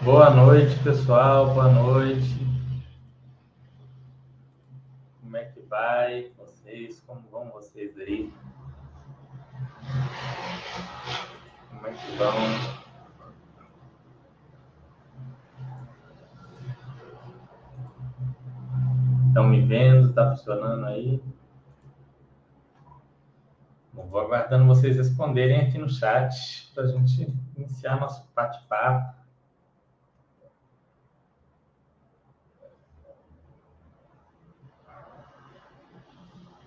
Boa 0.00 0.30
noite, 0.30 0.78
pessoal. 0.84 1.52
Boa 1.54 1.68
noite. 1.72 2.38
Como 5.20 5.36
é 5.36 5.44
que 5.46 5.60
vai 5.62 6.30
vocês? 6.38 7.02
Como 7.04 7.20
vão 7.32 7.50
vocês 7.50 7.98
aí? 7.98 8.32
Como 11.68 11.86
é 11.88 11.90
que 11.90 12.16
vão? 12.16 12.32
Estão 19.26 19.48
me 19.48 19.62
vendo? 19.62 20.10
Está 20.10 20.30
funcionando 20.30 20.86
aí? 20.86 21.20
Bom, 23.92 24.06
vou 24.06 24.20
aguardando 24.20 24.64
vocês 24.64 24.96
responderem 24.96 25.62
aqui 25.62 25.76
no 25.76 25.88
chat 25.88 26.70
para 26.72 26.84
a 26.84 26.86
gente 26.86 27.34
iniciar 27.56 27.98
nosso 27.98 28.24
bate-papo. 28.32 29.17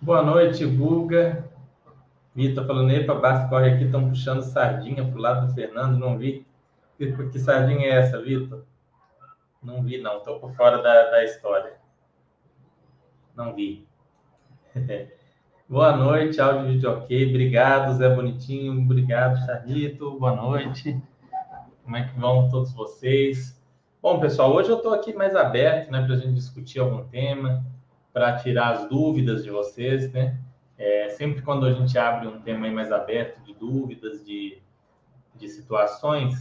Boa 0.04 0.24
noite, 0.24 0.66
Guga. 0.66 1.48
Vitor 2.34 2.66
falando, 2.66 2.90
epa, 2.90 3.14
Basta 3.14 3.48
corre 3.48 3.70
aqui, 3.70 3.84
estão 3.84 4.10
puxando 4.10 4.42
sardinha 4.42 5.06
pro 5.06 5.22
lado 5.22 5.46
do 5.46 5.54
Fernando, 5.54 6.00
não 6.00 6.18
vi. 6.18 6.44
Que, 6.98 7.12
que 7.12 7.38
sardinha 7.38 7.86
é 7.86 8.00
essa, 8.00 8.20
Vitor? 8.20 8.64
Não 9.62 9.84
vi, 9.84 10.02
não, 10.02 10.18
estou 10.18 10.40
por 10.40 10.56
fora 10.56 10.82
da, 10.82 11.12
da 11.12 11.24
história. 11.24 11.74
Não 13.36 13.54
vi. 13.54 13.88
Boa 15.70 15.96
noite, 15.96 16.42
áudio 16.42 16.72
vídeo 16.72 16.90
ok. 16.90 17.30
Obrigado, 17.30 17.94
Zé 17.94 18.10
Bonitinho. 18.10 18.82
Obrigado, 18.82 19.46
Charlito. 19.46 20.18
Boa 20.18 20.36
noite. 20.36 21.00
Como 21.84 21.96
é 21.96 22.08
que 22.08 22.20
vão 22.20 22.50
todos 22.50 22.74
vocês? 22.74 23.56
Bom, 24.02 24.20
pessoal, 24.20 24.52
hoje 24.52 24.72
eu 24.72 24.78
estou 24.78 24.96
aqui 24.96 25.14
mais 25.14 25.36
aberto 25.36 25.92
né, 25.92 26.04
para 26.04 26.16
a 26.16 26.18
gente 26.18 26.34
discutir 26.34 26.80
algum 26.80 27.04
tema 27.04 27.64
para 28.14 28.38
tirar 28.38 28.74
as 28.74 28.90
dúvidas 28.90 29.44
de 29.44 29.50
vocês, 29.50 30.12
né? 30.12 30.38
É, 30.78 31.10
sempre 31.10 31.42
quando 31.42 31.66
a 31.66 31.74
gente 31.74 31.98
abre 31.98 32.28
um 32.28 32.42
tema 32.42 32.70
mais 32.72 32.92
aberto 32.92 33.40
de 33.44 33.54
dúvidas, 33.54 34.26
de, 34.26 34.58
de 35.36 35.48
situações, 35.48 36.34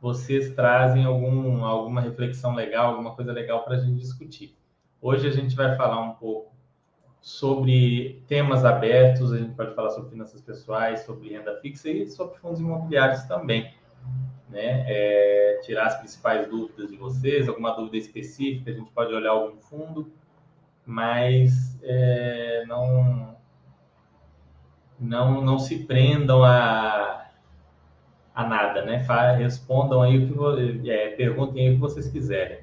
vocês 0.00 0.54
trazem 0.54 1.04
algum, 1.04 1.64
alguma 1.64 2.00
reflexão 2.00 2.54
legal, 2.54 2.90
alguma 2.90 3.14
coisa 3.14 3.32
legal 3.32 3.64
para 3.64 3.76
a 3.76 3.78
gente 3.78 3.98
discutir. 3.98 4.56
Hoje 5.00 5.26
a 5.26 5.30
gente 5.32 5.56
vai 5.56 5.76
falar 5.76 6.00
um 6.00 6.14
pouco 6.14 6.52
sobre 7.20 8.22
temas 8.28 8.64
abertos, 8.64 9.32
a 9.32 9.38
gente 9.38 9.54
pode 9.54 9.74
falar 9.74 9.90
sobre 9.90 10.10
finanças 10.10 10.40
pessoais, 10.40 11.00
sobre 11.00 11.30
renda 11.30 11.56
fixa 11.60 11.88
e 11.88 12.08
sobre 12.08 12.38
fundos 12.38 12.60
imobiliários 12.60 13.22
também. 13.24 13.74
Né? 14.48 14.84
É, 14.86 15.60
tirar 15.64 15.86
as 15.86 15.98
principais 15.98 16.48
dúvidas 16.48 16.90
de 16.90 16.96
vocês, 16.96 17.48
alguma 17.48 17.70
dúvida 17.72 17.96
específica, 17.96 18.70
a 18.70 18.74
gente 18.74 18.90
pode 18.90 19.12
olhar 19.12 19.30
algum 19.30 19.56
fundo 19.56 20.12
mas 20.86 21.78
é, 21.82 22.64
não, 22.66 23.36
não, 24.98 25.40
não 25.42 25.58
se 25.58 25.84
prendam 25.84 26.44
a, 26.44 27.30
a 28.34 28.46
nada, 28.46 28.84
né? 28.84 28.96
Respondam 29.36 30.02
aí 30.02 30.18
o 30.18 30.82
que 30.82 30.90
é, 30.90 31.10
perguntem 31.16 31.68
aí 31.68 31.72
o 31.72 31.74
que 31.76 31.80
vocês 31.80 32.08
quiserem. 32.08 32.58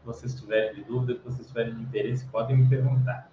Se 0.00 0.04
vocês 0.04 0.40
tiverem 0.40 0.74
de 0.74 0.84
dúvida, 0.84 1.14
se 1.14 1.24
vocês 1.24 1.46
tiverem 1.48 1.74
de 1.74 1.82
interesse, 1.82 2.26
podem 2.26 2.56
me 2.56 2.68
perguntar. 2.68 3.30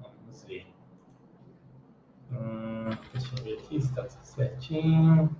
Vamos 0.00 0.44
ver. 0.44 0.66
Hum, 2.32 2.90
deixa 3.34 3.40
eu 3.40 3.44
ver 3.44 3.58
aqui 3.58 3.80
se 3.80 3.88
está 3.88 4.08
certinho. 4.08 5.36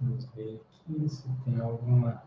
Vamos 0.00 0.24
ver 0.34 0.60
aqui 0.60 1.08
se 1.08 1.28
tem 1.44 1.60
alguma. 1.60 2.22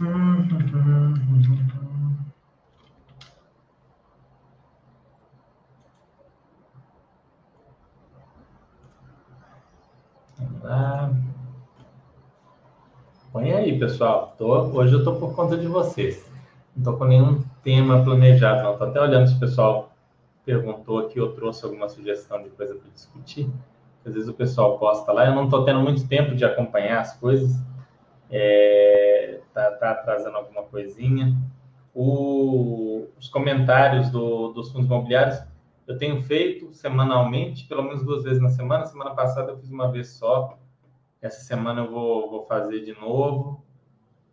Hum, 0.00 0.48
hum, 0.50 1.14
hum, 1.14 2.24
lá. 10.64 11.10
Põe 13.32 13.52
aí, 13.52 13.73
pessoal. 13.84 14.34
Tô, 14.38 14.50
hoje 14.78 14.94
eu 14.94 15.00
estou 15.00 15.16
por 15.16 15.34
conta 15.34 15.58
de 15.58 15.66
vocês. 15.66 16.26
Não 16.74 16.80
estou 16.80 16.96
com 16.96 17.04
nenhum 17.04 17.44
tema 17.62 18.02
planejado. 18.02 18.72
Estou 18.72 18.88
até 18.88 18.98
olhando 18.98 19.28
se 19.28 19.36
o 19.36 19.38
pessoal 19.38 19.92
perguntou 20.44 21.00
aqui 21.00 21.20
ou 21.20 21.32
trouxe 21.32 21.64
alguma 21.66 21.86
sugestão 21.88 22.42
de 22.42 22.48
coisa 22.48 22.74
para 22.74 22.90
discutir. 22.90 23.46
Às 24.04 24.14
vezes 24.14 24.28
o 24.28 24.32
pessoal 24.32 24.78
posta 24.78 25.12
lá. 25.12 25.26
Eu 25.26 25.34
não 25.34 25.44
estou 25.44 25.66
tendo 25.66 25.80
muito 25.80 26.08
tempo 26.08 26.34
de 26.34 26.46
acompanhar 26.46 27.00
as 27.00 27.14
coisas. 27.18 27.54
É, 28.30 29.40
tá, 29.52 29.70
tá 29.72 29.90
atrasando 29.90 30.38
alguma 30.38 30.62
coisinha. 30.62 31.36
O, 31.94 33.06
os 33.20 33.28
comentários 33.28 34.08
do, 34.08 34.48
dos 34.52 34.72
fundos 34.72 34.86
imobiliários 34.86 35.42
eu 35.86 35.98
tenho 35.98 36.22
feito 36.22 36.72
semanalmente, 36.72 37.68
pelo 37.68 37.82
menos 37.82 38.02
duas 38.02 38.24
vezes 38.24 38.42
na 38.42 38.48
semana. 38.48 38.86
Semana 38.86 39.10
passada 39.10 39.52
eu 39.52 39.58
fiz 39.58 39.70
uma 39.70 39.92
vez 39.92 40.08
só. 40.08 40.58
Essa 41.20 41.40
semana 41.40 41.82
eu 41.82 41.90
vou, 41.90 42.30
vou 42.30 42.46
fazer 42.46 42.82
de 42.82 42.98
novo. 42.98 43.63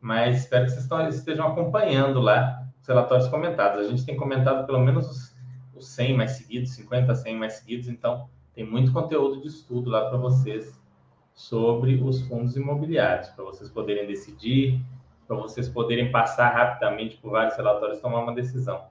Mas 0.01 0.39
espero 0.39 0.65
que 0.65 0.71
vocês 0.71 1.15
estejam 1.15 1.47
acompanhando 1.47 2.19
lá 2.19 2.67
os 2.81 2.87
relatórios 2.87 3.27
comentados. 3.27 3.85
A 3.85 3.89
gente 3.89 4.03
tem 4.03 4.17
comentado 4.17 4.65
pelo 4.65 4.79
menos 4.79 5.07
os, 5.09 5.35
os 5.75 5.87
100 5.89 6.17
mais 6.17 6.31
seguidos, 6.31 6.71
50, 6.71 7.13
100 7.13 7.37
mais 7.37 7.53
seguidos. 7.53 7.87
Então, 7.87 8.27
tem 8.55 8.65
muito 8.65 8.91
conteúdo 8.91 9.39
de 9.41 9.47
estudo 9.47 9.89
lá 9.91 10.09
para 10.09 10.17
vocês 10.17 10.81
sobre 11.33 12.01
os 12.03 12.21
fundos 12.27 12.55
imobiliários, 12.55 13.29
para 13.29 13.45
vocês 13.45 13.69
poderem 13.69 14.07
decidir, 14.07 14.83
para 15.27 15.37
vocês 15.37 15.69
poderem 15.69 16.11
passar 16.11 16.49
rapidamente 16.49 17.17
por 17.17 17.31
vários 17.31 17.55
relatórios 17.55 17.99
e 17.99 18.01
tomar 18.01 18.19
uma 18.23 18.33
decisão. 18.33 18.90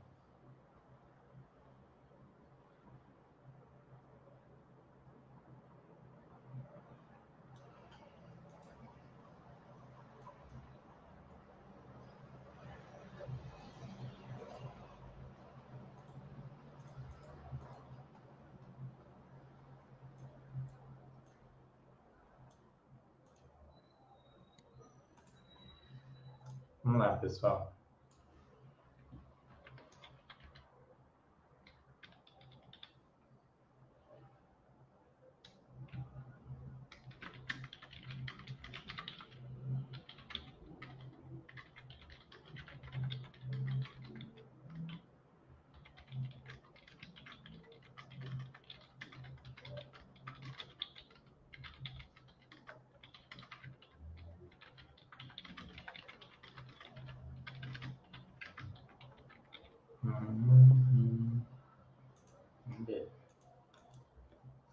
Vamos 27.21 27.41
lá, 27.43 27.73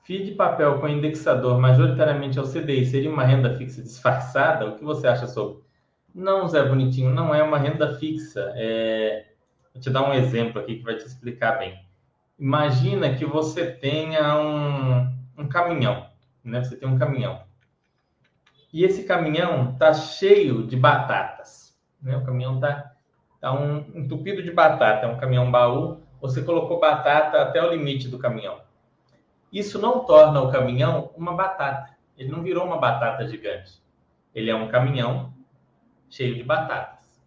FII 0.07 0.23
de 0.23 0.31
papel 0.31 0.79
com 0.79 0.87
indexador 0.87 1.59
majoritariamente 1.59 2.39
ao 2.39 2.47
CDI 2.47 2.85
seria 2.85 3.11
uma 3.11 3.25
renda 3.25 3.57
fixa 3.57 3.81
disfarçada? 3.81 4.65
O 4.65 4.77
que 4.77 4.83
você 4.83 5.05
acha 5.05 5.27
sobre? 5.27 5.61
Não, 6.15 6.47
Zé 6.47 6.63
Bonitinho, 6.63 7.09
não 7.09 7.35
é 7.35 7.43
uma 7.43 7.57
renda 7.57 7.93
fixa. 7.97 8.53
É... 8.55 9.25
Vou 9.73 9.81
te 9.81 9.89
dar 9.89 10.09
um 10.09 10.13
exemplo 10.13 10.61
aqui 10.61 10.77
que 10.77 10.83
vai 10.83 10.95
te 10.95 11.05
explicar 11.05 11.59
bem. 11.59 11.77
Imagina 12.39 13.15
que 13.15 13.25
você 13.25 13.69
tenha 13.69 14.39
um, 14.39 15.43
um 15.43 15.49
caminhão, 15.49 16.07
né? 16.41 16.63
Você 16.63 16.77
tem 16.77 16.87
um 16.87 16.97
caminhão. 16.97 17.41
E 18.71 18.85
esse 18.85 19.03
caminhão 19.03 19.73
está 19.73 19.93
cheio 19.93 20.65
de 20.65 20.77
batatas. 20.77 21.77
Né? 22.01 22.15
O 22.15 22.23
caminhão 22.23 22.55
está 22.55 22.93
tá 23.41 23.51
um 23.51 23.79
entupido 23.93 24.41
de 24.41 24.51
batata, 24.51 25.05
é 25.05 25.09
um 25.09 25.17
caminhão 25.17 25.51
baú 25.51 26.01
você 26.21 26.41
colocou 26.41 26.79
batata 26.79 27.41
até 27.41 27.63
o 27.63 27.69
limite 27.69 28.07
do 28.07 28.17
caminhão. 28.17 28.59
Isso 29.51 29.79
não 29.79 30.05
torna 30.05 30.41
o 30.41 30.51
caminhão 30.51 31.11
uma 31.15 31.33
batata. 31.33 31.95
Ele 32.17 32.29
não 32.31 32.43
virou 32.43 32.65
uma 32.65 32.77
batata 32.77 33.27
gigante. 33.27 33.81
Ele 34.33 34.49
é 34.49 34.55
um 34.55 34.67
caminhão 34.67 35.33
cheio 36.09 36.35
de 36.35 36.43
batatas. 36.43 37.21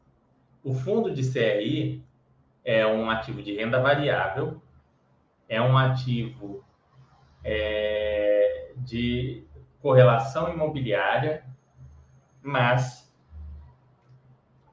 O 0.63 0.75
fundo 0.75 1.13
de 1.13 1.31
CRI 1.31 2.05
é 2.65 2.87
um 2.87 3.11
ativo 3.11 3.43
de 3.43 3.55
renda 3.55 3.81
variável, 3.81 4.61
é 5.49 5.61
um 5.61 5.77
ativo 5.77 6.65
é, 7.43 8.73
de 8.77 9.45
correlação 9.81 10.53
imobiliária, 10.53 11.45
mas 12.43 13.11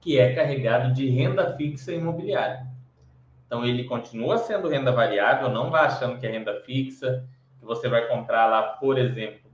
que 0.01 0.19
é 0.19 0.35
carregado 0.35 0.93
de 0.93 1.09
renda 1.09 1.55
fixa 1.55 1.93
imobiliária. 1.93 2.67
Então 3.45 3.65
ele 3.65 3.85
continua 3.85 4.37
sendo 4.37 4.67
renda 4.67 4.91
variável, 4.91 5.49
não 5.49 5.71
vá 5.71 5.81
achando 5.81 6.19
que 6.19 6.27
é 6.27 6.31
renda 6.31 6.61
fixa, 6.61 7.25
você 7.67 7.87
vai 7.87 8.07
comprar 8.07 8.47
lá, 8.47 8.63
por 8.63 8.97
exemplo, 8.97 9.51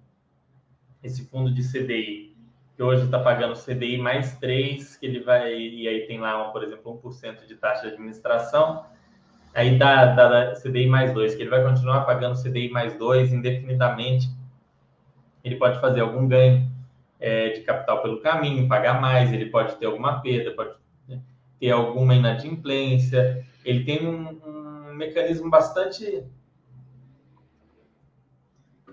esse 1.04 1.26
fundo 1.26 1.54
de 1.54 1.62
CDI, 1.64 2.38
que 2.76 2.82
hoje 2.84 3.06
está 3.06 3.20
pagando 3.20 3.56
CDI 3.56 3.98
mais 3.98 4.38
3, 4.38 4.98
que 4.98 5.06
ele 5.06 5.20
vai, 5.20 5.54
e 5.54 5.88
aí 5.88 6.08
tem 6.08 6.20
lá, 6.20 6.46
por 6.46 6.64
exemplo, 6.64 7.02
1% 7.04 7.46
de 7.46 7.56
taxa 7.56 7.82
de 7.88 7.94
administração, 7.94 8.86
aí 9.54 9.78
dá, 9.78 10.06
dá 10.06 10.54
CDI 10.54 10.88
mais 10.88 11.14
2, 11.14 11.36
que 11.36 11.42
ele 11.42 11.50
vai 11.50 11.64
continuar 11.64 12.06
pagando 12.06 12.42
CDI 12.42 12.70
mais 12.70 12.98
2 12.98 13.34
indefinidamente. 13.34 14.30
Ele 15.44 15.58
pode 15.58 15.80
fazer 15.82 16.00
algum 16.00 16.28
ganho 16.28 16.72
é, 17.20 17.50
de 17.50 17.62
capital 17.62 18.02
pelo 18.02 18.22
caminho, 18.22 18.68
pagar 18.68 19.02
mais, 19.02 19.32
ele 19.34 19.48
pode 19.48 19.76
ter 19.76 19.86
alguma 19.86 20.22
perda, 20.22 20.52
pode 20.52 20.76
ter 21.60 21.72
alguma 21.72 22.14
inadimplência. 22.14 23.46
Ele 23.64 23.86
tem 23.86 24.06
um, 24.06 24.40
um 24.46 24.94
mecanismo 24.94 25.50
bastante. 25.50 26.24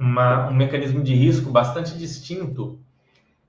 Uma, 0.00 0.48
um 0.48 0.54
mecanismo 0.54 1.02
de 1.02 1.14
risco 1.14 1.50
bastante 1.50 1.96
distinto 1.96 2.80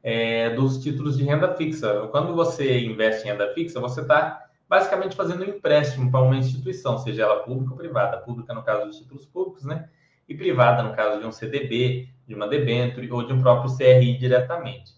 é, 0.03 0.50
dos 0.50 0.83
títulos 0.83 1.18
de 1.18 1.24
renda 1.24 1.56
fixa. 1.56 2.07
Quando 2.12 2.36
você 2.36 2.81
investe 2.81 3.25
em 3.25 3.31
renda 3.31 3.53
fixa, 3.53 3.80
você 3.80 4.01
está 4.01 4.45
basicamente 4.68 5.15
fazendo 5.15 5.44
um 5.44 5.48
empréstimo 5.48 6.12
para 6.12 6.21
uma 6.21 6.36
instituição, 6.36 6.98
seja 6.98 7.24
ela 7.24 7.44
pública 7.44 7.71
ou 7.71 7.77
privada. 7.77 8.18
Pública, 8.18 8.53
no 8.53 8.63
caso 8.63 8.86
dos 8.86 8.98
títulos 8.98 9.25
públicos, 9.25 9.63
né? 9.63 9.89
E 10.27 10.36
privada, 10.36 10.83
no 10.83 10.94
caso 10.94 11.19
de 11.19 11.25
um 11.25 11.31
CDB, 11.31 12.09
de 12.27 12.36
uma 12.36 12.48
debenture 12.48 13.09
ou 13.12 13.25
de 13.25 13.33
um 13.33 13.42
próprio 13.42 13.75
CRI 13.75 14.18
diretamente. 14.18 14.94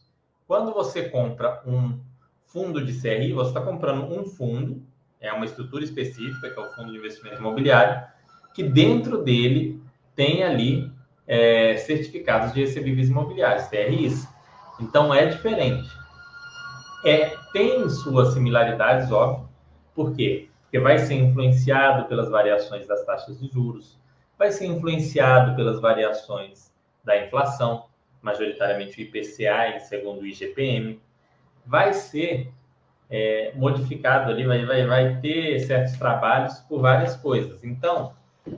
Quando 0.47 0.73
você 0.73 1.09
compra 1.09 1.61
um 1.65 1.99
fundo 2.45 2.85
de 2.85 2.99
CRI, 2.99 3.33
você 3.33 3.49
está 3.49 3.61
comprando 3.61 4.03
um 4.13 4.25
fundo, 4.25 4.83
é 5.19 5.33
uma 5.33 5.45
estrutura 5.45 5.83
específica, 5.83 6.49
que 6.49 6.59
é 6.59 6.61
o 6.61 6.69
Fundo 6.75 6.91
de 6.91 6.97
Investimento 6.99 7.39
Imobiliário, 7.39 8.05
que 8.53 8.61
dentro 8.61 9.23
dele 9.23 9.81
tem 10.15 10.43
ali 10.43 10.92
é, 11.27 11.77
certificados 11.77 12.53
de 12.53 12.61
recebíveis 12.61 13.09
imobiliários, 13.09 13.67
CRIs. 13.67 14.27
Então 14.79 15.13
é 15.13 15.25
diferente. 15.27 15.89
É, 17.05 17.35
tem 17.51 17.87
suas 17.89 18.33
similaridades, 18.33 19.11
óbvio. 19.11 19.49
Por 19.93 20.15
quê? 20.15 20.49
Porque 20.63 20.79
vai 20.79 20.97
ser 20.97 21.15
influenciado 21.15 22.07
pelas 22.07 22.29
variações 22.29 22.87
das 22.87 23.05
taxas 23.05 23.39
de 23.39 23.47
juros, 23.51 23.99
vai 24.37 24.51
ser 24.51 24.65
influenciado 24.65 25.55
pelas 25.55 25.79
variações 25.79 26.73
da 27.03 27.23
inflação, 27.23 27.85
majoritariamente 28.21 28.99
o 28.99 29.03
IPCA, 29.03 29.79
segundo 29.81 30.21
o 30.21 30.25
IGPM, 30.25 30.99
vai 31.65 31.93
ser 31.93 32.51
é, 33.09 33.51
modificado 33.55 34.31
ali, 34.31 34.45
vai, 34.45 34.65
vai, 34.65 34.85
vai 34.87 35.19
ter 35.19 35.59
certos 35.59 35.97
trabalhos 35.97 36.59
por 36.61 36.81
várias 36.81 37.15
coisas. 37.17 37.63
Então, 37.63 38.13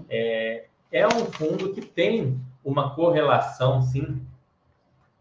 é, 0.10 0.66
é 0.92 1.06
um 1.08 1.26
fundo 1.26 1.74
que 1.74 1.82
tem 1.82 2.40
uma 2.66 2.96
correlação, 2.96 3.82
sim, 3.82 4.22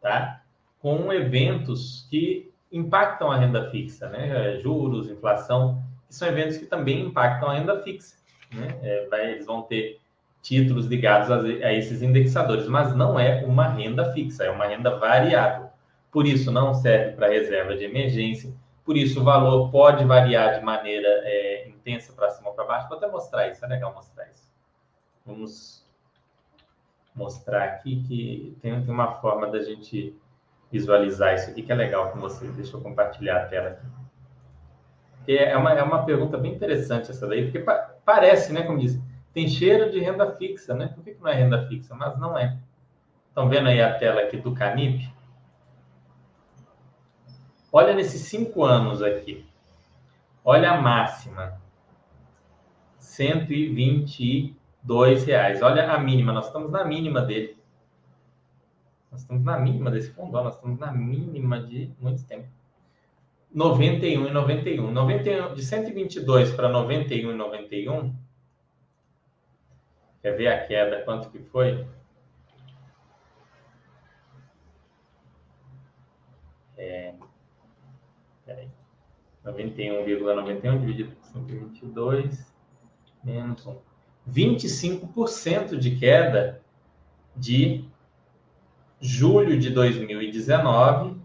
tá? 0.01 0.41
com 0.81 1.13
eventos 1.13 2.07
que 2.11 2.51
impactam 2.73 3.31
a 3.31 3.37
renda 3.37 3.71
fixa, 3.71 4.09
né? 4.09 4.59
Juros, 4.61 5.09
inflação, 5.09 5.83
que 6.09 6.15
são 6.15 6.27
eventos 6.27 6.57
que 6.57 6.67
também 6.67 7.07
impactam 7.07 7.51
a 7.51 7.55
renda 7.55 7.83
fixa. 7.83 8.17
Né? 8.53 8.79
É, 8.83 9.07
vai, 9.09 9.33
eles 9.33 9.47
vão 9.47 9.63
ter 9.63 10.01
títulos 10.43 10.87
ligados 10.87 11.31
a, 11.31 11.41
a, 11.41 11.73
esses 11.73 12.03
indexadores, 12.03 12.67
mas 12.67 12.95
não 12.95 13.19
é 13.19 13.45
uma 13.45 13.69
renda 13.69 14.13
fixa, 14.13 14.45
é 14.45 14.51
uma 14.51 14.67
renda 14.67 14.99
variável. 14.99 15.69
Por 16.11 16.27
isso, 16.27 16.51
não 16.51 16.75
serve 16.75 17.13
para 17.13 17.29
reserva 17.29 17.77
de 17.77 17.85
emergência, 17.85 18.53
por 18.85 18.97
isso 18.97 19.21
o 19.21 19.25
valor 19.25 19.71
pode 19.71 20.05
variar 20.05 20.59
de 20.59 20.65
maneira 20.65 21.09
é, 21.25 21.69
intensa 21.69 22.13
para 22.13 22.31
cima 22.31 22.51
ou 22.51 22.55
para 22.55 22.65
baixo. 22.65 22.89
Vou 22.89 22.99
até 22.99 23.07
mostrar 23.07 23.49
isso, 23.49 23.65
é 23.65 23.69
legal 23.69 23.95
mostrar 23.95 24.29
isso. 24.29 24.53
Vamos 25.25 25.84
mostrar 27.15 27.65
aqui 27.65 28.03
que 28.03 28.57
tem, 28.61 28.83
tem 28.83 28.93
uma 28.93 29.13
forma 29.21 29.47
da 29.47 29.63
gente 29.63 30.19
visualizar 30.71 31.35
isso 31.35 31.51
aqui 31.51 31.63
que 31.63 31.71
é 31.71 31.75
legal 31.75 32.11
com 32.11 32.19
vocês. 32.19 32.55
Deixa 32.57 32.77
eu 32.77 32.81
compartilhar 32.81 33.43
a 33.43 33.47
tela 33.47 33.71
aqui. 33.71 33.87
É 35.27 35.57
uma, 35.57 35.73
é 35.73 35.83
uma 35.83 36.05
pergunta 36.05 36.37
bem 36.37 36.53
interessante 36.53 37.11
essa 37.11 37.27
daí, 37.27 37.45
porque 37.45 37.61
pa 37.61 37.95
parece, 38.05 38.53
né, 38.53 38.63
como 38.63 38.79
diz, 38.79 39.01
tem 39.33 39.49
cheiro 39.49 39.91
de 39.91 39.99
renda 39.99 40.31
fixa, 40.37 40.75
né? 40.75 40.89
Por 40.89 41.03
que, 41.03 41.15
que 41.15 41.23
não 41.23 41.31
é 41.31 41.35
renda 41.35 41.67
fixa? 41.67 41.95
Mas 41.95 42.19
não 42.19 42.37
é. 42.39 42.59
Estão 43.29 43.49
vendo 43.49 43.69
aí 43.69 43.81
a 43.81 43.99
tela 43.99 44.21
aqui 44.21 44.37
do 44.37 44.55
Canip? 44.55 45.11
Olha 47.73 47.95
nesses 47.95 48.23
cinco 48.23 48.63
anos 48.63 49.03
aqui. 49.03 49.45
Olha 50.45 50.73
a 50.73 50.81
máxima. 50.81 51.61
122 54.85 55.25
reais. 55.25 55.63
Olha 55.63 55.93
a 55.93 55.99
mínima. 55.99 56.33
Nós 56.33 56.47
estamos 56.47 56.71
na 56.71 56.85
mínima 56.85 57.23
dele. 57.23 57.57
Nós 59.11 59.23
estamos 59.23 59.45
na 59.45 59.59
mínima 59.59 59.91
desse 59.91 60.11
fundo, 60.11 60.33
nós 60.33 60.57
estamos 60.57 60.79
na 60.79 60.93
mínima 60.93 61.63
de 61.63 61.91
muito 62.01 62.25
tempo. 62.27 62.49
91 63.53 64.27
e 64.27 64.31
91. 64.31 64.91
91 64.91 65.55
de 65.55 65.63
122 65.63 66.53
para 66.53 66.69
91 66.69 67.31
e 67.31 67.35
91. 67.35 68.15
Quer 70.21 70.37
ver 70.37 70.49
a 70.49 70.67
queda, 70.67 71.03
quanto 71.05 71.31
que 71.31 71.39
foi? 71.39 71.87
É, 76.77 77.15
peraí. 78.45 78.69
91,91 79.45 80.81
dividido 80.81 81.15
por 81.15 81.25
122 81.25 82.53
menos 83.23 83.65
1. 83.65 83.94
25% 84.31 85.79
de 85.79 85.97
queda 85.97 86.61
de 87.37 87.85
julho 89.01 89.59
de 89.59 89.71
2019, 89.71 91.17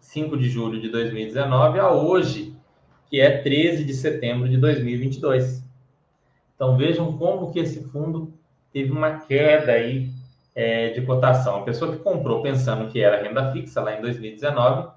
5 0.00 0.36
de 0.36 0.48
julho 0.48 0.80
de 0.80 0.88
2019 0.88 1.80
a 1.80 1.90
hoje, 1.90 2.54
que 3.08 3.20
é 3.20 3.42
13 3.42 3.84
de 3.84 3.94
setembro 3.94 4.48
de 4.48 4.56
2022. 4.56 5.64
Então 6.54 6.76
vejam 6.76 7.16
como 7.18 7.52
que 7.52 7.58
esse 7.58 7.82
fundo 7.84 8.32
teve 8.72 8.90
uma 8.90 9.18
queda 9.20 9.72
aí 9.72 10.10
é, 10.54 10.90
de 10.90 11.02
cotação. 11.02 11.56
A 11.56 11.62
pessoa 11.62 11.92
que 11.92 12.02
comprou 12.02 12.40
pensando 12.42 12.90
que 12.90 13.00
era 13.00 13.22
renda 13.22 13.52
fixa 13.52 13.82
lá 13.82 13.98
em 13.98 14.00
2019 14.00 14.88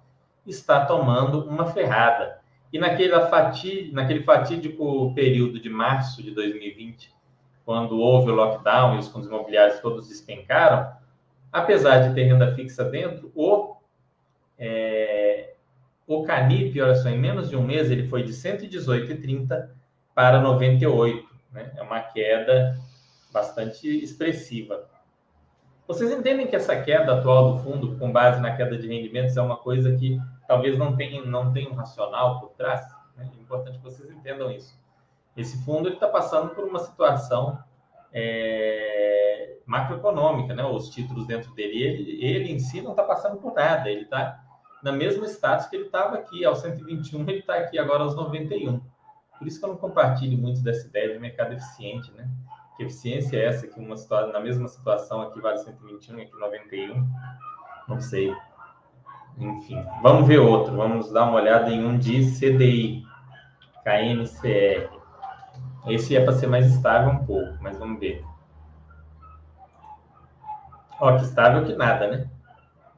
está 0.45 0.85
tomando 0.85 1.43
uma 1.43 1.65
ferrada. 1.65 2.38
E 2.71 2.77
naquele, 2.77 3.19
fati, 3.27 3.91
naquele 3.91 4.23
fatídico 4.23 5.13
período 5.15 5.59
de 5.59 5.69
março 5.69 6.21
de 6.21 6.31
2020, 6.31 7.11
quando 7.65 7.99
houve 7.99 8.29
o 8.31 8.35
lockdown 8.35 8.95
e 8.95 8.99
os 8.99 9.07
fundos 9.07 9.27
imobiliários 9.27 9.79
todos 9.79 10.07
despencaram, 10.07 10.91
apesar 11.51 12.07
de 12.07 12.13
ter 12.13 12.23
renda 12.23 12.53
fixa 12.55 12.83
dentro, 12.83 13.31
o, 13.35 13.75
é, 14.57 15.53
o 16.05 16.23
Canip, 16.23 16.79
olha 16.79 16.95
só, 16.95 17.09
em 17.09 17.17
menos 17.17 17.49
de 17.49 17.55
um 17.55 17.63
mês 17.63 17.89
ele 17.89 18.07
foi 18.07 18.23
de 18.23 18.33
118,30 18.33 19.69
para 20.13 20.41
98. 20.41 21.27
Né? 21.51 21.71
É 21.75 21.81
uma 21.81 21.99
queda 22.01 22.77
bastante 23.31 23.87
expressiva. 23.87 24.87
Vocês 25.87 26.11
entendem 26.11 26.45
que 26.45 26.55
essa 26.55 26.79
queda 26.79 27.13
atual 27.13 27.53
do 27.53 27.63
fundo, 27.63 27.97
com 27.97 28.11
base 28.11 28.39
na 28.39 28.55
queda 28.55 28.77
de 28.77 28.87
rendimentos, 28.87 29.35
é 29.37 29.41
uma 29.41 29.57
coisa 29.57 29.95
que 29.95 30.19
talvez 30.49 30.75
não 30.79 30.95
tenha, 30.95 31.23
não 31.23 31.53
tenha 31.53 31.69
um 31.69 31.75
racional 31.75 32.39
por 32.39 32.49
trás? 32.53 32.81
Né? 33.15 33.29
É 33.37 33.39
importante 33.39 33.77
que 33.77 33.83
vocês 33.83 34.09
entendam 34.09 34.49
isso. 34.49 34.75
Esse 35.37 35.63
fundo 35.63 35.89
está 35.89 36.07
passando 36.07 36.55
por 36.55 36.63
uma 36.63 36.79
situação 36.79 37.63
é, 38.11 39.57
macroeconômica, 39.63 40.55
né? 40.55 40.65
Os 40.65 40.89
títulos 40.89 41.27
dentro 41.27 41.53
dele, 41.53 41.83
ele, 41.83 42.25
ele 42.25 42.51
em 42.51 42.57
si 42.57 42.81
não 42.81 42.91
está 42.91 43.03
passando 43.03 43.37
por 43.37 43.53
nada, 43.53 43.91
ele 43.91 44.01
está 44.01 44.43
na 44.81 44.91
mesma 44.91 45.27
status 45.27 45.67
que 45.67 45.75
ele 45.75 45.85
estava 45.85 46.15
aqui, 46.15 46.43
aos 46.43 46.61
121, 46.61 47.21
ele 47.29 47.39
está 47.39 47.53
aqui 47.53 47.77
agora 47.77 48.01
aos 48.01 48.15
91. 48.15 48.81
Por 49.37 49.47
isso 49.47 49.59
que 49.59 49.65
eu 49.65 49.69
não 49.69 49.77
compartilho 49.77 50.35
muito 50.35 50.63
dessa 50.63 50.87
ideia 50.87 51.13
de 51.13 51.19
mercado 51.19 51.53
eficiente, 51.53 52.11
né? 52.13 52.27
Que 52.75 52.83
eficiência 52.83 53.37
é 53.37 53.45
essa 53.45 53.67
que 53.67 53.79
uma 53.79 53.95
situação, 53.95 54.33
na 54.33 54.39
mesma 54.39 54.67
situação 54.67 55.21
aqui 55.21 55.39
vale 55.39 55.59
121 55.59 56.17
e 56.17 56.21
aqui 56.23 56.39
91? 56.39 57.07
Não 57.87 58.01
sei. 58.01 58.35
Enfim, 59.39 59.81
vamos 60.01 60.27
ver 60.27 60.39
outro. 60.39 60.75
Vamos 60.75 61.11
dar 61.11 61.23
uma 61.23 61.35
olhada 61.35 61.69
em 61.69 61.83
um 61.83 61.97
de 61.97 62.31
CDI, 62.31 63.03
KNCR. 63.83 64.89
Esse 65.87 66.15
é 66.15 66.23
para 66.23 66.33
ser 66.33 66.47
mais 66.47 66.67
estável 66.67 67.11
um 67.11 67.25
pouco, 67.25 67.57
mas 67.61 67.77
vamos 67.77 67.99
ver. 67.99 68.23
Ó, 70.99 71.15
que 71.15 71.23
estável 71.23 71.65
que 71.65 71.73
nada, 71.73 72.07
né? 72.07 72.29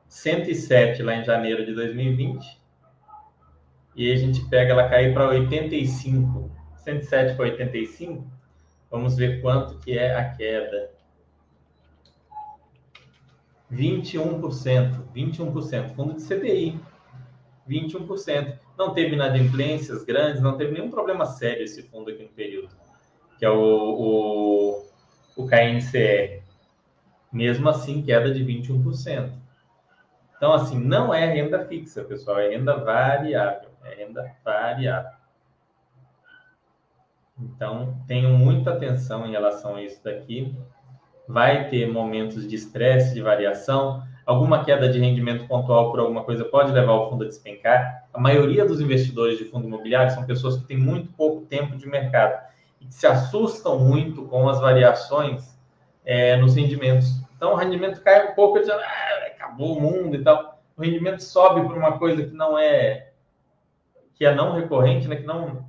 107 0.08 1.04
lá 1.04 1.16
em 1.16 1.24
janeiro 1.24 1.64
de 1.66 1.74
2020. 1.74 2.60
E 3.96 4.10
aí 4.10 4.14
a 4.14 4.18
gente 4.18 4.44
pega 4.50 4.72
ela 4.72 4.90
cair 4.90 5.14
para 5.14 5.30
85. 5.30 6.50
107 6.78 7.36
para 7.36 7.46
85. 7.46 8.26
Vamos 8.90 9.16
ver 9.16 9.42
quanto 9.42 9.78
que 9.80 9.98
é 9.98 10.16
a 10.16 10.34
queda. 10.34 10.92
21%. 13.72 15.04
21%. 15.16 15.96
Fundo 15.96 16.14
de 16.16 16.24
CDI. 16.24 16.80
21%. 17.68 18.58
Não 18.78 18.94
teve 18.94 19.16
inadimplências 19.16 20.04
grandes, 20.04 20.42
não 20.42 20.58
teve 20.58 20.74
nenhum 20.74 20.90
problema 20.90 21.26
sério 21.26 21.64
esse 21.64 21.84
fundo 21.84 22.10
aqui 22.10 22.24
no 22.24 22.30
período, 22.30 22.70
que 23.38 23.46
é 23.46 23.50
o, 23.50 23.56
o, 23.60 24.86
o 25.38 25.48
KNCR. 25.48 26.42
Mesmo 27.32 27.70
assim, 27.70 28.02
queda 28.02 28.34
de 28.34 28.44
21%. 28.44 29.32
Então, 30.36 30.54
assim, 30.54 30.80
não 30.80 31.14
é 31.14 31.26
renda 31.26 31.66
fixa, 31.66 32.04
pessoal, 32.04 32.40
é 32.40 32.50
renda 32.50 32.76
variável. 32.78 33.70
É 33.84 33.96
renda 33.96 34.36
variável. 34.44 35.12
Então, 37.40 38.04
tenham 38.08 38.34
muita 38.34 38.74
atenção 38.74 39.26
em 39.26 39.32
relação 39.32 39.76
a 39.76 39.84
isso 39.84 40.04
daqui. 40.04 40.56
Vai 41.32 41.70
ter 41.70 41.88
momentos 41.88 42.48
de 42.48 42.56
estresse, 42.56 43.14
de 43.14 43.22
variação. 43.22 44.04
Alguma 44.26 44.64
queda 44.64 44.90
de 44.90 45.00
rendimento 45.00 45.48
pontual 45.48 45.92
por 45.92 46.00
alguma 46.00 46.24
coisa 46.24 46.44
pode 46.44 46.72
levar 46.72 46.94
o 46.94 47.10
fundo 47.10 47.24
a 47.24 47.28
despencar. 47.28 48.06
A 48.14 48.20
maioria 48.20 48.66
dos 48.66 48.82
investidores 48.82 49.38
de 49.38 49.46
fundo 49.46 49.68
imobiliário 49.68 50.14
são 50.14 50.26
pessoas 50.26 50.58
que 50.58 50.66
têm 50.66 50.78
muito 50.78 51.12
pouco 51.14 51.46
tempo 51.46 51.78
de 51.78 51.88
mercado 51.88 52.38
e 52.80 52.86
que 52.86 52.94
se 52.94 53.08
assustam 53.08 53.80
muito 53.80 54.24
com 54.24 54.50
as 54.50 54.60
variações 54.60 55.58
é, 56.06 56.36
nos 56.36 56.56
rendimentos. 56.56 57.22
Então, 57.38 57.54
o 57.54 57.56
rendimento 57.56 58.02
cai 58.02 58.32
um 58.32 58.36
pouco, 58.36 58.60
dizendo, 58.60 58.82
ah, 58.82 59.28
acabou 59.28 59.78
o 59.78 59.82
mundo 59.82 60.16
e 60.16 60.24
tal. 60.24 60.62
O 60.76 60.82
rendimento 60.82 61.22
sobe 61.22 61.62
por 61.62 61.78
uma 61.78 61.98
coisa 61.98 62.24
que 62.24 62.34
não 62.34 62.58
é 62.58 63.08
que 64.16 64.26
é 64.26 64.36
não 64.36 64.54
recorrente, 64.54 65.08
né, 65.08 65.16
que 65.16 65.26
não 65.26 65.66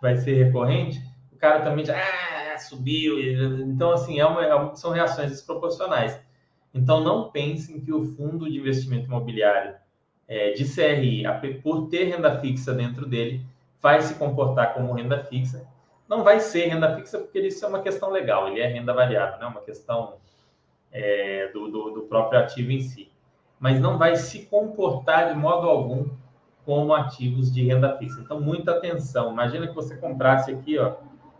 vai 0.00 0.16
ser 0.16 0.42
recorrente, 0.42 1.00
o 1.32 1.36
cara 1.36 1.60
também 1.60 1.84
já 1.84 1.96
ah, 1.96 2.31
subiu. 2.58 3.18
Então, 3.62 3.92
assim, 3.92 4.18
é 4.18 4.26
uma, 4.26 4.44
é 4.44 4.74
são 4.74 4.90
reações 4.90 5.30
desproporcionais. 5.30 6.18
Então, 6.74 7.02
não 7.02 7.30
pensem 7.30 7.80
que 7.80 7.92
o 7.92 8.04
fundo 8.04 8.50
de 8.50 8.58
investimento 8.58 9.06
imobiliário 9.06 9.74
é, 10.26 10.52
de 10.52 10.64
CRI, 10.64 11.24
por 11.62 11.88
ter 11.88 12.04
renda 12.04 12.40
fixa 12.40 12.72
dentro 12.72 13.06
dele, 13.06 13.44
vai 13.80 14.00
se 14.00 14.14
comportar 14.14 14.72
como 14.72 14.92
renda 14.94 15.22
fixa. 15.24 15.66
Não 16.08 16.22
vai 16.22 16.40
ser 16.40 16.66
renda 16.66 16.94
fixa 16.96 17.18
porque 17.18 17.40
isso 17.40 17.64
é 17.64 17.68
uma 17.68 17.82
questão 17.82 18.10
legal, 18.10 18.48
ele 18.48 18.60
é 18.60 18.66
renda 18.66 18.92
variável, 18.92 19.38
né? 19.38 19.46
uma 19.46 19.60
questão 19.60 20.14
é, 20.90 21.48
do, 21.48 21.68
do, 21.70 21.90
do 21.90 22.02
próprio 22.02 22.38
ativo 22.38 22.70
em 22.70 22.80
si. 22.80 23.10
Mas 23.58 23.80
não 23.80 23.98
vai 23.98 24.16
se 24.16 24.46
comportar 24.46 25.32
de 25.32 25.38
modo 25.38 25.68
algum 25.68 26.10
como 26.64 26.94
ativos 26.94 27.52
de 27.52 27.64
renda 27.64 27.96
fixa. 27.98 28.20
Então, 28.20 28.40
muita 28.40 28.72
atenção. 28.72 29.32
Imagina 29.32 29.66
que 29.66 29.74
você 29.74 29.96
comprasse 29.96 30.50
aqui, 30.50 30.78
ó. 30.78 30.94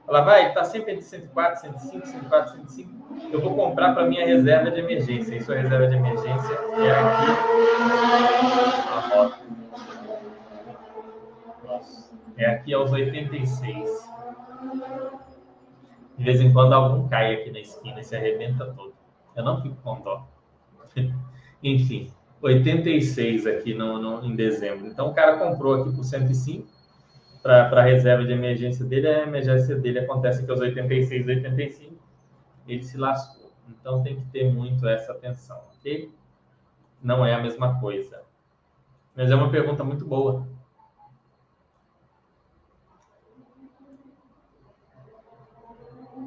Ela 0.09 0.21
vai, 0.23 0.49
está 0.49 0.65
sempre 0.65 0.93
entre 0.93 1.05
104, 1.05 1.61
105, 1.61 2.07
104, 2.07 2.53
105. 2.57 2.91
Eu 3.33 3.41
vou 3.41 3.55
comprar 3.55 3.95
para 3.95 4.07
minha 4.07 4.27
reserva 4.27 4.71
de 4.71 4.81
emergência. 4.81 5.35
Isso, 5.37 5.53
a 5.53 5.57
reserva 5.57 5.87
de 5.87 5.97
emergência 5.97 6.55
é 6.55 6.91
aqui. 6.91 7.43
É 12.37 12.47
aqui 12.47 12.75
aos 12.75 12.91
86. 12.91 14.11
De 16.19 16.25
vez 16.25 16.41
em 16.41 16.53
quando 16.53 16.73
algum 16.73 17.09
cai 17.09 17.35
aqui 17.35 17.51
na 17.51 17.61
esquina 17.61 18.01
e 18.01 18.05
se 18.05 18.17
arrebenta 18.17 18.67
todo. 18.67 18.93
Eu 19.37 19.45
não 19.45 19.63
fico 19.63 19.77
com 19.83 20.01
dó. 20.01 20.27
Enfim. 21.63 22.13
86 22.43 23.47
aqui 23.47 23.73
no, 23.73 23.99
no, 23.99 24.25
em 24.25 24.35
dezembro. 24.35 24.89
Então 24.89 25.09
o 25.09 25.15
cara 25.15 25.39
comprou 25.39 25.75
aqui 25.75 25.95
por 25.95 26.05
105 26.05 26.67
para 27.43 27.81
a 27.81 27.83
reserva 27.83 28.25
de 28.25 28.33
emergência 28.33 28.85
dele, 28.85 29.09
a 29.09 29.23
emergência 29.23 29.77
dele 29.77 29.99
acontece 29.99 30.45
que 30.45 30.51
aos 30.51 30.61
86, 30.61 31.27
85, 31.27 31.95
ele 32.69 32.83
se 32.83 32.97
lascou. 32.97 33.51
Então 33.69 34.03
tem 34.03 34.17
que 34.17 34.27
ter 34.27 34.53
muito 34.53 34.87
essa 34.87 35.13
atenção, 35.13 35.61
ok? 35.77 36.13
Não 37.03 37.27
é 37.27 37.35
a 37.35 37.43
mesma 37.43 37.81
coisa. 37.81 38.23
Mas 39.17 39.31
é 39.31 39.35
uma 39.35 39.51
pergunta 39.51 39.83
muito 39.83 40.05
boa. 40.05 40.47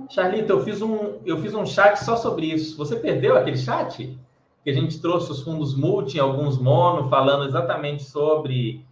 Charlita, 0.09 0.51
eu 0.51 0.63
fiz 0.63 0.81
um, 0.81 1.19
eu 1.25 1.37
fiz 1.41 1.53
um 1.53 1.65
chat 1.65 1.97
só 1.97 2.15
sobre 2.15 2.47
isso. 2.47 2.77
Você 2.77 2.95
perdeu 2.97 3.37
aquele 3.37 3.57
chat? 3.57 4.17
que 4.65 4.71
a 4.71 4.73
gente 4.73 4.99
trouxe 4.99 5.31
os 5.31 5.43
fundos 5.43 5.77
multi, 5.77 6.19
alguns 6.19 6.57
mono, 6.57 7.07
falando 7.07 7.45
exatamente 7.45 8.03
sobre 8.03 8.83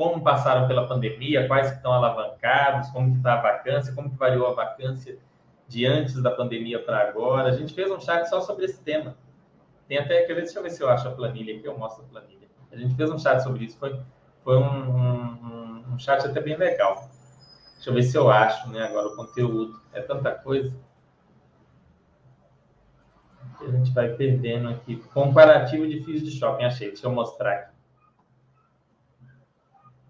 como 0.00 0.24
passaram 0.24 0.66
pela 0.66 0.88
pandemia, 0.88 1.46
quais 1.46 1.70
estão 1.72 1.92
alavancados, 1.92 2.88
como 2.88 3.14
está 3.14 3.34
a 3.34 3.42
vacância, 3.42 3.92
como 3.92 4.08
variou 4.08 4.46
a 4.46 4.54
vacância 4.54 5.18
de 5.68 5.84
antes 5.84 6.22
da 6.22 6.30
pandemia 6.30 6.82
para 6.82 7.06
agora. 7.06 7.50
A 7.50 7.52
gente 7.52 7.74
fez 7.74 7.90
um 7.90 8.00
chat 8.00 8.26
só 8.26 8.40
sobre 8.40 8.64
esse 8.64 8.82
tema. 8.82 9.14
Tem 9.86 9.98
até, 9.98 10.22
quer 10.22 10.32
ver, 10.32 10.44
deixa 10.44 10.58
eu 10.58 10.62
ver 10.62 10.70
se 10.70 10.82
eu 10.82 10.88
acho 10.88 11.06
a 11.06 11.10
planilha 11.10 11.54
aqui, 11.54 11.66
eu 11.66 11.76
mostro 11.76 12.02
a 12.02 12.08
planilha. 12.08 12.48
A 12.72 12.76
gente 12.78 12.94
fez 12.94 13.10
um 13.10 13.18
chat 13.18 13.42
sobre 13.42 13.66
isso, 13.66 13.76
foi, 13.76 14.00
foi 14.42 14.56
um, 14.56 14.62
um, 14.64 15.84
um 15.92 15.98
chat 15.98 16.26
até 16.26 16.40
bem 16.40 16.56
legal. 16.56 17.10
Deixa 17.74 17.90
eu 17.90 17.92
ver 17.92 18.02
se 18.02 18.16
eu 18.16 18.30
acho, 18.30 18.70
né, 18.70 18.84
agora 18.84 19.08
o 19.08 19.16
conteúdo. 19.16 19.82
É 19.92 20.00
tanta 20.00 20.30
coisa 20.30 20.72
a 23.62 23.70
gente 23.70 23.92
vai 23.92 24.08
perdendo 24.14 24.70
aqui. 24.70 24.96
Comparativo 25.12 25.86
de 25.86 26.02
FIIs 26.02 26.22
de 26.22 26.30
shopping. 26.30 26.64
Achei. 26.64 26.88
Deixa 26.88 27.06
eu 27.06 27.12
mostrar 27.12 27.52
aqui. 27.52 27.79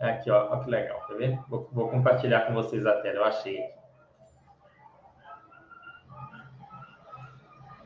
Aqui, 0.00 0.30
ó. 0.30 0.50
Olha 0.50 0.64
que 0.64 0.70
legal. 0.70 1.06
Quer 1.06 1.16
ver? 1.16 1.38
Vou, 1.48 1.68
vou 1.72 1.88
compartilhar 1.88 2.46
com 2.46 2.54
vocês 2.54 2.86
a 2.86 2.92
tela. 3.00 3.18
Eu 3.18 3.24
achei 3.24 3.60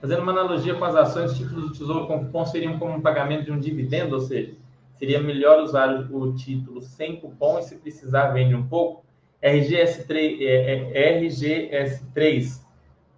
Fazendo 0.00 0.23
uma 0.23 0.33
analogia 0.33 0.75
com 0.75 0.85
as 0.85 0.94
ações, 0.94 1.33
os 1.33 1.38
títulos 1.38 1.64
do 1.64 1.73
Tesouro 1.73 2.06
cupom 2.06 2.44
seriam 2.44 2.78
como 2.78 2.92
um 2.92 3.00
pagamento 3.00 3.44
de 3.44 3.52
um 3.52 3.59
dividendo, 3.59 4.14
ou 4.14 4.21
seja, 4.21 4.54
seria 4.97 5.18
melhor 5.18 5.62
usar 5.62 5.88
o 6.11 6.35
título 6.35 6.83
sem 6.83 7.18
cupom 7.18 7.59
e 7.59 7.62
se 7.62 7.76
precisar 7.76 8.28
vende 8.28 8.54
um 8.54 8.68
pouco. 8.68 9.02
RGS3, 9.42 10.42
é, 10.42 10.92
é, 10.92 11.21
RGS3 11.21 12.62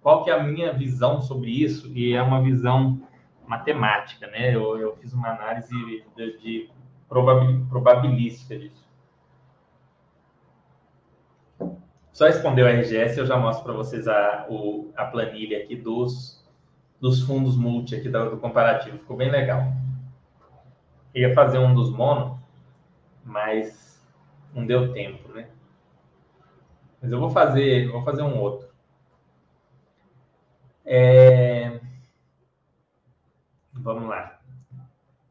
qual 0.07 0.23
que 0.23 0.29
é 0.29 0.33
a 0.33 0.41
minha 0.41 0.71
visão 0.71 1.21
sobre 1.21 1.51
isso? 1.51 1.91
E 1.93 2.13
é 2.13 2.21
uma 2.21 2.41
visão 2.41 3.01
matemática, 3.45 4.25
né? 4.27 4.55
Eu, 4.55 4.77
eu 4.77 4.95
fiz 4.95 5.11
uma 5.11 5.31
análise 5.31 5.67
de, 6.15 6.37
de 6.37 6.69
probabilística 7.09 8.57
disso. 8.57 8.86
Só 12.17 12.25
responder 12.25 12.63
o 12.63 12.67
RGS, 12.67 13.19
eu 13.19 13.27
já 13.27 13.37
mostro 13.37 13.63
para 13.63 13.73
vocês 13.73 14.07
a, 14.07 14.47
o, 14.49 14.91
a 14.97 15.05
planilha 15.05 15.59
aqui 15.59 15.75
dos, 15.75 16.43
dos 16.99 17.21
fundos 17.21 17.55
multi 17.55 17.93
aqui 17.93 18.09
do, 18.09 18.31
do 18.31 18.37
comparativo. 18.37 18.97
Ficou 18.97 19.15
bem 19.15 19.29
legal. 19.29 19.71
Ia 21.13 21.31
fazer 21.35 21.59
um 21.59 21.75
dos 21.75 21.91
mono, 21.91 22.41
mas 23.23 24.03
não 24.51 24.65
deu 24.65 24.91
tempo, 24.93 25.31
né? 25.31 25.47
Mas 26.99 27.11
eu 27.11 27.19
vou 27.19 27.29
fazer, 27.29 27.87
vou 27.91 28.03
fazer 28.03 28.23
um 28.23 28.39
outro. 28.39 28.67
É... 30.83 31.79
Vamos 33.73 34.09
lá. 34.09 34.39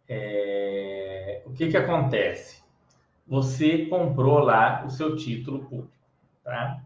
É... 0.08 1.42
O 1.46 1.52
que, 1.52 1.68
que 1.68 1.76
acontece? 1.76 2.62
Você 3.26 3.86
comprou 3.86 4.38
lá 4.38 4.84
o 4.86 4.90
seu 4.90 5.16
título 5.16 5.64
público, 5.64 5.96
tá? 6.46 6.80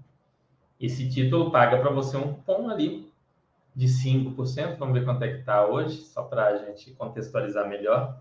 Esse 0.81 1.09
título 1.11 1.51
paga 1.51 1.79
para 1.79 1.91
você 1.91 2.17
um 2.17 2.33
cupom 2.33 2.71
ali 2.71 3.13
de 3.77 3.87
5%. 3.87 4.79
Vamos 4.79 4.95
ver 4.95 5.05
quanto 5.05 5.23
é 5.23 5.29
que 5.29 5.41
está 5.41 5.67
hoje, 5.67 5.99
só 5.99 6.23
para 6.23 6.47
a 6.47 6.57
gente 6.57 6.93
contextualizar 6.93 7.69
melhor. 7.69 8.19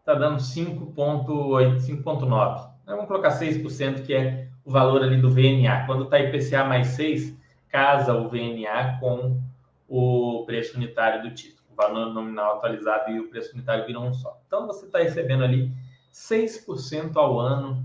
está 0.00 0.14
dando 0.14 0.38
5,8, 0.38 1.76
5,9. 2.02 2.70
Vamos 2.84 3.06
colocar 3.06 3.30
6%, 3.30 4.04
que 4.04 4.12
é 4.12 4.48
o 4.64 4.70
valor 4.70 5.02
ali 5.02 5.20
do 5.20 5.30
VNA. 5.30 5.86
Quando 5.86 6.04
está 6.04 6.18
IPCA 6.18 6.64
mais 6.64 6.88
6, 6.88 7.36
casa 7.68 8.14
o 8.14 8.28
VNA 8.28 8.98
com 8.98 9.40
o 9.88 10.44
preço 10.46 10.76
unitário 10.76 11.22
do 11.22 11.34
título. 11.34 11.59
Valor 11.80 12.12
nominal 12.12 12.56
atualizado 12.56 13.10
e 13.10 13.18
o 13.18 13.30
preço 13.30 13.54
unitário 13.54 13.86
viram 13.86 14.06
um 14.06 14.12
só. 14.12 14.38
Então, 14.46 14.66
você 14.66 14.84
está 14.84 14.98
recebendo 14.98 15.42
ali 15.42 15.72
6% 16.12 17.16
ao 17.16 17.40
ano 17.40 17.82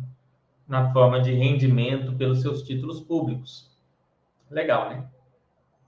na 0.68 0.92
forma 0.92 1.22
de 1.22 1.32
rendimento 1.32 2.14
pelos 2.18 2.42
seus 2.42 2.62
títulos 2.64 3.00
públicos. 3.00 3.72
Legal, 4.52 4.90
né? 4.90 5.08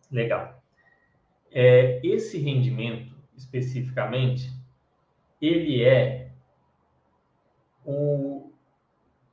Legal. 0.09 0.61
É, 1.51 1.99
esse 2.01 2.37
rendimento, 2.37 3.13
especificamente, 3.35 4.53
ele 5.41 5.83
é 5.83 6.31
o, 7.83 8.53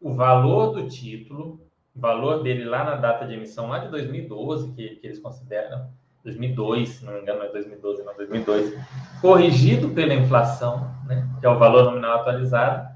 o 0.01 0.15
valor 0.15 0.73
do 0.73 0.89
título, 0.89 1.61
o 1.95 2.01
valor 2.01 2.43
dele 2.43 2.65
lá 2.65 2.83
na 2.83 2.97
data 2.97 3.25
de 3.25 3.35
emissão, 3.35 3.69
lá 3.69 3.79
de 3.79 3.89
2012, 3.89 4.73
que, 4.73 4.97
que 4.97 5.07
eles 5.07 5.21
consideram, 5.21 5.93
2002, 6.25 6.89
se 6.89 7.05
não 7.05 7.13
me 7.13 7.21
engano, 7.21 7.41
não 7.41 7.47
é 7.47 7.53
2012, 7.53 8.03
não, 8.03 8.17
2002, 8.17 8.75
corrigido 9.21 9.91
pela 9.91 10.15
inflação, 10.15 10.91
né, 11.07 11.29
que 11.39 11.47
é 11.47 11.49
o 11.49 11.59
valor 11.59 11.85
nominal 11.85 12.21
atualizado, 12.21 12.95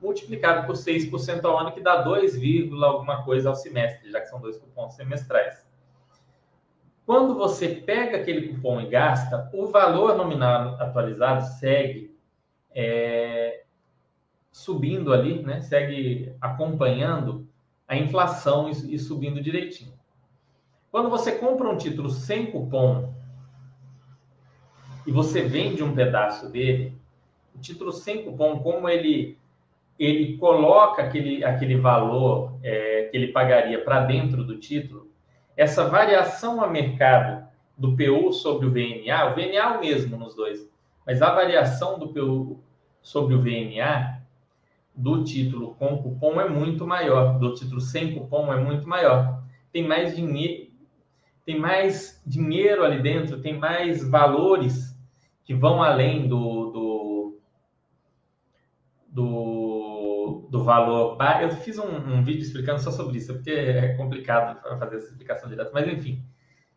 multiplicado 0.00 0.66
por 0.66 0.76
6% 0.76 1.44
ao 1.44 1.58
ano, 1.58 1.72
que 1.72 1.80
dá 1.80 2.00
2, 2.00 2.36
alguma 2.82 3.24
coisa 3.24 3.48
ao 3.48 3.56
semestre, 3.56 4.10
já 4.10 4.20
que 4.20 4.28
são 4.28 4.40
dois 4.40 4.56
cupons 4.56 4.94
semestrais. 4.94 5.68
Quando 7.04 7.34
você 7.34 7.68
pega 7.68 8.18
aquele 8.18 8.48
cupom 8.48 8.80
e 8.80 8.86
gasta, 8.86 9.50
o 9.52 9.66
valor 9.66 10.16
nominal 10.16 10.80
atualizado 10.80 11.44
segue 11.58 12.16
é, 12.72 13.64
subindo 14.52 15.12
ali, 15.12 15.42
né? 15.42 15.60
segue 15.60 16.32
acompanhando 16.40 17.48
a 17.88 17.96
inflação 17.96 18.70
e, 18.70 18.94
e 18.94 18.98
subindo 18.98 19.42
direitinho. 19.42 19.99
Quando 20.90 21.08
você 21.08 21.32
compra 21.32 21.68
um 21.68 21.76
título 21.76 22.10
sem 22.10 22.50
cupom 22.50 23.14
e 25.06 25.12
você 25.12 25.42
vende 25.42 25.82
um 25.82 25.94
pedaço 25.94 26.50
dele, 26.50 26.98
o 27.54 27.58
título 27.58 27.92
sem 27.92 28.24
cupom, 28.24 28.58
como 28.58 28.88
ele 28.88 29.38
ele 29.98 30.38
coloca 30.38 31.02
aquele, 31.02 31.44
aquele 31.44 31.76
valor 31.76 32.58
é, 32.62 33.08
que 33.10 33.16
ele 33.18 33.28
pagaria 33.28 33.84
para 33.84 34.00
dentro 34.06 34.42
do 34.42 34.58
título, 34.58 35.10
essa 35.54 35.84
variação 35.90 36.64
a 36.64 36.66
mercado 36.66 37.46
do 37.76 37.94
PU 37.94 38.32
sobre 38.32 38.66
o 38.66 38.70
VNA, 38.70 39.26
o 39.26 39.34
VNA 39.34 39.56
é 39.56 39.66
o 39.76 39.80
mesmo 39.80 40.16
nos 40.16 40.34
dois, 40.34 40.66
mas 41.06 41.20
a 41.20 41.34
variação 41.34 41.98
do 41.98 42.08
PU 42.08 42.58
sobre 43.02 43.34
o 43.34 43.42
VNA 43.42 44.22
do 44.96 45.22
título 45.22 45.74
com 45.74 45.98
cupom 46.02 46.40
é 46.40 46.48
muito 46.48 46.86
maior, 46.86 47.38
do 47.38 47.54
título 47.54 47.82
sem 47.82 48.14
cupom 48.14 48.50
é 48.50 48.58
muito 48.58 48.88
maior. 48.88 49.42
Tem 49.70 49.86
mais 49.86 50.16
dinheiro, 50.16 50.69
tem 51.44 51.58
mais 51.58 52.22
dinheiro 52.26 52.84
ali 52.84 53.02
dentro, 53.02 53.40
tem 53.40 53.58
mais 53.58 54.08
valores 54.08 54.96
que 55.44 55.54
vão 55.54 55.82
além 55.82 56.28
do, 56.28 56.70
do, 56.70 57.40
do 59.08 59.80
do 60.50 60.64
valor. 60.64 61.16
Eu 61.40 61.50
fiz 61.50 61.78
um, 61.78 61.88
um, 61.88 62.22
vídeo 62.22 62.42
explicando 62.42 62.80
só 62.80 62.90
sobre 62.90 63.18
isso, 63.18 63.32
porque 63.34 63.50
é 63.50 63.94
complicado 63.94 64.60
fazer 64.78 64.96
essa 64.96 65.06
explicação 65.06 65.48
direta, 65.48 65.70
mas 65.72 65.86
enfim, 65.86 66.22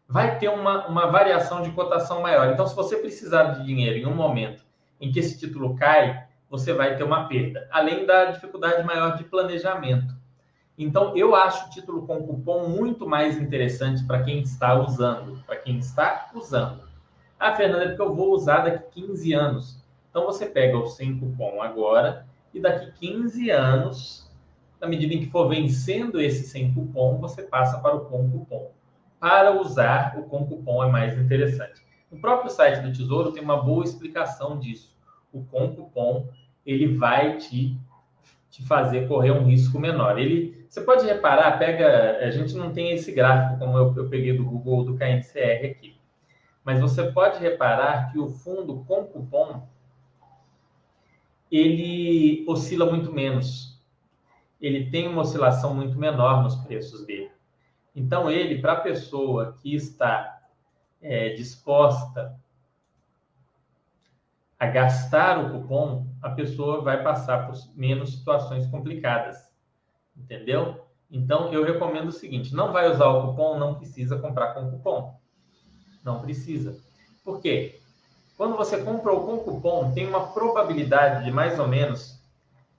vai 0.08 0.38
ter 0.38 0.50
uma, 0.50 0.88
uma 0.88 1.08
variação 1.08 1.62
de 1.62 1.72
cotação 1.72 2.22
maior. 2.22 2.52
Então, 2.52 2.68
se 2.68 2.76
você 2.76 2.98
precisar 2.98 3.44
de 3.56 3.66
dinheiro 3.66 3.98
em 3.98 4.06
um 4.06 4.16
momento 4.16 4.64
em 5.02 5.12
que 5.12 5.20
esse 5.20 5.40
título 5.40 5.76
cai, 5.76 6.28
você 6.50 6.72
vai 6.72 6.96
ter 6.96 7.04
uma 7.04 7.28
perda, 7.28 7.68
além 7.72 8.06
da 8.06 8.26
dificuldade 8.26 8.84
maior 8.84 9.18
de 9.18 9.24
planejamento. 9.24 10.13
Então, 10.78 11.16
eu 11.16 11.36
acho 11.36 11.68
o 11.68 11.70
título 11.70 12.08
com 12.08 12.26
cupom 12.26 12.68
muito 12.68 13.08
mais 13.08 13.38
interessante 13.38 14.04
para 14.04 14.24
quem 14.24 14.42
está 14.42 14.74
usando, 14.74 15.44
para 15.46 15.58
quem 15.58 15.78
está 15.78 16.32
usando. 16.34 16.82
Ah, 17.40 17.56
Fernanda, 17.56 17.86
é 17.86 17.88
porque 17.90 18.02
eu 18.02 18.16
vou 18.16 18.34
usar 18.34 18.62
daqui 18.62 19.02
15 19.02 19.34
anos. 19.34 19.84
Então, 20.10 20.26
você 20.26 20.46
pega 20.46 20.78
o 20.78 20.88
sem 20.88 21.20
cupom 21.20 21.62
agora 21.62 22.26
e 22.54 22.60
daqui 22.60 22.92
15 23.00 23.50
anos, 23.50 24.32
na 24.80 24.88
medida 24.88 25.14
em 25.14 25.20
que 25.20 25.30
for 25.30 25.48
vencendo 25.50 26.22
esse 26.22 26.48
sem 26.48 26.74
cupom, 26.74 27.18
você 27.18 27.44
passa 27.44 27.80
para 27.80 27.96
o 27.96 28.06
com 28.06 28.30
cupom. 28.30 28.72
Para 29.20 29.60
usar, 29.60 30.18
o 30.20 30.24
com 30.24 30.46
cupom 30.46 30.84
é 30.84 30.92
mais 30.92 31.18
interessante. 31.18 31.82
No 32.12 32.20
próprio 32.20 32.52
site 32.52 32.82
do 32.82 32.92
Tesouro 32.92 33.32
tem 33.32 33.42
uma 33.42 33.64
boa 33.64 33.84
explicação 33.84 34.60
disso. 34.60 34.96
O 35.32 35.44
com 35.46 35.76
cupom, 35.76 36.28
ele 36.64 36.96
vai 36.96 37.38
te, 37.38 37.76
te 38.52 38.64
fazer 38.68 39.08
correr 39.08 39.32
um 39.32 39.46
risco 39.46 39.80
menor. 39.80 40.20
Ele, 40.20 40.63
você 40.74 40.82
pode 40.82 41.06
reparar, 41.06 41.60
pega, 41.60 42.18
a 42.18 42.32
gente 42.32 42.56
não 42.56 42.74
tem 42.74 42.94
esse 42.94 43.12
gráfico 43.12 43.60
como 43.60 43.78
eu, 43.78 43.96
eu 43.96 44.10
peguei 44.10 44.36
do 44.36 44.44
Google 44.44 44.84
do 44.84 44.98
KNCR 44.98 45.70
aqui. 45.70 45.96
Mas 46.64 46.82
você 46.82 47.12
pode 47.12 47.38
reparar 47.38 48.12
que 48.12 48.18
o 48.18 48.28
fundo 48.28 48.84
com 48.88 49.06
cupom 49.06 49.68
ele 51.52 52.44
oscila 52.48 52.88
muito 52.88 53.14
menos. 53.14 53.80
Ele 54.60 54.90
tem 54.90 55.08
uma 55.08 55.22
oscilação 55.22 55.76
muito 55.76 55.96
menor 55.96 56.42
nos 56.42 56.56
preços 56.56 57.06
dele. 57.06 57.30
Então, 57.96 58.28
ele, 58.32 58.60
para 58.60 58.74
a 58.74 58.82
pessoa 58.82 59.56
que 59.62 59.76
está 59.76 60.42
é, 61.00 61.36
disposta 61.36 62.36
a 64.58 64.66
gastar 64.66 65.38
o 65.38 65.52
cupom, 65.52 66.08
a 66.20 66.32
pessoa 66.32 66.82
vai 66.82 67.04
passar 67.04 67.46
por 67.46 67.56
menos 67.76 68.18
situações 68.18 68.66
complicadas. 68.66 69.53
Entendeu? 70.16 70.86
Então, 71.10 71.54
eu 71.54 71.64
recomendo 71.64 72.08
o 72.08 72.12
seguinte: 72.12 72.56
não 72.56 72.72
vai 72.72 72.92
usar 72.92 73.08
o 73.08 73.28
cupom, 73.28 73.58
não 73.58 73.76
precisa 73.76 74.18
comprar 74.18 74.54
com 74.54 74.72
cupom. 74.72 75.20
Não 76.04 76.22
precisa. 76.22 76.78
Por 77.24 77.40
quê? 77.40 77.80
Quando 78.36 78.58
você 78.58 78.82
comprou 78.84 79.26
com 79.26 79.38
cupom, 79.40 79.94
tem 79.94 80.08
uma 80.08 80.28
probabilidade 80.34 81.24
de 81.24 81.32
mais 81.32 81.60
ou 81.60 81.68
menos 81.68 82.20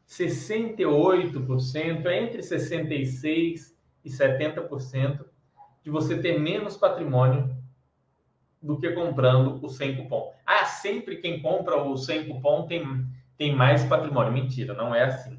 68%, 0.08 2.06
entre 2.06 2.42
66% 2.42 3.72
e 4.04 4.10
70% 4.10 5.24
de 5.82 5.90
você 5.90 6.18
ter 6.18 6.38
menos 6.38 6.76
patrimônio 6.76 7.56
do 8.60 8.78
que 8.78 8.90
comprando 8.90 9.64
o 9.64 9.68
sem 9.68 9.96
cupom. 9.96 10.32
Ah, 10.44 10.64
sempre 10.64 11.18
quem 11.18 11.40
compra 11.40 11.82
o 11.82 11.96
sem 11.96 12.26
cupom 12.26 12.66
tem, 12.66 13.06
tem 13.36 13.54
mais 13.54 13.84
patrimônio. 13.84 14.32
Mentira, 14.32 14.74
não 14.74 14.94
é 14.94 15.04
assim. 15.04 15.38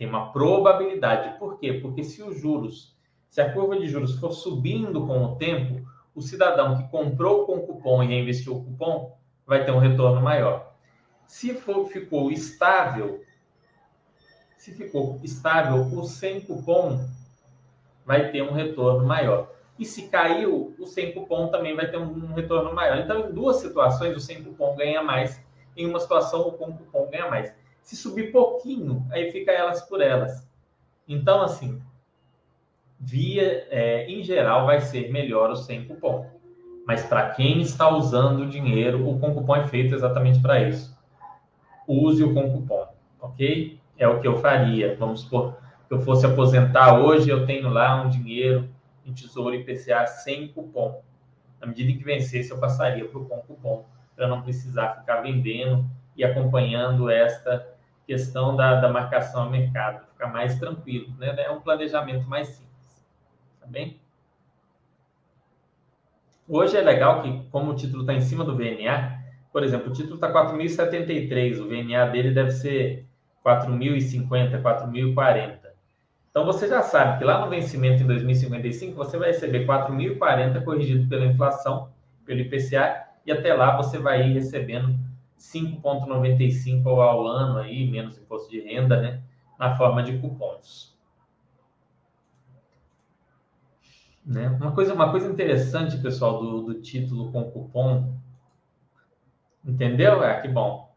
Tem 0.00 0.08
uma 0.08 0.32
probabilidade. 0.32 1.38
Por 1.38 1.58
quê? 1.58 1.74
Porque 1.74 2.02
se 2.02 2.22
os 2.22 2.40
juros, 2.40 2.96
se 3.28 3.38
a 3.38 3.52
curva 3.52 3.78
de 3.78 3.86
juros 3.86 4.18
for 4.18 4.32
subindo 4.32 5.06
com 5.06 5.22
o 5.22 5.36
tempo, 5.36 5.86
o 6.14 6.22
cidadão 6.22 6.78
que 6.78 6.88
comprou 6.88 7.44
com 7.44 7.60
cupom 7.60 8.02
e 8.02 8.06
reinvestiu 8.06 8.56
o 8.56 8.64
cupom 8.64 9.14
vai 9.46 9.62
ter 9.62 9.72
um 9.72 9.78
retorno 9.78 10.22
maior. 10.22 10.72
Se 11.26 11.52
for, 11.52 11.86
ficou 11.88 12.30
estável, 12.30 13.22
se 14.56 14.72
ficou 14.72 15.20
estável, 15.22 15.82
o 15.94 16.02
sem 16.04 16.40
cupom 16.40 17.06
vai 18.06 18.30
ter 18.30 18.40
um 18.40 18.52
retorno 18.52 19.06
maior. 19.06 19.52
E 19.78 19.84
se 19.84 20.08
caiu, 20.08 20.74
o 20.78 20.86
sem 20.86 21.12
cupom 21.12 21.48
também 21.48 21.76
vai 21.76 21.90
ter 21.90 21.98
um 21.98 22.32
retorno 22.32 22.74
maior. 22.74 22.96
Então, 23.00 23.28
em 23.28 23.34
duas 23.34 23.56
situações, 23.56 24.16
o 24.16 24.20
sem 24.20 24.42
cupom 24.42 24.74
ganha 24.76 25.02
mais. 25.02 25.44
Em 25.76 25.86
uma 25.86 26.00
situação, 26.00 26.48
o 26.48 26.52
com 26.52 26.72
cupom 26.72 27.10
ganha 27.10 27.28
mais. 27.28 27.59
Se 27.90 27.96
subir 27.96 28.30
pouquinho, 28.30 29.04
aí 29.10 29.32
fica 29.32 29.50
elas 29.50 29.82
por 29.82 30.00
elas. 30.00 30.48
Então, 31.08 31.42
assim, 31.42 31.82
via, 33.00 33.66
é, 33.68 34.06
em 34.08 34.22
geral, 34.22 34.64
vai 34.64 34.80
ser 34.80 35.10
melhor 35.10 35.50
o 35.50 35.56
sem 35.56 35.84
cupom. 35.84 36.24
Mas 36.86 37.02
para 37.02 37.30
quem 37.30 37.60
está 37.60 37.88
usando 37.88 38.42
o 38.42 38.48
dinheiro, 38.48 39.10
o 39.10 39.18
com 39.18 39.34
cupom 39.34 39.56
é 39.56 39.66
feito 39.66 39.92
exatamente 39.92 40.38
para 40.38 40.68
isso. 40.68 40.96
Use 41.84 42.22
o 42.22 42.32
com 42.32 42.52
cupom, 42.52 42.86
ok? 43.20 43.80
É 43.98 44.06
o 44.06 44.20
que 44.20 44.28
eu 44.28 44.36
faria. 44.36 44.94
Vamos 44.94 45.22
supor 45.22 45.58
que 45.88 45.94
eu 45.94 46.00
fosse 46.00 46.24
aposentar 46.24 46.96
hoje, 46.96 47.28
eu 47.28 47.44
tenho 47.44 47.70
lá 47.70 48.04
um 48.04 48.08
dinheiro 48.08 48.68
em 49.04 49.12
Tesouro 49.12 49.56
IPCA 49.56 50.06
sem 50.06 50.46
cupom. 50.46 51.02
Na 51.60 51.66
medida 51.66 51.92
que 51.98 52.04
vencesse, 52.04 52.52
eu 52.52 52.60
passaria 52.60 53.04
para 53.04 53.18
o 53.18 53.24
com 53.24 53.40
cupom, 53.40 53.84
para 54.14 54.28
não 54.28 54.42
precisar 54.42 55.00
ficar 55.00 55.22
vendendo 55.22 55.90
e 56.16 56.22
acompanhando 56.22 57.10
esta 57.10 57.69
questão 58.10 58.56
da, 58.56 58.80
da 58.80 58.88
marcação 58.88 59.44
a 59.44 59.48
mercado. 59.48 60.04
Ficar 60.08 60.26
mais 60.26 60.58
tranquilo, 60.58 61.14
né? 61.16 61.32
É 61.38 61.48
um 61.48 61.60
planejamento 61.60 62.28
mais 62.28 62.48
simples. 62.48 63.06
Tá 63.60 63.68
bem? 63.68 64.00
Hoje 66.48 66.76
é 66.76 66.80
legal 66.80 67.22
que, 67.22 67.44
como 67.52 67.70
o 67.70 67.76
título 67.76 68.02
está 68.02 68.12
em 68.12 68.20
cima 68.20 68.44
do 68.44 68.56
VNA, 68.56 69.16
por 69.52 69.62
exemplo, 69.62 69.90
o 69.90 69.92
título 69.92 70.16
está 70.16 70.32
4.073, 70.32 71.60
o 71.60 71.68
VNA 71.68 72.06
dele 72.06 72.32
deve 72.32 72.50
ser 72.50 73.06
4.050, 73.46 74.60
4.040. 74.60 75.58
Então 76.32 76.44
você 76.44 76.66
já 76.66 76.82
sabe 76.82 77.18
que 77.18 77.24
lá 77.24 77.44
no 77.44 77.48
vencimento 77.48 78.02
em 78.02 78.06
2055 78.08 78.96
você 78.96 79.18
vai 79.18 79.28
receber 79.28 79.64
4.040 79.64 80.64
corrigido 80.64 81.08
pela 81.08 81.26
inflação, 81.26 81.90
pelo 82.26 82.40
IPCA, 82.40 83.04
e 83.24 83.30
até 83.30 83.54
lá 83.54 83.76
você 83.76 83.98
vai 83.98 84.28
ir 84.28 84.32
recebendo 84.32 84.98
5,95 85.40 86.86
ao 86.86 87.26
ano 87.26 87.58
aí, 87.58 87.90
menos 87.90 88.18
imposto 88.18 88.50
de 88.50 88.60
renda, 88.60 89.00
né, 89.00 89.22
na 89.58 89.74
forma 89.74 90.02
de 90.02 90.18
cupons. 90.18 90.94
Né? 94.24 94.48
Uma, 94.50 94.72
coisa, 94.72 94.94
uma 94.94 95.10
coisa 95.10 95.28
interessante, 95.28 95.96
pessoal, 95.98 96.38
do, 96.38 96.62
do 96.62 96.74
título 96.80 97.32
com 97.32 97.50
cupom. 97.50 98.14
Entendeu? 99.64 100.22
Ah, 100.22 100.40
que 100.40 100.48
bom. 100.48 100.90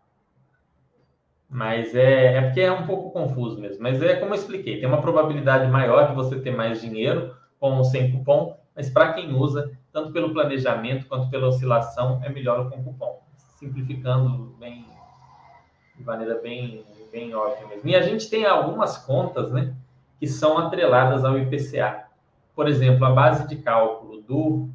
Mas 1.49 1.95
é, 1.95 2.35
é 2.35 2.41
porque 2.41 2.61
é 2.61 2.71
um 2.71 2.85
pouco 2.85 3.11
confuso 3.11 3.59
mesmo. 3.59 3.81
Mas 3.81 4.01
é 4.01 4.15
como 4.15 4.33
eu 4.33 4.37
expliquei: 4.37 4.79
tem 4.79 4.87
uma 4.87 5.01
probabilidade 5.01 5.71
maior 5.71 6.07
de 6.07 6.15
você 6.15 6.39
ter 6.39 6.51
mais 6.51 6.81
dinheiro 6.81 7.35
com 7.59 7.77
ou 7.77 7.83
sem 7.83 8.11
cupom, 8.11 8.57
mas 8.75 8.89
para 8.89 9.13
quem 9.13 9.33
usa, 9.33 9.71
tanto 9.91 10.11
pelo 10.11 10.33
planejamento 10.33 11.07
quanto 11.07 11.29
pela 11.29 11.47
oscilação, 11.47 12.21
é 12.23 12.29
melhor 12.29 12.59
o 12.59 12.69
com 12.69 12.83
cupom. 12.83 13.22
Simplificando 13.63 14.53
bem, 14.59 14.85
de 15.95 16.03
maneira 16.03 16.35
bem, 16.41 16.83
bem 17.09 17.33
óbvia 17.33 17.65
mesmo. 17.67 17.89
E 17.89 17.95
a 17.95 18.01
gente 18.01 18.29
tem 18.29 18.45
algumas 18.45 18.97
contas, 18.97 19.51
né, 19.53 19.73
que 20.19 20.27
são 20.27 20.57
atreladas 20.57 21.23
ao 21.23 21.39
IPCA. 21.39 22.07
Por 22.53 22.67
exemplo, 22.67 23.05
a 23.05 23.11
base 23.11 23.47
de 23.47 23.55
cálculo 23.55 24.21
do, 24.21 24.67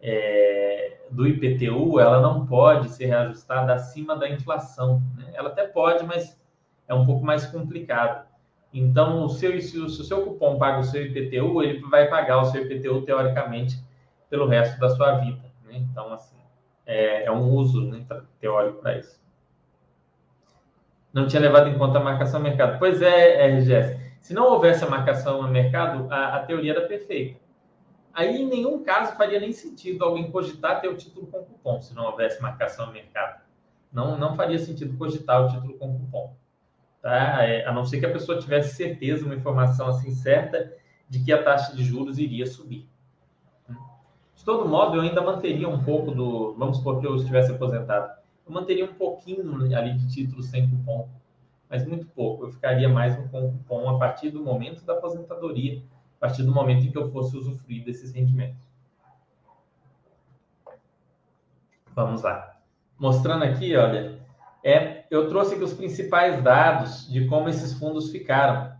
é, 0.00 0.96
do 1.10 1.28
IPTU, 1.28 2.00
ela 2.00 2.22
não 2.22 2.46
pode 2.46 2.88
ser 2.88 3.04
reajustada 3.04 3.74
acima 3.74 4.16
da 4.16 4.26
inflação. 4.26 5.02
Né? 5.14 5.30
Ela 5.34 5.50
até 5.50 5.66
pode, 5.66 6.02
mas 6.06 6.40
é 6.88 6.94
um 6.94 7.04
pouco 7.04 7.22
mais 7.22 7.44
complicado. 7.44 8.26
Então, 8.72 9.26
o 9.26 9.28
seu, 9.28 9.60
se, 9.60 9.78
o, 9.78 9.90
se 9.90 10.00
o 10.00 10.04
seu 10.04 10.24
cupom 10.24 10.56
paga 10.58 10.78
o 10.78 10.84
seu 10.84 11.04
IPTU, 11.04 11.62
ele 11.62 11.80
vai 11.82 12.08
pagar 12.08 12.40
o 12.40 12.46
seu 12.46 12.62
IPTU, 12.62 13.02
teoricamente, 13.02 13.78
pelo 14.30 14.46
resto 14.46 14.80
da 14.80 14.88
sua 14.88 15.18
vida. 15.18 15.42
Né? 15.66 15.74
Então, 15.90 16.10
assim, 16.14 16.31
é, 16.92 17.24
é 17.24 17.32
um 17.32 17.50
uso 17.50 17.80
né, 17.82 18.04
teórico 18.40 18.80
para 18.80 18.98
isso. 18.98 19.20
Não 21.12 21.26
tinha 21.26 21.42
levado 21.42 21.68
em 21.68 21.76
conta 21.76 21.98
a 21.98 22.02
marcação 22.02 22.40
a 22.40 22.42
mercado. 22.42 22.78
Pois 22.78 23.02
é, 23.02 23.46
RGS. 23.46 24.00
Se 24.20 24.32
não 24.32 24.44
houvesse 24.44 24.84
a 24.84 24.88
marcação 24.88 25.42
a 25.42 25.48
mercado, 25.48 26.06
a, 26.10 26.36
a 26.36 26.46
teoria 26.46 26.72
era 26.72 26.86
perfeita. 26.86 27.40
Aí, 28.14 28.42
em 28.42 28.46
nenhum 28.46 28.84
caso, 28.84 29.16
faria 29.16 29.40
nem 29.40 29.52
sentido 29.52 30.04
alguém 30.04 30.30
cogitar 30.30 30.80
ter 30.80 30.88
o 30.88 30.96
título 30.96 31.26
com 31.26 31.44
cupom, 31.44 31.80
se 31.80 31.94
não 31.94 32.04
houvesse 32.04 32.40
marcação 32.40 32.86
a 32.86 32.92
mercado. 32.92 33.40
Não, 33.90 34.18
não 34.18 34.36
faria 34.36 34.58
sentido 34.58 34.96
cogitar 34.96 35.44
o 35.44 35.48
título 35.48 35.74
com 35.78 35.98
cupom. 35.98 36.36
Tá? 37.00 37.42
É, 37.44 37.66
a 37.66 37.72
não 37.72 37.84
ser 37.84 38.00
que 38.00 38.06
a 38.06 38.12
pessoa 38.12 38.38
tivesse 38.38 38.76
certeza, 38.76 39.24
uma 39.24 39.34
informação 39.34 39.88
assim 39.88 40.10
certa, 40.12 40.72
de 41.08 41.20
que 41.20 41.32
a 41.32 41.42
taxa 41.42 41.74
de 41.74 41.82
juros 41.82 42.18
iria 42.18 42.46
subir. 42.46 42.88
De 44.42 44.46
todo 44.46 44.68
modo, 44.68 44.96
eu 44.96 45.02
ainda 45.02 45.22
manteria 45.22 45.68
um 45.68 45.84
pouco 45.84 46.10
do. 46.10 46.54
Vamos 46.54 46.78
supor 46.78 46.98
que 46.98 47.06
eu 47.06 47.14
estivesse 47.14 47.52
aposentado. 47.52 48.12
Eu 48.44 48.52
manteria 48.52 48.84
um 48.84 48.94
pouquinho 48.94 49.72
ali 49.72 49.94
de 49.94 50.12
título 50.12 50.42
sem 50.42 50.68
cupom, 50.68 51.08
mas 51.70 51.86
muito 51.86 52.08
pouco. 52.08 52.46
Eu 52.46 52.50
ficaria 52.50 52.88
mais 52.88 53.14
com 53.14 53.52
cupom 53.52 53.88
a 53.88 54.00
partir 54.00 54.30
do 54.30 54.42
momento 54.42 54.84
da 54.84 54.94
aposentadoria, 54.94 55.80
a 56.16 56.20
partir 56.22 56.42
do 56.42 56.50
momento 56.50 56.84
em 56.84 56.90
que 56.90 56.98
eu 56.98 57.08
fosse 57.12 57.36
usufruir 57.36 57.84
desses 57.84 58.12
rendimentos. 58.12 58.68
Vamos 61.94 62.22
lá. 62.22 62.56
Mostrando 62.98 63.44
aqui, 63.44 63.76
olha, 63.76 64.18
é, 64.64 65.04
eu 65.08 65.28
trouxe 65.28 65.54
aqui 65.54 65.62
os 65.62 65.72
principais 65.72 66.42
dados 66.42 67.08
de 67.08 67.28
como 67.28 67.48
esses 67.48 67.78
fundos 67.78 68.10
ficaram. 68.10 68.72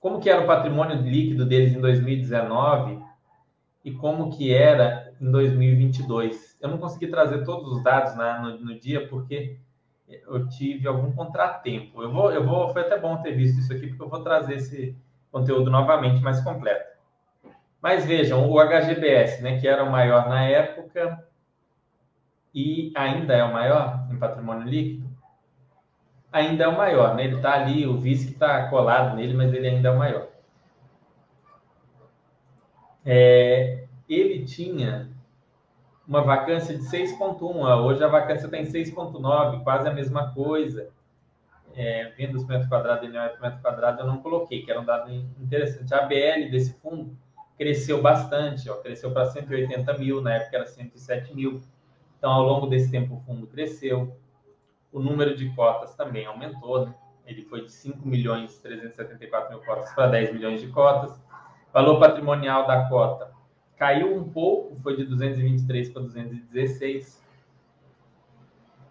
Como 0.00 0.18
que 0.18 0.30
era 0.30 0.40
o 0.40 0.46
patrimônio 0.46 0.96
líquido 0.96 1.44
deles 1.44 1.74
em 1.74 1.80
2019 1.82 3.09
e 3.84 3.90
como 3.92 4.30
que 4.30 4.52
era 4.52 5.12
em 5.20 5.30
2022. 5.30 6.58
Eu 6.60 6.68
não 6.68 6.78
consegui 6.78 7.06
trazer 7.06 7.44
todos 7.44 7.72
os 7.72 7.82
dados 7.82 8.14
né, 8.16 8.38
no, 8.42 8.58
no, 8.58 8.78
dia 8.78 9.08
porque 9.08 9.58
eu 10.08 10.48
tive 10.48 10.86
algum 10.86 11.12
contratempo. 11.12 12.02
Eu 12.02 12.12
vou, 12.12 12.30
eu 12.30 12.44
vou, 12.44 12.68
foi 12.72 12.82
até 12.82 12.98
bom 12.98 13.16
ter 13.22 13.32
visto 13.32 13.58
isso 13.58 13.72
aqui 13.72 13.88
porque 13.88 14.02
eu 14.02 14.08
vou 14.08 14.22
trazer 14.22 14.56
esse 14.56 14.96
conteúdo 15.32 15.70
novamente 15.70 16.20
mais 16.20 16.40
completo. 16.42 16.90
Mas 17.80 18.04
vejam, 18.04 18.50
o 18.50 18.60
HGBS, 18.60 19.42
né, 19.42 19.58
que 19.58 19.66
era 19.66 19.82
o 19.82 19.90
maior 19.90 20.28
na 20.28 20.44
época 20.44 21.24
e 22.54 22.92
ainda 22.94 23.34
é 23.34 23.42
o 23.42 23.52
maior 23.52 24.06
em 24.10 24.18
patrimônio 24.18 24.68
líquido, 24.68 25.08
ainda 26.30 26.64
é 26.64 26.68
o 26.68 26.76
maior, 26.76 27.14
né? 27.14 27.24
Ele 27.24 27.36
está 27.36 27.54
ali, 27.54 27.86
o 27.86 27.96
VISC 27.96 28.32
está 28.32 28.68
colado 28.68 29.16
nele, 29.16 29.32
mas 29.32 29.52
ele 29.54 29.66
ainda 29.66 29.88
é 29.88 29.92
o 29.92 29.98
maior 29.98 30.29
é, 33.04 33.84
ele 34.08 34.44
tinha 34.44 35.10
uma 36.06 36.22
vacância 36.22 36.76
de 36.76 36.82
6,1. 36.84 37.84
Hoje 37.84 38.02
a 38.02 38.08
vacância 38.08 38.46
está 38.46 38.58
em 38.58 38.64
6,9, 38.64 39.62
quase 39.62 39.88
a 39.88 39.92
mesma 39.92 40.32
coisa. 40.34 40.90
É, 41.74 42.12
vendas 42.16 42.44
metro 42.46 42.68
quadrado 42.68 43.06
e 43.06 43.08
metro 43.08 43.60
quadrado 43.62 44.00
eu 44.00 44.06
não 44.06 44.18
coloquei, 44.18 44.62
que 44.62 44.70
era 44.70 44.80
um 44.80 44.84
dado 44.84 45.12
interessante. 45.12 45.94
A 45.94 45.98
ABL 45.98 46.50
desse 46.50 46.74
fundo 46.80 47.16
cresceu 47.56 48.02
bastante, 48.02 48.68
ó, 48.68 48.76
cresceu 48.76 49.12
para 49.12 49.26
180 49.26 49.96
mil, 49.98 50.20
na 50.20 50.34
época 50.34 50.56
era 50.56 50.66
107 50.66 51.34
mil. 51.34 51.62
Então, 52.18 52.32
ao 52.32 52.42
longo 52.42 52.66
desse 52.66 52.90
tempo, 52.90 53.14
o 53.14 53.20
fundo 53.20 53.46
cresceu. 53.46 54.16
O 54.92 54.98
número 54.98 55.36
de 55.36 55.48
cotas 55.54 55.94
também 55.94 56.26
aumentou, 56.26 56.86
né? 56.86 56.94
Ele 57.24 57.42
foi 57.42 57.64
de 57.64 57.70
5 57.70 58.06
milhões 58.06 58.58
374 58.58 59.50
mil 59.50 59.64
cotas 59.64 59.92
para 59.92 60.08
10 60.08 60.32
milhões 60.32 60.60
de 60.60 60.66
cotas. 60.68 61.20
Valor 61.72 61.98
patrimonial 61.98 62.66
da 62.66 62.88
cota 62.88 63.30
caiu 63.80 64.14
um 64.14 64.30
pouco, 64.30 64.78
foi 64.82 64.94
de 64.94 65.04
223 65.06 65.88
para 65.88 66.02
216, 66.02 67.24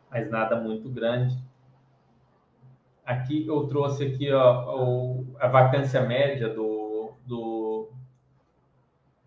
mas 0.10 0.28
nada 0.32 0.60
muito 0.60 0.89
grande. 0.89 1.38
Aqui 3.06 3.46
eu 3.46 3.68
trouxe 3.68 4.04
aqui 4.04 4.32
ó, 4.32 5.22
a 5.39 5.48
vacância 5.48 6.02
média 6.02 6.50
do, 6.50 7.13
do, 7.24 7.92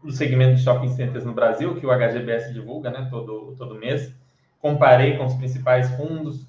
do 0.02 0.10
segmento 0.10 0.56
de 0.56 0.64
shopping 0.64 0.88
centers 0.88 1.24
no 1.24 1.32
Brasil, 1.32 1.76
que 1.76 1.86
o 1.86 1.92
HGBS 1.92 2.52
divulga 2.52 2.90
né, 2.90 3.06
todo, 3.08 3.54
todo 3.56 3.78
mês. 3.78 4.12
Comparei 4.60 5.16
com 5.16 5.26
os 5.26 5.34
principais 5.34 5.88
fundos. 5.90 6.44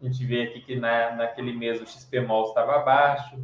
A 0.00 0.04
gente 0.06 0.24
vê 0.26 0.42
aqui 0.42 0.60
que 0.60 0.74
na, 0.74 1.14
naquele 1.14 1.52
mês 1.52 1.80
o 1.80 1.86
XP 1.86 2.20
Mall 2.20 2.48
estava 2.48 2.80
abaixo, 2.80 3.38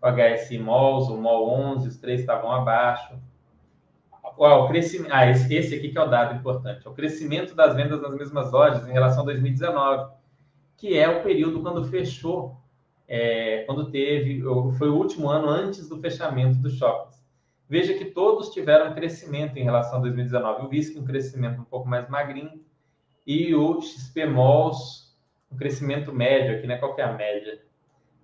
o 0.00 0.06
HSI 0.06 0.58
Malls, 0.58 1.10
o 1.10 1.16
MOL 1.16 1.48
11, 1.72 1.88
os 1.88 1.96
três 1.96 2.20
estavam 2.20 2.50
abaixo. 2.52 3.18
o 4.22 4.68
crescimento, 4.68 5.12
ah, 5.12 5.28
esse, 5.28 5.52
esse 5.54 5.74
aqui 5.74 5.90
que 5.90 5.98
é 5.98 6.02
o 6.02 6.06
dado 6.06 6.36
importante, 6.36 6.88
o 6.88 6.92
crescimento 6.92 7.54
das 7.54 7.74
vendas 7.74 8.00
nas 8.00 8.14
mesmas 8.14 8.52
lojas 8.52 8.86
em 8.86 8.92
relação 8.92 9.22
a 9.22 9.26
2019, 9.26 10.12
que 10.76 10.96
é 10.96 11.08
o 11.08 11.22
período 11.22 11.60
quando 11.60 11.84
fechou, 11.84 12.56
é, 13.08 13.64
quando 13.64 13.90
teve, 13.90 14.42
foi 14.78 14.88
o 14.88 14.96
último 14.96 15.28
ano 15.28 15.48
antes 15.48 15.88
do 15.88 15.98
fechamento 15.98 16.58
dos 16.58 16.74
shoppings. 16.74 17.18
Veja 17.68 17.94
que 17.94 18.06
todos 18.06 18.50
tiveram 18.50 18.94
crescimento 18.94 19.58
em 19.58 19.64
relação 19.64 19.98
a 19.98 20.02
2019. 20.02 20.66
O 20.66 20.68
VISC 20.68 20.98
um 20.98 21.04
crescimento 21.04 21.60
um 21.60 21.64
pouco 21.64 21.88
mais 21.88 22.08
magrinho 22.08 22.62
e 23.26 23.54
o 23.54 23.80
XP 23.80 24.24
Malls 24.24 25.08
um 25.50 25.56
crescimento 25.56 26.12
médio 26.12 26.56
aqui, 26.56 26.66
né? 26.66 26.76
Qual 26.76 26.94
que 26.94 27.00
é 27.00 27.04
a 27.04 27.12
média? 27.12 27.62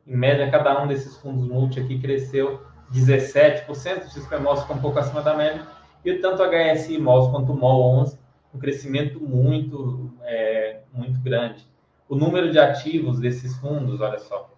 Em 0.07 0.17
média, 0.17 0.51
cada 0.51 0.83
um 0.83 0.87
desses 0.87 1.17
fundos 1.17 1.47
multi 1.49 1.81
aqui 1.81 1.99
cresceu 1.99 2.63
17%, 2.93 3.67
o 3.69 3.75
XP 4.11 4.37
Malls 4.39 4.63
ficou 4.63 4.77
um 4.77 4.81
pouco 4.81 4.99
acima 4.99 5.23
da 5.23 5.35
média, 5.35 5.67
e 6.05 6.15
tanto 6.15 6.43
o 6.43 6.47
HSI 6.47 6.99
Malls 6.99 7.31
quanto 7.31 7.53
o 7.53 7.57
MOL 7.57 8.01
11, 8.01 8.19
um 8.55 8.59
crescimento 8.59 9.19
muito, 9.19 10.13
é, 10.23 10.83
muito 10.93 11.19
grande. 11.21 11.67
O 12.09 12.15
número 12.15 12.53
de 12.53 12.59
ativos 12.59 13.19
desses 13.19 13.57
fundos, 13.57 14.01
olha 14.01 14.19
só, 14.19 14.51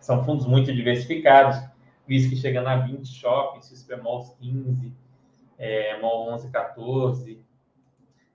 são 0.00 0.24
fundos 0.24 0.46
muito 0.46 0.72
diversificados, 0.72 1.58
que 2.06 2.36
chegando 2.36 2.68
a 2.68 2.76
20 2.76 3.06
shoppings, 3.06 3.68
XP 3.68 3.96
Malls 3.96 4.34
15, 4.40 4.94
é, 5.58 6.00
MOL 6.00 6.32
11, 6.32 6.50
14. 6.50 7.44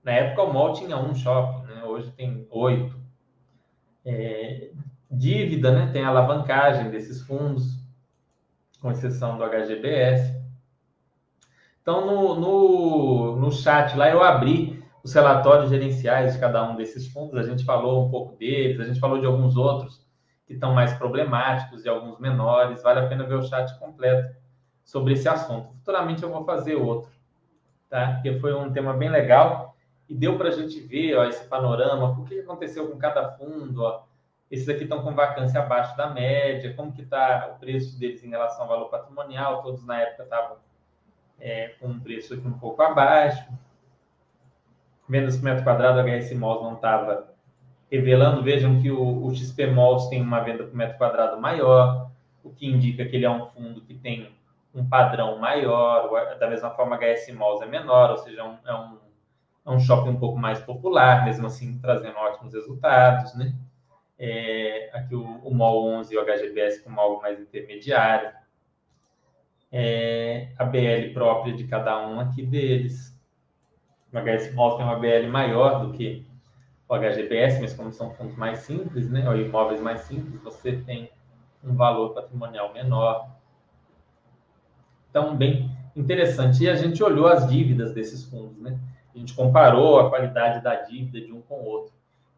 Na 0.03 0.11
época 0.11 0.43
o 0.43 0.53
MOL 0.53 0.73
tinha 0.73 0.95
um 0.97 1.15
shopping, 1.15 1.65
né? 1.65 1.83
hoje 1.83 2.11
tem 2.11 2.45
oito. 2.51 3.01
É, 4.05 4.69
Dívida, 5.13 5.71
né? 5.71 5.89
Tem 5.91 6.03
a 6.03 6.09
alavancagem 6.09 6.89
desses 6.89 7.21
fundos, 7.21 7.77
com 8.81 8.91
exceção 8.91 9.37
do 9.37 9.43
HGBS. 9.43 10.41
Então, 11.81 12.05
no, 12.05 12.35
no, 12.39 13.35
no 13.35 13.51
chat 13.51 13.95
lá, 13.95 14.09
eu 14.09 14.23
abri 14.23 14.83
os 15.03 15.13
relatórios 15.13 15.69
gerenciais 15.69 16.33
de 16.33 16.39
cada 16.39 16.63
um 16.69 16.75
desses 16.75 17.07
fundos. 17.07 17.37
A 17.37 17.43
gente 17.43 17.63
falou 17.63 18.05
um 18.05 18.09
pouco 18.09 18.35
deles, 18.37 18.79
a 18.79 18.85
gente 18.85 18.99
falou 18.99 19.19
de 19.19 19.25
alguns 19.25 19.57
outros 19.57 20.01
que 20.45 20.53
estão 20.53 20.73
mais 20.73 20.93
problemáticos 20.93 21.85
e 21.85 21.89
alguns 21.89 22.19
menores. 22.19 22.81
Vale 22.81 23.01
a 23.01 23.07
pena 23.07 23.25
ver 23.25 23.35
o 23.35 23.43
chat 23.43 23.77
completo 23.79 24.33
sobre 24.83 25.13
esse 25.13 25.27
assunto. 25.27 25.73
Futuramente 25.79 26.23
eu 26.23 26.31
vou 26.31 26.45
fazer 26.45 26.75
outro, 26.75 27.11
tá? 27.89 28.13
Porque 28.13 28.39
foi 28.39 28.53
um 28.53 28.71
tema 28.71 28.93
bem 28.93 29.09
legal 29.09 29.75
e 30.09 30.15
deu 30.15 30.37
para 30.37 30.49
a 30.49 30.51
gente 30.51 30.79
ver 30.79 31.15
ó, 31.15 31.25
esse 31.25 31.45
panorama, 31.45 32.11
o 32.19 32.23
que 32.23 32.39
aconteceu 32.39 32.89
com 32.89 32.97
cada 32.97 33.31
fundo, 33.31 33.81
ó, 33.81 34.03
esses 34.53 34.69
aqui 34.69 34.83
estão 34.83 35.01
com 35.01 35.15
vacância 35.15 35.59
abaixo 35.59 35.97
da 35.97 36.11
média, 36.11 36.75
como 36.75 36.93
que 36.93 37.01
está 37.01 37.53
o 37.55 37.59
preço 37.59 37.99
deles 37.99 38.23
em 38.23 38.29
relação 38.29 38.61
ao 38.61 38.67
valor 38.67 38.85
patrimonial, 38.85 39.63
todos 39.63 39.83
na 39.83 39.99
época 39.99 40.21
estavam 40.21 40.57
é, 41.39 41.69
com 41.79 41.87
um 41.87 41.99
preço 41.99 42.35
aqui 42.35 42.47
um 42.47 42.59
pouco 42.59 42.79
abaixo. 42.83 43.43
Vendas 45.09 45.37
por 45.37 45.45
metro 45.45 45.63
quadrado, 45.63 45.99
a 45.99 46.03
HS 46.03 46.33
Malls 46.33 46.61
não 46.61 46.75
estava 46.75 47.33
revelando. 47.91 48.43
Vejam 48.43 48.79
que 48.79 48.91
o, 48.91 49.25
o 49.25 49.35
XP 49.35 49.65
Malls 49.71 50.07
tem 50.09 50.21
uma 50.21 50.41
venda 50.41 50.65
por 50.65 50.75
metro 50.75 50.99
quadrado 50.99 51.41
maior, 51.41 52.11
o 52.43 52.51
que 52.51 52.67
indica 52.67 53.05
que 53.05 53.15
ele 53.15 53.25
é 53.25 53.31
um 53.31 53.47
fundo 53.47 53.81
que 53.81 53.95
tem 53.95 54.35
um 54.71 54.87
padrão 54.87 55.39
maior, 55.39 56.37
da 56.37 56.47
mesma 56.47 56.69
forma 56.69 56.97
HS 56.97 57.33
Malls 57.33 57.63
é 57.63 57.65
menor, 57.65 58.11
ou 58.11 58.17
seja, 58.19 58.43
é 58.43 58.69
é 58.69 58.75
um, 58.75 58.97
é 59.65 59.71
um 59.71 59.79
shopping 59.79 60.11
um 60.11 60.19
pouco 60.19 60.37
mais 60.37 60.59
popular, 60.59 61.25
mesmo 61.25 61.47
assim 61.47 61.79
trazendo 61.79 62.17
ótimos 62.17 62.53
resultados, 62.53 63.33
né? 63.33 63.51
É, 64.19 64.89
aqui 64.93 65.15
o, 65.15 65.23
o 65.23 65.53
MOL 65.53 65.87
11 65.87 66.13
e 66.13 66.17
o 66.17 66.23
HGBS 66.23 66.81
como 66.83 66.99
algo 66.99 67.21
mais 67.21 67.39
intermediário. 67.39 68.31
É, 69.71 70.49
a 70.57 70.65
BL 70.65 71.13
própria 71.13 71.53
de 71.53 71.65
cada 71.65 72.07
um 72.07 72.19
aqui 72.19 72.45
deles. 72.45 73.17
O 74.11 74.17
HS 74.17 74.53
MOL 74.53 74.77
tem 74.77 74.85
uma 74.85 74.99
BL 74.99 75.27
maior 75.27 75.85
do 75.85 75.93
que 75.93 76.25
o 76.29 76.33
o 76.93 76.99
HGBS, 76.99 77.59
mas 77.59 77.73
como 77.73 77.91
são 77.91 78.11
fundos 78.11 78.35
mais 78.35 78.59
simples, 78.59 79.09
né, 79.09 79.27
ou 79.27 79.35
imóveis 79.35 79.81
mais 79.81 80.01
simples, 80.01 80.41
você 80.43 80.73
tem 80.73 81.09
um 81.63 81.75
valor 81.75 82.13
patrimonial 82.13 82.73
menor. 82.73 83.29
Então, 85.09 85.35
bem 85.35 85.71
interessante. 85.95 86.63
E 86.63 86.69
a 86.69 86.75
gente 86.75 87.03
olhou 87.03 87.27
as 87.27 87.47
dívidas 87.49 87.93
desses 87.93 88.25
fundos, 88.25 88.57
né? 88.59 88.77
A 89.13 89.17
gente 89.17 89.33
comparou 89.33 89.99
a 89.99 90.09
qualidade 90.09 90.63
da 90.63 90.75
dívida 90.75 91.21
de 91.21 91.31
um 91.31 91.41
com 91.41 91.55
o 91.55 91.65
outro. 91.65 91.93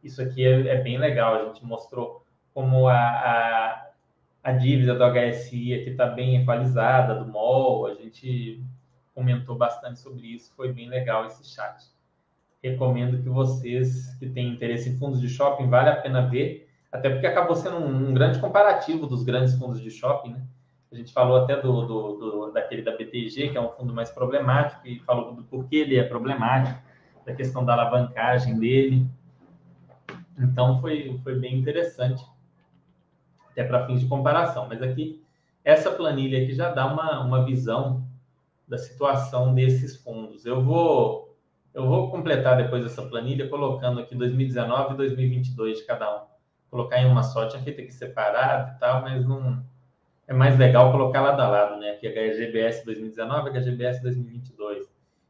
Isso 0.05 0.21
aqui 0.21 0.45
é, 0.45 0.67
é 0.67 0.81
bem 0.81 0.97
legal. 0.97 1.35
A 1.35 1.45
gente 1.45 1.65
mostrou 1.65 2.23
como 2.53 2.87
a, 2.87 2.95
a, 2.95 3.89
a 4.43 4.51
dívida 4.51 4.93
do 4.93 5.03
HSI 5.03 5.73
aqui 5.73 5.89
está 5.89 6.05
bem 6.05 6.41
equalizada, 6.41 7.15
do 7.15 7.25
MOL. 7.25 7.87
A 7.87 7.95
gente 7.95 8.63
comentou 9.13 9.57
bastante 9.57 9.99
sobre 9.99 10.27
isso. 10.27 10.53
Foi 10.55 10.71
bem 10.71 10.87
legal 10.87 11.25
esse 11.25 11.43
chat. 11.43 11.83
Recomendo 12.63 13.21
que 13.21 13.29
vocês 13.29 14.15
que 14.17 14.29
têm 14.29 14.49
interesse 14.49 14.89
em 14.89 14.97
fundos 14.97 15.19
de 15.19 15.27
shopping, 15.27 15.69
vale 15.69 15.89
a 15.89 15.95
pena 15.95 16.27
ver, 16.27 16.69
até 16.91 17.09
porque 17.09 17.27
acabou 17.27 17.55
sendo 17.55 17.77
um, 17.77 18.09
um 18.09 18.13
grande 18.13 18.39
comparativo 18.39 19.05
dos 19.05 19.23
grandes 19.23 19.55
fundos 19.55 19.81
de 19.81 19.91
shopping, 19.91 20.31
né? 20.31 20.41
A 20.91 20.95
gente 20.95 21.11
falou 21.11 21.37
até 21.37 21.59
do, 21.59 21.85
do, 21.85 22.13
do, 22.13 22.51
daquele 22.51 22.81
da 22.81 22.95
BTG, 22.95 23.49
que 23.49 23.57
é 23.57 23.61
um 23.61 23.69
fundo 23.69 23.93
mais 23.93 24.09
problemático, 24.09 24.87
e 24.87 24.99
falou 24.99 25.33
do 25.33 25.43
porquê 25.43 25.77
ele 25.77 25.97
é 25.97 26.03
problemático, 26.03 26.79
da 27.25 27.33
questão 27.33 27.65
da 27.65 27.73
alavancagem 27.73 28.57
dele. 28.57 29.05
Então, 30.37 30.79
foi, 30.81 31.19
foi 31.23 31.39
bem 31.39 31.57
interessante, 31.57 32.23
até 33.51 33.63
para 33.63 33.87
fins 33.87 34.01
de 34.01 34.07
comparação. 34.07 34.67
Mas 34.67 34.81
aqui, 34.81 35.23
essa 35.63 35.91
planilha 35.91 36.43
aqui 36.43 36.53
já 36.53 36.71
dá 36.71 36.85
uma, 36.85 37.21
uma 37.21 37.45
visão 37.45 38.05
da 38.67 38.77
situação 38.77 39.53
desses 39.53 39.95
fundos. 39.95 40.45
Eu 40.45 40.63
vou, 40.63 41.35
eu 41.73 41.87
vou 41.87 42.09
completar 42.09 42.57
depois 42.57 42.85
essa 42.85 43.03
planilha 43.03 43.47
colocando 43.47 43.99
aqui 43.99 44.15
2019 44.15 44.93
e 44.93 44.97
2022 44.97 45.79
de 45.79 45.83
cada 45.85 46.17
um. 46.17 46.25
Colocar 46.69 46.99
em 46.99 47.05
uma 47.05 47.23
só, 47.23 47.47
tinha 47.47 47.61
feito 47.61 47.81
aqui 47.81 47.93
separado 47.93 48.75
e 48.75 48.79
tal, 48.79 49.01
mas 49.01 49.25
não 49.25 49.63
é 50.27 50.33
mais 50.33 50.57
legal 50.57 50.91
colocar 50.91 51.21
lado 51.21 51.39
a 51.39 51.47
lado, 51.47 51.79
né? 51.79 51.91
Aqui 51.91 52.07
HGBS 52.07 52.83
2019, 52.83 53.51
HGBS 53.51 54.01
2022, 54.01 54.87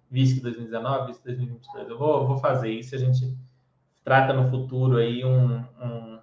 VISC 0.09 0.41
2019, 0.41 1.07
VISC 1.07 1.23
2022. 1.23 1.89
Eu 1.89 1.97
vou, 1.97 2.25
vou 2.25 2.37
fazer 2.37 2.71
isso, 2.71 2.95
a 2.95 2.97
gente 2.97 3.35
trata 4.05 4.31
no 4.31 4.49
futuro 4.51 4.97
aí 4.97 5.25
um, 5.25 5.57
um, 5.81 6.19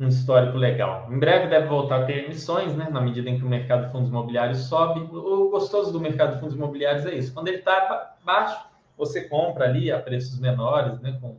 um, 0.00 0.08
histórico 0.08 0.58
legal. 0.58 1.10
Em 1.10 1.18
breve 1.18 1.46
deve 1.46 1.68
voltar 1.68 2.02
a 2.02 2.04
ter 2.04 2.24
emissões, 2.24 2.74
né? 2.74 2.88
Na 2.90 3.00
medida 3.00 3.30
em 3.30 3.38
que 3.38 3.44
o 3.44 3.48
mercado 3.48 3.86
de 3.86 3.92
fundos 3.92 4.10
imobiliários 4.10 4.58
sobe. 4.64 5.00
O 5.00 5.48
gostoso 5.48 5.92
do 5.92 6.00
mercado 6.00 6.34
de 6.34 6.40
fundos 6.40 6.56
imobiliários 6.56 7.06
é 7.06 7.14
isso. 7.14 7.32
Quando 7.32 7.46
ele 7.46 7.58
está 7.58 8.16
baixo, 8.24 8.68
você 8.98 9.28
compra 9.28 9.66
ali 9.66 9.92
a 9.92 10.00
preços 10.00 10.38
menores, 10.40 11.00
né? 11.00 11.16
Com, 11.20 11.36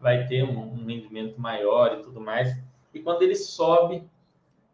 vai 0.00 0.26
ter 0.26 0.42
um, 0.42 0.58
um 0.58 0.86
rendimento 0.86 1.38
maior 1.38 1.98
e 1.98 2.02
tudo 2.02 2.20
mais. 2.20 2.58
E 2.94 3.00
quando 3.00 3.20
ele 3.20 3.36
sobe, 3.36 4.02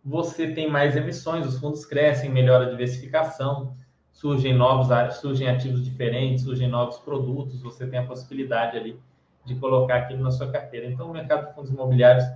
você 0.05 0.53
tem 0.55 0.71
mais 0.71 0.97
emissões, 0.97 1.47
os 1.47 1.59
fundos 1.59 1.85
crescem, 1.85 2.31
melhora 2.31 2.67
a 2.67 2.71
diversificação, 2.71 3.75
surgem 4.21 4.55
novos, 4.55 4.89
surgem 5.17 5.49
ativos 5.49 5.83
diferentes, 5.83 6.45
surgem 6.45 6.69
novos 6.69 6.99
produtos, 6.99 7.63
você 7.63 7.87
tem 7.87 8.01
a 8.01 8.07
possibilidade 8.07 8.77
ali 8.77 9.01
de 9.47 9.55
colocar 9.55 9.97
aquilo 9.97 10.23
na 10.23 10.31
sua 10.31 10.53
carteira. 10.53 10.87
Então, 10.87 11.09
o 11.09 11.13
mercado 11.15 11.49
de 11.49 11.55
fundos 11.55 11.71
imobiliários 11.71 12.27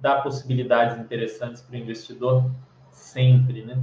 dá 0.00 0.22
possibilidades 0.22 0.96
interessantes 0.98 1.60
para 1.60 1.74
o 1.74 1.78
investidor 1.78 2.48
sempre, 2.92 3.64
né? 3.64 3.82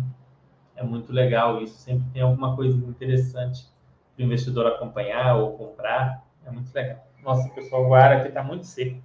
É 0.74 0.84
muito 0.84 1.12
legal 1.12 1.62
isso, 1.62 1.76
sempre 1.80 2.08
tem 2.14 2.22
alguma 2.22 2.56
coisa 2.56 2.78
interessante 2.78 3.68
para 4.16 4.24
o 4.24 4.26
investidor 4.26 4.66
acompanhar 4.66 5.36
ou 5.36 5.58
comprar, 5.58 6.26
é 6.46 6.52
muito 6.52 6.74
legal. 6.74 7.06
Nossa, 7.22 7.50
pessoal, 7.50 7.90
o 7.90 7.94
ar 7.94 8.14
aqui 8.14 8.30
está 8.30 8.42
muito 8.42 8.66
seco. 8.66 9.04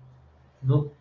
No 0.63 0.93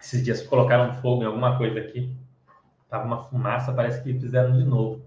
Esses 0.00 0.24
dias 0.24 0.42
colocaram 0.42 0.92
fogo 0.94 1.22
em 1.22 1.26
alguma 1.26 1.56
coisa 1.56 1.78
aqui. 1.78 2.25
Tava 2.88 3.04
uma 3.04 3.24
fumaça, 3.24 3.72
parece 3.72 4.02
que 4.02 4.18
fizeram 4.18 4.56
de 4.56 4.64
novo. 4.64 5.02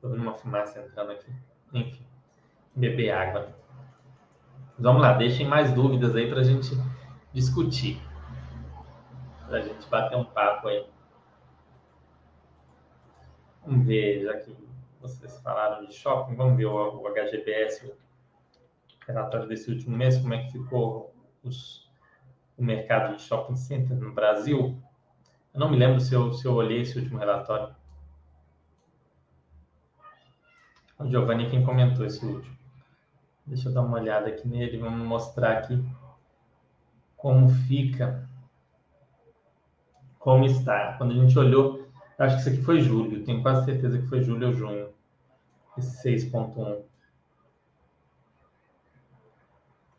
Tô 0.00 0.08
vendo 0.08 0.22
uma 0.22 0.34
fumaça 0.34 0.80
entrando 0.80 1.12
aqui. 1.12 1.32
Enfim, 1.72 2.04
beber 2.74 3.10
água. 3.10 3.48
Mas 4.74 4.82
vamos 4.82 5.02
lá, 5.02 5.12
deixem 5.12 5.46
mais 5.46 5.72
dúvidas 5.72 6.16
aí 6.16 6.28
para 6.28 6.40
a 6.40 6.44
gente 6.44 6.70
discutir. 7.32 8.00
Para 9.46 9.58
a 9.58 9.62
gente 9.62 9.88
bater 9.88 10.16
um 10.16 10.24
papo 10.24 10.68
aí. 10.68 10.86
Vamos 13.64 13.86
ver, 13.86 14.24
já 14.24 14.36
que 14.38 14.56
vocês 15.00 15.40
falaram 15.40 15.86
de 15.86 15.92
shopping, 15.92 16.34
vamos 16.34 16.56
ver 16.56 16.66
o, 16.66 17.02
o 17.02 17.08
HGBS, 17.08 17.86
o 17.86 17.94
relatório 19.06 19.46
desse 19.46 19.70
último 19.70 19.96
mês, 19.96 20.18
como 20.18 20.34
é 20.34 20.44
que 20.44 20.52
ficou 20.52 21.14
os 21.44 21.90
o 22.60 22.62
mercado 22.62 23.16
de 23.16 23.22
shopping 23.22 23.56
center 23.56 23.96
no 23.96 24.12
Brasil. 24.12 24.78
Eu 25.52 25.60
não 25.60 25.70
me 25.70 25.76
lembro 25.76 26.00
se 26.00 26.14
eu, 26.14 26.32
se 26.32 26.46
eu 26.46 26.54
olhei 26.54 26.82
esse 26.82 26.98
último 26.98 27.18
relatório. 27.18 27.74
O 30.98 31.08
Giovanni 31.08 31.50
quem 31.50 31.64
comentou 31.64 32.04
esse 32.04 32.24
último. 32.24 32.56
Deixa 33.46 33.68
eu 33.68 33.72
dar 33.72 33.82
uma 33.82 33.98
olhada 33.98 34.28
aqui 34.28 34.46
nele, 34.46 34.78
vamos 34.78 35.06
mostrar 35.06 35.58
aqui 35.58 35.84
como 37.16 37.48
fica, 37.48 38.28
como 40.18 40.44
está. 40.44 40.94
Quando 40.98 41.12
a 41.12 41.14
gente 41.14 41.38
olhou, 41.38 41.88
acho 42.18 42.36
que 42.36 42.40
isso 42.42 42.50
aqui 42.50 42.62
foi 42.62 42.80
julho, 42.80 43.24
tenho 43.24 43.42
quase 43.42 43.64
certeza 43.64 43.98
que 43.98 44.06
foi 44.06 44.22
julho 44.22 44.48
ou 44.48 44.54
junho, 44.54 44.88
esse 45.76 46.08
6.1. 46.30 46.82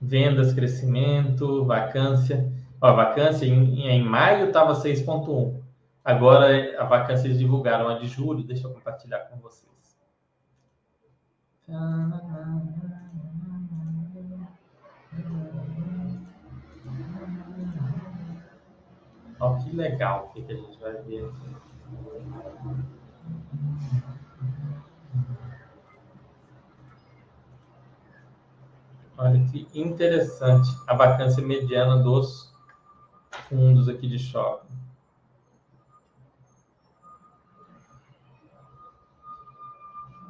vendas, 0.02 0.54
crescimento, 0.54 1.64
vacância. 1.64 2.52
A 2.82 2.92
vacância 2.94 3.46
em, 3.46 3.88
em 3.88 4.04
maio 4.04 4.48
estava 4.48 4.74
6,1. 4.74 5.62
Agora 6.04 6.82
a 6.82 6.86
vacância 6.86 7.28
eles 7.28 7.38
divulgaram 7.38 7.88
a 7.88 8.00
de 8.00 8.08
julho. 8.08 8.44
Deixa 8.44 8.68
eu 8.68 8.74
compartilhar 8.74 9.20
com 9.20 9.38
vocês. 9.38 9.72
Ó, 19.40 19.58
que 19.58 19.76
legal 19.76 20.26
o 20.26 20.34
que, 20.34 20.42
que 20.42 20.52
a 20.52 20.56
gente 20.56 20.80
vai 20.80 20.94
ver 21.04 21.26
aqui. 21.26 21.56
Olha 29.18 29.46
que 29.46 29.68
interessante 29.76 30.70
a 30.88 30.96
vacância 30.96 31.46
mediana 31.46 31.98
dos 31.98 32.51
fundos 33.52 33.88
aqui 33.88 34.08
de 34.08 34.18
shopping. 34.18 34.68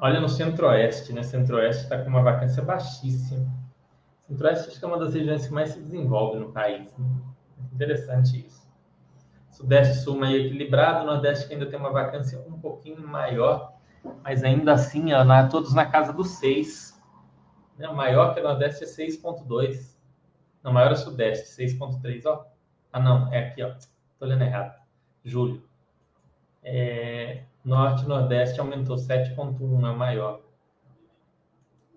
Olha 0.02 0.20
no 0.20 0.28
Centro-Oeste, 0.28 1.14
né? 1.14 1.22
Centro-Oeste 1.22 1.84
está 1.84 2.02
com 2.04 2.10
uma 2.10 2.24
vacância 2.24 2.62
baixíssima. 2.62 3.46
Centro-Oeste 4.28 4.70
acho 4.70 4.80
que 4.80 4.84
é 4.84 4.88
uma 4.88 4.98
das 4.98 5.14
regiões 5.14 5.46
que 5.46 5.54
mais 5.54 5.70
se 5.70 5.80
desenvolve 5.80 6.40
no 6.40 6.52
país. 6.52 6.92
Né? 6.98 7.06
Interessante 7.72 8.46
isso. 8.46 8.68
Sudeste 9.52 9.94
e 9.94 10.00
Sul 10.00 10.16
meio 10.20 10.48
equilibrado, 10.48 11.06
Nordeste 11.06 11.48
que 11.48 11.54
ainda 11.54 11.68
tem 11.68 11.80
uma 11.80 11.92
vacância 11.92 12.44
um 12.48 12.60
pouquinho 12.60 13.08
maior, 13.08 13.74
mas 14.24 14.44
ainda 14.44 14.74
assim, 14.74 15.14
ó, 15.14 15.24
na, 15.24 15.48
todos 15.48 15.74
na 15.74 15.86
casa 15.86 16.12
dos 16.12 16.32
seis 16.32 16.92
né? 17.82 17.90
O 17.90 17.96
maior 17.96 18.34
que 18.34 18.40
o 18.40 18.44
Nordeste 18.44 18.84
é 18.84 18.88
6,2. 18.88 19.98
Não, 20.64 20.72
maior 20.72 20.92
é 20.92 20.96
Sudeste, 20.96 21.62
6,3. 21.62 22.22
Ó. 22.26 22.46
Ah, 22.92 23.00
não, 23.00 23.32
é 23.32 23.48
aqui, 23.48 23.64
ó. 23.64 23.74
Tô 24.20 24.26
lendo 24.26 24.44
errado. 24.44 24.80
Julho. 25.24 25.64
É, 26.64 27.44
Norte 27.64 28.04
e 28.04 28.08
Nordeste 28.08 28.60
aumentou 28.60 28.96
7,1, 28.96 29.90
é 29.90 29.96
maior. 29.96 30.42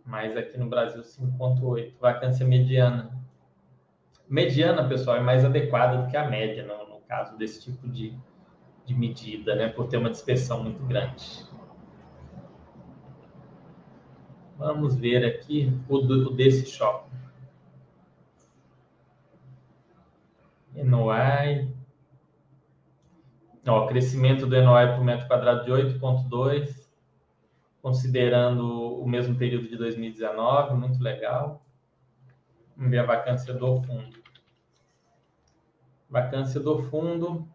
Mas 0.04 0.36
aqui 0.36 0.58
no 0.58 0.68
Brasil, 0.68 1.02
5,8. 1.02 1.94
Vacância 2.00 2.46
mediana. 2.46 3.10
Mediana, 4.28 4.88
pessoal, 4.88 5.16
é 5.16 5.20
mais 5.20 5.44
adequada 5.44 6.02
do 6.02 6.10
que 6.10 6.16
a 6.16 6.28
média, 6.28 6.64
no, 6.64 6.94
no 6.94 7.00
caso 7.00 7.36
desse 7.36 7.60
tipo 7.60 7.88
de, 7.88 8.16
de 8.84 8.94
medida, 8.94 9.54
né? 9.54 9.68
Por 9.68 9.88
ter 9.88 9.96
uma 9.96 10.10
dispersão 10.10 10.62
muito 10.62 10.82
grande. 10.84 11.44
Vamos 14.56 14.94
ver 14.94 15.24
aqui 15.24 15.72
o, 15.88 15.96
o 15.96 16.30
desse 16.30 16.66
shopping. 16.66 17.23
NOI. 20.74 21.72
Ó, 23.66 23.86
crescimento 23.86 24.46
do 24.46 24.62
NOI 24.62 24.94
por 24.94 25.04
metro 25.04 25.26
quadrado 25.26 25.64
de 25.64 25.70
8,2, 25.70 26.88
considerando 27.80 29.00
o 29.00 29.08
mesmo 29.08 29.36
período 29.36 29.68
de 29.68 29.76
2019, 29.76 30.74
muito 30.74 31.02
legal. 31.02 31.62
Vamos 32.76 32.90
ver 32.90 32.98
a 32.98 33.06
vacância 33.06 33.54
do 33.54 33.82
fundo. 33.82 34.24
Vacância 36.10 36.60
do 36.60 36.82
fundo 36.82 37.48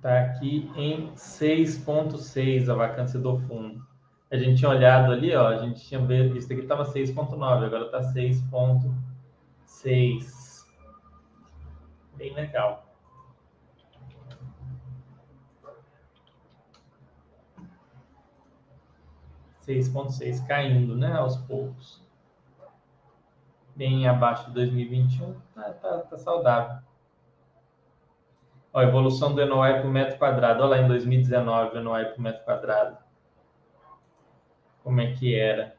está 0.00 0.20
aqui 0.20 0.70
em 0.76 1.12
6,6 1.12 2.70
a 2.70 2.74
vacância 2.74 3.18
do 3.18 3.38
fundo. 3.40 3.89
A 4.30 4.36
gente 4.36 4.58
tinha 4.58 4.70
olhado 4.70 5.10
ali, 5.10 5.34
ó, 5.34 5.48
a 5.48 5.56
gente 5.56 5.80
tinha 5.80 6.00
visto 6.00 6.54
que 6.54 6.60
estava 6.60 6.84
6.9, 6.84 7.64
agora 7.64 7.86
está 7.86 8.00
6.6. 8.00 10.64
Bem 12.16 12.32
legal. 12.34 12.86
Seis 19.60 19.88
ponto 19.88 20.12
seis 20.12 20.40
caindo, 20.40 20.96
né, 20.96 21.12
aos 21.12 21.36
poucos. 21.36 22.02
Bem 23.74 24.06
abaixo 24.06 24.46
de 24.48 24.54
2021, 24.54 25.34
tá, 25.54 25.72
tá, 25.74 25.98
tá 25.98 26.18
saudável. 26.18 26.78
Ó, 28.72 28.80
a 28.80 28.84
evolução 28.84 29.34
do 29.34 29.44
NOI 29.46 29.80
por 29.80 29.90
metro 29.90 30.18
quadrado. 30.18 30.62
Olha 30.62 30.70
lá 30.70 30.78
em 30.82 30.88
2019 30.88 31.78
o 31.78 31.82
NOI 31.82 32.04
por 32.06 32.20
metro 32.20 32.44
quadrado. 32.44 32.98
Como 34.82 35.00
é 35.00 35.12
que 35.12 35.34
era? 35.34 35.76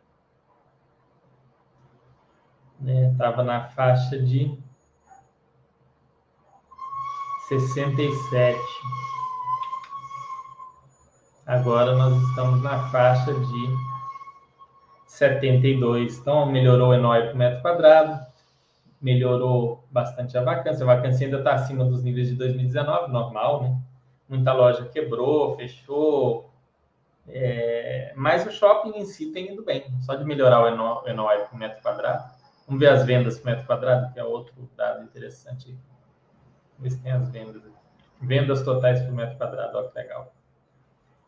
Estava 3.11 3.43
né, 3.43 3.53
na 3.53 3.69
faixa 3.69 4.17
de 4.19 4.57
67. 7.47 8.59
Agora 11.45 11.95
nós 11.95 12.21
estamos 12.29 12.61
na 12.63 12.89
faixa 12.89 13.33
de 13.33 13.75
72. 15.07 16.17
Então 16.17 16.45
melhorou 16.51 16.91
o 16.91 16.97
NOI 16.97 17.27
por 17.27 17.35
metro 17.35 17.61
quadrado 17.61 18.31
melhorou 19.01 19.83
bastante 19.89 20.37
a 20.37 20.43
vacância. 20.43 20.83
A 20.83 20.95
vacância 20.95 21.25
ainda 21.25 21.39
está 21.39 21.55
acima 21.55 21.83
dos 21.83 22.03
níveis 22.03 22.27
de 22.29 22.35
2019, 22.35 23.11
normal, 23.11 23.63
né? 23.63 23.81
Muita 24.29 24.53
loja 24.53 24.85
quebrou, 24.85 25.57
fechou. 25.57 26.50
É... 27.27 28.13
Mas 28.15 28.45
o 28.45 28.51
shopping 28.51 28.97
em 28.97 29.05
si 29.05 29.31
tem 29.31 29.53
ido 29.53 29.63
bem. 29.63 29.85
Só 30.01 30.15
de 30.15 30.25
melhorar 30.25 30.63
o 30.65 31.13
NOI 31.13 31.45
por 31.45 31.57
metro 31.57 31.81
quadrado. 31.81 32.31
Vamos 32.67 32.79
ver 32.79 32.89
as 32.89 33.05
vendas 33.05 33.37
por 33.37 33.47
metro 33.47 33.65
quadrado, 33.65 34.13
que 34.13 34.19
é 34.19 34.23
outro 34.23 34.69
dado 34.75 35.03
interessante. 35.03 35.77
Vamos 36.77 36.79
ver 36.79 36.89
se 36.91 36.99
tem 37.01 37.11
as 37.11 37.29
vendas. 37.29 37.61
Vendas 38.21 38.63
totais 38.63 39.01
por 39.01 39.11
metro 39.11 39.37
quadrado, 39.37 39.77
olha 39.77 39.89
que 39.89 39.97
legal. 39.97 40.33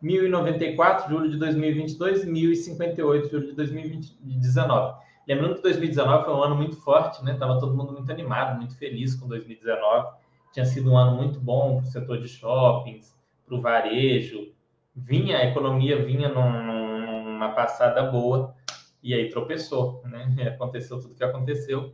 1.094, 0.03 1.09
julho 1.09 1.29
de 1.29 1.37
2022, 1.37 2.25
1.058, 2.25 3.29
julho 3.29 3.47
de 3.47 3.53
2019. 3.53 5.03
Lembrando 5.27 5.55
que 5.55 5.61
2019 5.61 6.25
foi 6.25 6.33
um 6.33 6.43
ano 6.43 6.55
muito 6.55 6.75
forte, 6.75 7.23
né? 7.23 7.35
Tava 7.35 7.59
todo 7.59 7.75
mundo 7.75 7.93
muito 7.93 8.11
animado, 8.11 8.57
muito 8.57 8.77
feliz 8.77 9.15
com 9.15 9.27
2019. 9.27 10.17
Tinha 10.51 10.65
sido 10.65 10.91
um 10.91 10.97
ano 10.97 11.15
muito 11.15 11.39
bom 11.39 11.77
para 11.77 11.87
o 11.87 11.91
setor 11.91 12.19
de 12.19 12.27
shoppings, 12.27 13.15
para 13.45 13.55
o 13.55 13.61
varejo. 13.61 14.51
Vinha, 14.95 15.39
a 15.39 15.45
economia 15.45 16.03
vinha 16.03 16.29
num, 16.29 17.23
numa 17.23 17.49
passada 17.49 18.03
boa 18.03 18.53
e 19.01 19.13
aí 19.13 19.29
tropeçou, 19.29 20.01
né? 20.05 20.33
Aconteceu 20.55 20.99
tudo 20.99 21.15
que 21.15 21.23
aconteceu, 21.23 21.93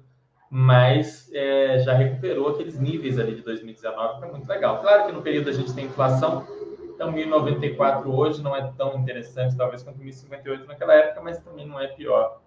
mas 0.50 1.32
é, 1.34 1.80
já 1.80 1.94
recuperou 1.94 2.50
aqueles 2.50 2.80
níveis 2.80 3.18
ali 3.18 3.36
de 3.36 3.42
2019, 3.42 4.20
que 4.20 4.26
é 4.26 4.32
muito 4.32 4.48
legal. 4.48 4.82
Claro 4.82 5.06
que 5.06 5.12
no 5.12 5.22
período 5.22 5.50
a 5.50 5.54
gente 5.54 5.74
tem 5.74 5.86
inflação, 5.86 6.46
então 6.94 7.14
1.094 7.14 8.06
hoje 8.08 8.42
não 8.42 8.56
é 8.56 8.72
tão 8.78 9.00
interessante, 9.00 9.56
talvez 9.56 9.82
quanto 9.82 10.00
1.058 10.00 10.66
naquela 10.66 10.94
época, 10.94 11.22
mas 11.22 11.40
também 11.40 11.66
não 11.66 11.80
é 11.80 11.88
pior 11.88 12.42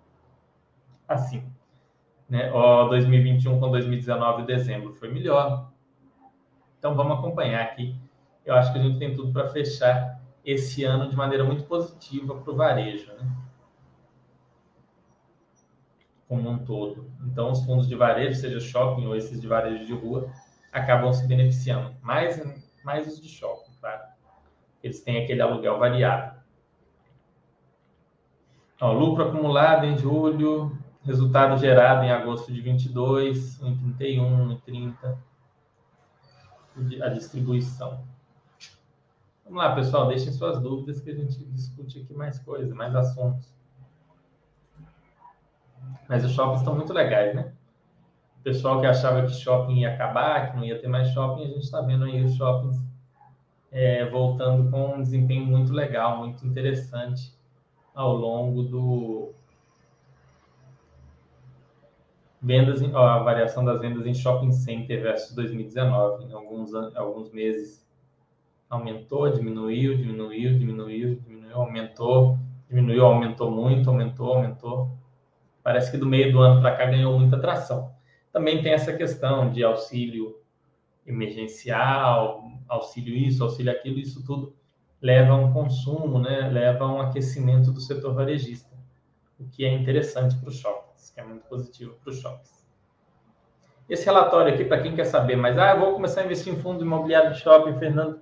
assim. 1.08 1.42
Né? 2.28 2.50
Ó, 2.52 2.88
2021 2.88 3.60
com 3.60 3.70
2019, 3.70 4.44
dezembro, 4.44 4.94
foi 4.94 5.10
melhor. 5.10 5.70
Então 6.78 6.94
vamos 6.94 7.18
acompanhar 7.18 7.62
aqui. 7.62 7.94
Eu 8.44 8.54
acho 8.54 8.72
que 8.72 8.78
a 8.78 8.82
gente 8.82 8.98
tem 8.98 9.14
tudo 9.14 9.32
para 9.32 9.48
fechar 9.48 10.11
esse 10.44 10.84
ano 10.84 11.08
de 11.08 11.16
maneira 11.16 11.44
muito 11.44 11.64
positiva 11.64 12.34
para 12.34 12.52
o 12.52 12.56
varejo, 12.56 13.12
né? 13.14 13.30
como 16.28 16.48
um 16.48 16.64
todo. 16.64 17.10
Então, 17.26 17.50
os 17.50 17.62
fundos 17.64 17.86
de 17.86 17.94
varejo, 17.94 18.40
seja 18.40 18.58
shopping 18.58 19.06
ou 19.06 19.14
esses 19.14 19.38
de 19.38 19.46
varejo 19.46 19.84
de 19.84 19.92
rua, 19.92 20.32
acabam 20.72 21.12
se 21.12 21.26
beneficiando. 21.26 21.94
Mais, 22.00 22.42
mais 22.82 23.06
os 23.06 23.20
de 23.20 23.28
shopping, 23.28 23.70
claro. 23.78 24.02
Eles 24.82 25.02
têm 25.02 25.22
aquele 25.22 25.42
aluguel 25.42 25.78
variável. 25.78 26.40
Ó, 28.80 28.92
lucro 28.92 29.28
acumulado 29.28 29.84
em 29.84 29.98
julho, 29.98 30.76
Resultado 31.04 31.58
gerado 31.58 32.04
em 32.04 32.12
agosto 32.12 32.52
de 32.52 32.60
22, 32.60 33.60
em 33.60 33.76
31, 33.76 34.52
em 34.52 34.56
30. 34.60 35.18
A 37.02 37.08
distribuição. 37.08 38.04
Vamos 39.52 39.66
lá, 39.66 39.74
pessoal, 39.74 40.08
deixem 40.08 40.32
suas 40.32 40.58
dúvidas 40.62 41.02
que 41.02 41.10
a 41.10 41.14
gente 41.14 41.44
discute 41.50 42.00
aqui 42.00 42.14
mais 42.14 42.38
coisas, 42.38 42.72
mais 42.72 42.96
assuntos. 42.96 43.52
Mas 46.08 46.24
os 46.24 46.32
shoppings 46.32 46.60
estão 46.60 46.74
muito 46.74 46.90
legais, 46.90 47.34
né? 47.34 47.52
O 48.40 48.42
pessoal 48.42 48.80
que 48.80 48.86
achava 48.86 49.26
que 49.26 49.34
shopping 49.34 49.80
ia 49.80 49.92
acabar, 49.92 50.50
que 50.50 50.56
não 50.56 50.64
ia 50.64 50.80
ter 50.80 50.88
mais 50.88 51.10
shopping, 51.10 51.42
a 51.42 51.48
gente 51.48 51.64
está 51.64 51.82
vendo 51.82 52.04
aí 52.04 52.24
os 52.24 52.34
shoppings 52.34 52.82
é, 53.70 54.08
voltando 54.08 54.70
com 54.70 54.94
um 54.94 55.02
desempenho 55.02 55.44
muito 55.44 55.70
legal, 55.70 56.16
muito 56.16 56.46
interessante 56.46 57.36
ao 57.94 58.16
longo 58.16 58.62
do, 58.62 59.34
Vendas, 62.40 62.80
ó, 62.94 63.06
a 63.06 63.18
variação 63.18 63.66
das 63.66 63.82
vendas 63.82 64.06
em 64.06 64.14
shopping 64.14 64.50
center 64.50 65.02
versus 65.02 65.34
2019. 65.34 66.24
Em 66.24 66.32
alguns, 66.32 66.74
alguns 66.74 67.30
meses 67.30 67.81
aumentou, 68.74 69.30
diminuiu, 69.30 69.96
diminuiu, 69.96 70.58
diminuiu, 70.58 71.16
diminuiu, 71.16 71.54
aumentou, 71.54 72.38
diminuiu, 72.68 73.04
aumentou 73.04 73.50
muito, 73.50 73.90
aumentou, 73.90 74.34
aumentou. 74.34 74.98
Parece 75.62 75.90
que 75.90 75.96
do 75.96 76.06
meio 76.06 76.32
do 76.32 76.40
ano 76.40 76.60
para 76.60 76.76
cá 76.76 76.86
ganhou 76.86 77.18
muita 77.18 77.38
tração. 77.38 77.92
Também 78.32 78.62
tem 78.62 78.72
essa 78.72 78.92
questão 78.92 79.50
de 79.50 79.62
auxílio 79.62 80.40
emergencial, 81.06 82.44
auxílio 82.66 83.14
isso, 83.14 83.44
auxílio 83.44 83.70
aquilo, 83.70 83.98
isso 83.98 84.24
tudo 84.24 84.56
leva 85.00 85.32
a 85.32 85.36
um 85.36 85.52
consumo, 85.52 86.18
né? 86.18 86.48
leva 86.48 86.84
a 86.84 86.92
um 86.92 87.00
aquecimento 87.00 87.70
do 87.70 87.80
setor 87.80 88.14
varejista, 88.14 88.70
o 89.38 89.44
que 89.44 89.64
é 89.64 89.72
interessante 89.72 90.36
para 90.36 90.48
o 90.48 90.52
shopping 90.52 90.92
que 91.14 91.20
é 91.20 91.24
muito 91.24 91.44
positivo 91.46 91.94
para 92.02 92.10
os 92.10 92.20
shoppings. 92.20 92.62
Esse 93.88 94.06
relatório 94.06 94.54
aqui, 94.54 94.64
para 94.64 94.80
quem 94.80 94.94
quer 94.94 95.04
saber, 95.04 95.36
mas 95.36 95.58
ah, 95.58 95.72
eu 95.72 95.80
vou 95.80 95.92
começar 95.92 96.22
a 96.22 96.24
investir 96.24 96.52
em 96.52 96.56
fundo 96.56 96.84
imobiliário 96.84 97.32
de 97.32 97.40
shopping, 97.40 97.78
Fernando, 97.78 98.20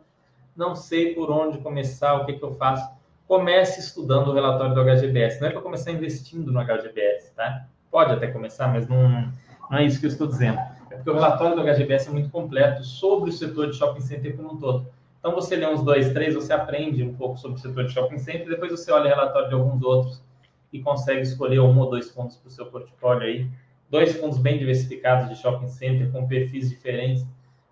não 0.60 0.76
sei 0.76 1.14
por 1.14 1.30
onde 1.30 1.56
começar, 1.58 2.16
o 2.16 2.26
que, 2.26 2.34
que 2.34 2.42
eu 2.42 2.54
faço. 2.54 2.86
Comece 3.26 3.80
estudando 3.80 4.28
o 4.28 4.34
relatório 4.34 4.74
do 4.74 4.82
HGBS. 4.82 5.40
Não 5.40 5.48
é 5.48 5.50
para 5.50 5.62
começar 5.62 5.90
investindo 5.90 6.52
no 6.52 6.60
HGBS, 6.60 7.34
tá? 7.34 7.66
Pode 7.90 8.12
até 8.12 8.26
começar, 8.26 8.68
mas 8.68 8.86
não, 8.86 9.32
não 9.70 9.78
é 9.78 9.86
isso 9.86 9.98
que 9.98 10.04
eu 10.04 10.10
estou 10.10 10.26
dizendo. 10.26 10.58
É 10.90 10.96
porque 10.96 11.08
o 11.08 11.14
relatório 11.14 11.56
do 11.56 11.62
HGBS 11.62 12.08
é 12.08 12.12
muito 12.12 12.28
completo 12.28 12.84
sobre 12.84 13.30
o 13.30 13.32
setor 13.32 13.70
de 13.70 13.76
shopping 13.76 14.02
center 14.02 14.36
como 14.36 14.52
um 14.52 14.58
todo. 14.58 14.86
Então, 15.18 15.34
você 15.34 15.56
lê 15.56 15.66
uns 15.66 15.82
dois, 15.82 16.12
três, 16.12 16.34
você 16.34 16.52
aprende 16.52 17.02
um 17.02 17.14
pouco 17.14 17.38
sobre 17.38 17.58
o 17.58 17.60
setor 17.60 17.86
de 17.86 17.92
shopping 17.92 18.18
center, 18.18 18.48
depois 18.48 18.70
você 18.70 18.92
olha 18.92 19.06
o 19.06 19.08
relatório 19.08 19.48
de 19.48 19.54
alguns 19.54 19.82
outros 19.82 20.22
e 20.70 20.80
consegue 20.80 21.22
escolher 21.22 21.60
um 21.60 21.78
ou 21.78 21.88
dois 21.88 22.10
fundos 22.10 22.36
para 22.36 22.48
o 22.48 22.50
seu 22.50 22.66
portfólio 22.66 23.22
aí. 23.22 23.48
Dois 23.88 24.14
fundos 24.14 24.36
bem 24.36 24.58
diversificados 24.58 25.28
de 25.30 25.36
shopping 25.36 25.68
center, 25.68 26.12
com 26.12 26.26
perfis 26.26 26.68
diferentes, 26.68 27.26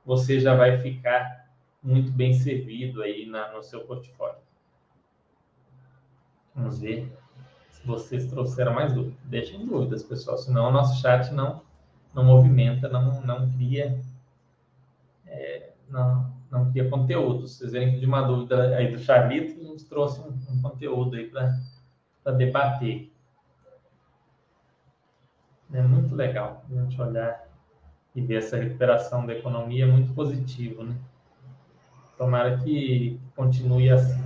você 0.06 0.40
já 0.40 0.54
vai 0.54 0.78
ficar 0.78 1.47
muito 1.88 2.12
bem 2.12 2.34
servido 2.34 3.02
aí 3.02 3.24
na, 3.24 3.50
no 3.50 3.62
seu 3.62 3.80
portfólio. 3.80 4.38
Vamos 6.54 6.78
ver 6.80 7.10
se 7.70 7.86
vocês 7.86 8.26
trouxeram 8.26 8.74
mais 8.74 8.92
dúvidas. 8.92 9.18
Deixem 9.24 9.64
dúvidas, 9.64 10.02
pessoal, 10.02 10.36
senão 10.36 10.68
o 10.68 10.70
nosso 10.70 11.00
chat 11.00 11.32
não, 11.32 11.62
não 12.14 12.24
movimenta, 12.24 12.90
não, 12.90 13.22
não 13.22 13.50
cria. 13.52 13.98
É, 15.26 15.72
não, 15.88 16.30
não 16.50 16.70
cria 16.70 16.90
conteúdo. 16.90 17.48
Vocês 17.48 17.72
verem 17.72 17.94
que 17.94 18.00
de 18.00 18.06
uma 18.06 18.20
dúvida 18.20 18.76
aí 18.76 18.92
do 18.92 18.98
Charlito, 18.98 19.58
a 19.58 19.64
gente 19.64 19.86
trouxe 19.86 20.20
um, 20.20 20.38
um 20.50 20.60
conteúdo 20.60 21.16
aí 21.16 21.30
para 21.30 22.32
debater. 22.32 23.10
É 25.72 25.80
muito 25.80 26.14
legal 26.14 26.64
a 26.70 26.82
gente 26.82 27.00
olhar 27.00 27.48
e 28.14 28.20
ver 28.20 28.36
essa 28.36 28.58
recuperação 28.58 29.24
da 29.24 29.32
economia 29.32 29.84
é 29.84 29.86
muito 29.86 30.12
positivo, 30.12 30.82
né? 30.82 30.94
Tomara 32.18 32.58
que 32.58 33.20
continue 33.36 33.88
assim. 33.90 34.20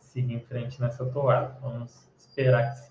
Siga 0.00 0.32
em 0.32 0.40
frente 0.40 0.80
nessa 0.80 1.06
toada. 1.06 1.56
Vamos 1.60 2.10
esperar 2.18 2.74
que. 2.74 2.88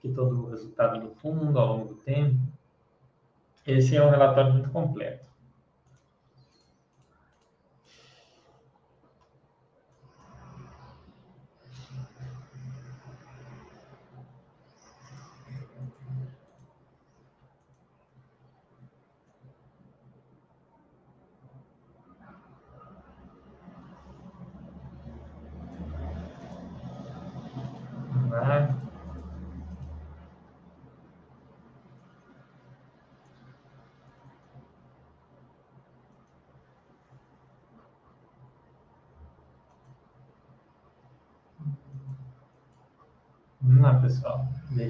Que 0.00 0.08
todo 0.08 0.44
o 0.44 0.50
resultado 0.50 1.00
do 1.00 1.14
fundo 1.16 1.58
ao 1.58 1.66
longo 1.66 1.88
do 1.88 1.94
tempo. 1.96 2.36
Esse 3.66 3.96
é 3.96 4.04
um 4.04 4.10
relatório 4.10 4.52
muito 4.52 4.70
completo. 4.70 5.31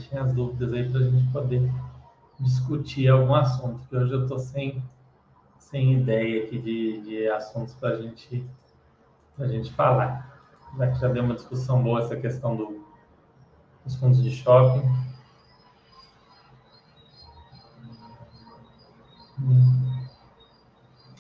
Deixem 0.03 0.19
as 0.19 0.33
dúvidas 0.33 0.73
aí 0.73 0.91
para 0.91 1.01
a 1.01 1.05
gente 1.05 1.33
poder 1.33 1.73
discutir 2.41 3.09
algum 3.09 3.35
assunto, 3.35 3.79
porque 3.79 3.97
hoje 3.97 4.13
eu 4.13 4.23
estou 4.23 4.39
sem, 4.39 4.83
sem 5.59 5.95
ideia 6.01 6.45
aqui 6.45 6.59
de, 6.59 7.01
de 7.03 7.29
assuntos 7.29 7.75
para 7.75 8.01
gente, 8.03 8.45
a 9.39 9.47
gente 9.47 9.73
falar. 9.73 10.41
Já 10.77 10.91
que 10.91 10.99
já 10.99 11.09
deu 11.09 11.23
uma 11.23 11.35
discussão 11.35 11.83
boa 11.83 12.01
essa 12.01 12.17
questão 12.17 12.57
do, 12.57 12.85
dos 13.85 13.95
fundos 13.97 14.23
de 14.23 14.33
shopping. 14.33 14.83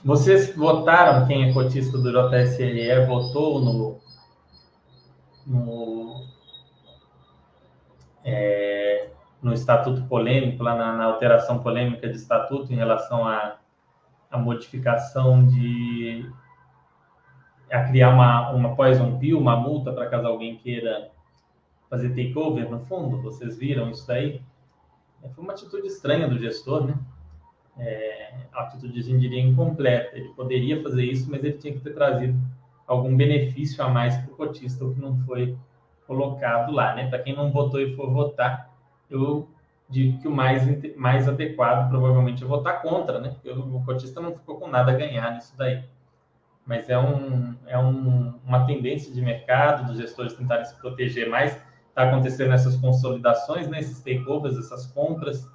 Vocês 0.04 0.56
votaram, 0.56 1.26
quem 1.28 1.48
é 1.48 1.52
cotista 1.52 1.98
do 1.98 2.10
JSLE 2.10 3.06
votou 3.06 3.60
no, 3.60 4.00
no 5.46 6.26
é, 8.24 8.71
no 9.42 9.52
estatuto 9.52 10.04
polêmico, 10.04 10.62
lá 10.62 10.76
na, 10.76 10.92
na, 10.96 11.04
alteração 11.04 11.58
polêmica 11.58 12.08
de 12.08 12.16
estatuto 12.16 12.72
em 12.72 12.76
relação 12.76 13.26
à, 13.26 13.58
à 14.30 14.38
modificação 14.38 15.44
de 15.46 16.30
a 17.70 17.84
criar 17.84 18.10
uma, 18.10 18.50
uma 18.50 18.76
poison 18.76 19.18
pill, 19.18 19.38
uma 19.38 19.56
multa 19.56 19.92
para 19.92 20.08
caso 20.08 20.26
alguém 20.26 20.56
queira 20.58 21.10
fazer 21.88 22.10
takeover 22.10 22.70
no 22.70 22.80
fundo. 22.80 23.20
Vocês 23.22 23.58
viram 23.58 23.90
isso 23.90 24.06
daí? 24.06 24.42
É, 25.22 25.28
foi 25.28 25.42
uma 25.42 25.52
atitude 25.52 25.86
estranha 25.86 26.28
do 26.28 26.38
gestor, 26.38 26.86
né? 26.86 26.94
É, 27.78 28.34
a 28.52 28.62
atitude, 28.62 28.98
a 28.98 29.02
gente 29.02 29.20
diria, 29.20 29.40
incompleta. 29.40 30.16
Ele 30.16 30.28
poderia 30.30 30.82
fazer 30.82 31.04
isso, 31.04 31.30
mas 31.30 31.42
ele 31.42 31.56
tinha 31.58 31.72
que 31.72 31.80
ter 31.80 31.94
trazido 31.94 32.38
algum 32.86 33.16
benefício 33.16 33.82
a 33.82 33.88
mais 33.88 34.16
para 34.18 34.32
o 34.32 34.36
cotista, 34.36 34.84
o 34.84 34.94
que 34.94 35.00
não 35.00 35.18
foi 35.20 35.56
colocado 36.06 36.72
lá, 36.72 36.94
né? 36.94 37.08
Para 37.08 37.20
quem 37.20 37.34
não 37.34 37.50
votou 37.50 37.80
e 37.80 37.96
for 37.96 38.10
votar, 38.10 38.71
eu 39.14 39.48
digo 39.88 40.20
que 40.20 40.28
o 40.28 40.30
mais, 40.30 40.62
mais 40.96 41.28
adequado 41.28 41.90
provavelmente 41.90 42.42
é 42.42 42.46
votar 42.46 42.80
contra, 42.80 43.20
né? 43.20 43.30
Porque 43.30 43.50
o 43.50 43.82
cotista 43.84 44.20
não 44.20 44.32
ficou 44.32 44.58
com 44.58 44.68
nada 44.68 44.90
a 44.92 44.96
ganhar 44.96 45.34
nisso 45.34 45.54
daí. 45.56 45.84
Mas 46.64 46.88
é, 46.88 46.98
um, 46.98 47.54
é 47.66 47.78
um, 47.78 48.34
uma 48.46 48.64
tendência 48.64 49.12
de 49.12 49.20
mercado, 49.20 49.86
dos 49.86 49.98
gestores 49.98 50.32
tentarem 50.32 50.64
se 50.64 50.76
proteger 50.76 51.28
mais. 51.28 51.60
Está 51.88 52.04
acontecendo 52.04 52.54
essas 52.54 52.76
consolidações, 52.76 53.68
né? 53.68 53.80
esses 53.80 54.00
takeovers, 54.00 54.56
essas 54.56 54.86
compras 54.86 55.46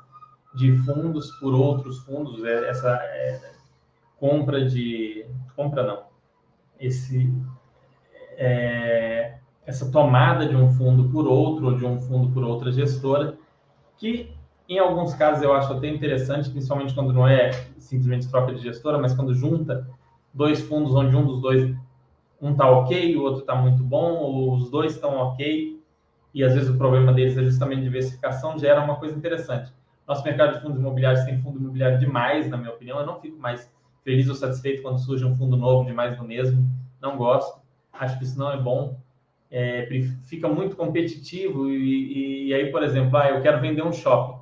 de 0.53 0.75
fundos 0.79 1.31
por 1.39 1.53
outros 1.53 1.99
fundos, 1.99 2.43
é, 2.43 2.69
essa 2.69 2.93
é, 2.93 3.51
compra 4.19 4.65
de. 4.65 5.25
Compra 5.55 5.83
não. 5.83 6.03
Esse. 6.79 7.33
É, 8.39 9.37
essa 9.65 9.91
tomada 9.91 10.47
de 10.47 10.55
um 10.55 10.71
fundo 10.71 11.09
por 11.09 11.27
outro, 11.27 11.65
ou 11.67 11.77
de 11.77 11.85
um 11.85 11.99
fundo 11.99 12.31
por 12.31 12.43
outra 12.43 12.71
gestora, 12.71 13.37
que 13.97 14.31
em 14.69 14.79
alguns 14.79 15.13
casos 15.13 15.43
eu 15.43 15.53
acho 15.53 15.71
até 15.73 15.87
interessante, 15.87 16.49
principalmente 16.49 16.93
quando 16.93 17.13
não 17.13 17.27
é 17.27 17.51
simplesmente 17.77 18.27
troca 18.29 18.53
de 18.53 18.61
gestora, 18.61 18.97
mas 18.97 19.13
quando 19.13 19.33
junta 19.33 19.87
dois 20.33 20.61
fundos 20.61 20.93
onde 20.93 21.15
um 21.15 21.25
dos 21.25 21.41
dois 21.41 21.73
um 22.41 22.51
está 22.51 22.69
ok, 22.69 23.15
o 23.17 23.23
outro 23.23 23.41
está 23.41 23.55
muito 23.55 23.83
bom, 23.83 24.13
ou 24.17 24.53
os 24.53 24.69
dois 24.69 24.93
estão 24.93 25.17
ok, 25.17 25.81
e 26.33 26.43
às 26.43 26.53
vezes 26.53 26.69
o 26.69 26.77
problema 26.77 27.11
deles 27.11 27.35
é 27.37 27.43
justamente 27.43 27.81
diversificação, 27.81 28.59
gera 28.59 28.83
uma 28.83 28.97
coisa 28.97 29.17
interessante. 29.17 29.71
Nosso 30.07 30.23
mercado 30.23 30.53
de 30.53 30.61
fundos 30.61 30.77
imobiliários 30.79 31.25
tem 31.25 31.41
fundo 31.41 31.57
imobiliário 31.57 31.97
demais, 31.97 32.47
na 32.47 32.57
minha 32.57 32.69
opinião. 32.69 32.99
Eu 32.99 33.05
não 33.05 33.19
fico 33.19 33.37
mais 33.39 33.69
feliz 34.03 34.29
ou 34.29 34.35
satisfeito 34.35 34.81
quando 34.81 34.99
surge 34.99 35.25
um 35.25 35.35
fundo 35.35 35.57
novo 35.57 35.85
de 35.85 35.93
mais 35.93 36.15
do 36.15 36.23
mesmo. 36.23 36.63
Não 37.01 37.17
gosto. 37.17 37.59
Acho 37.91 38.17
que 38.17 38.23
isso 38.23 38.37
não 38.37 38.51
é 38.51 38.57
bom 38.57 38.95
é, 39.49 39.87
fica 40.23 40.47
muito 40.47 40.75
competitivo 40.75 41.69
e, 41.69 42.47
e, 42.47 42.53
aí, 42.53 42.71
por 42.71 42.83
exemplo, 42.83 43.17
ah, 43.17 43.29
eu 43.29 43.41
quero 43.41 43.61
vender 43.61 43.81
um 43.81 43.93
shopping. 43.93 44.39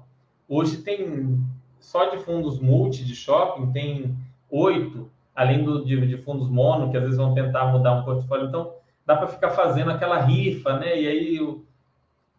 Hoje 0.47 0.78
tem 0.78 1.39
só 1.80 2.10
de 2.10 2.18
fundos 2.18 2.60
multi 2.60 3.03
de 3.03 3.16
shopping 3.16 3.72
tem 3.72 4.16
oito, 4.49 5.10
além 5.36 5.64
do, 5.64 5.86
de, 5.86 6.08
de, 6.08 6.18
fundos 6.18 6.49
mono 6.49 6.89
que 6.89 6.97
às 6.97 7.03
vezes 7.03 7.18
vão 7.18 7.34
tentar 7.34 7.68
mudar 7.68 7.99
um 7.99 8.03
portfólio. 8.03 8.47
Então 8.47 8.74
dá 9.06 9.16
para 9.16 9.28
ficar 9.28 9.51
fazendo 9.51 9.91
aquela 9.91 10.20
rifa, 10.20 10.80
né? 10.80 10.99
E 10.99 11.08
aí 11.08 11.62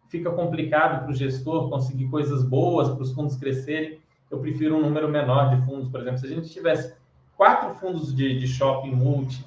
fica 0.09 0.29
complicado 0.31 1.03
para 1.03 1.11
o 1.11 1.15
gestor 1.15 1.69
conseguir 1.69 2.09
coisas 2.09 2.43
boas 2.43 2.89
para 2.89 3.03
os 3.03 3.13
fundos 3.13 3.37
crescerem. 3.37 3.99
Eu 4.29 4.39
prefiro 4.39 4.75
um 4.75 4.81
número 4.81 5.07
menor 5.07 5.55
de 5.55 5.65
fundos, 5.65 5.89
por 5.89 6.01
exemplo, 6.01 6.19
se 6.19 6.25
a 6.25 6.29
gente 6.29 6.49
tivesse 6.49 6.93
quatro 7.37 7.73
fundos 7.75 8.13
de, 8.13 8.37
de 8.37 8.47
shopping 8.47 8.91
multi 8.91 9.45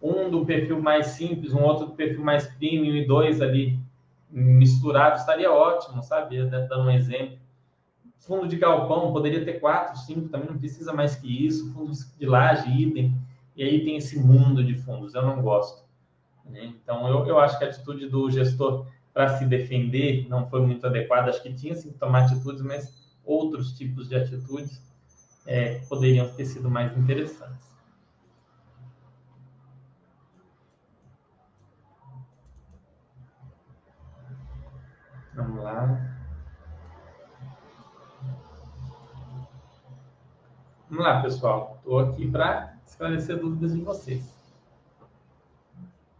um 0.00 0.30
do 0.30 0.46
perfil 0.46 0.80
mais 0.80 1.08
simples, 1.08 1.52
um 1.52 1.62
outro 1.62 1.86
do 1.86 1.92
perfil 1.92 2.22
mais 2.22 2.46
premium 2.46 2.94
e 2.94 3.06
dois 3.06 3.40
ali 3.40 3.78
misturados, 4.30 5.20
estaria 5.20 5.50
ótimo, 5.50 6.02
sabe? 6.02 6.44
Dando 6.44 6.82
um 6.82 6.90
exemplo. 6.90 7.38
Fundo 8.18 8.46
de 8.46 8.56
galpão 8.56 9.12
poderia 9.12 9.44
ter 9.44 9.54
quatro, 9.54 9.98
cinco, 10.00 10.28
também 10.28 10.48
não 10.48 10.58
precisa 10.58 10.92
mais 10.92 11.16
que 11.16 11.46
isso. 11.46 11.72
Fundo 11.72 11.92
de 12.18 12.26
laje, 12.26 12.70
idem. 12.70 13.14
E 13.56 13.62
aí 13.62 13.84
tem 13.84 13.96
esse 13.96 14.18
mundo 14.18 14.62
de 14.62 14.74
fundos, 14.74 15.14
eu 15.14 15.22
não 15.22 15.40
gosto. 15.42 15.82
Né? 16.44 16.72
Então, 16.82 17.08
eu, 17.08 17.26
eu 17.26 17.38
acho 17.38 17.58
que 17.58 17.64
a 17.64 17.68
atitude 17.68 18.08
do 18.08 18.30
gestor 18.30 18.86
para 19.12 19.36
se 19.36 19.46
defender 19.46 20.28
não 20.28 20.46
foi 20.48 20.60
muito 20.60 20.86
adequada. 20.86 21.30
Acho 21.30 21.42
que 21.42 21.52
tinha 21.52 21.74
sim 21.74 21.90
que 21.90 21.98
tomar 21.98 22.24
atitudes, 22.24 22.62
mas 22.62 23.16
outros 23.24 23.72
tipos 23.72 24.08
de 24.08 24.14
atitudes 24.14 24.80
é, 25.46 25.80
poderiam 25.88 26.28
ter 26.28 26.44
sido 26.44 26.70
mais 26.70 26.96
interessantes. 26.96 27.66
Vamos 35.38 35.62
lá. 35.62 36.16
Vamos 40.90 41.04
lá, 41.04 41.22
pessoal. 41.22 41.76
Estou 41.78 42.00
aqui 42.00 42.28
para 42.28 42.74
esclarecer 42.84 43.38
dúvidas 43.38 43.72
de 43.72 43.80
vocês. 43.80 44.34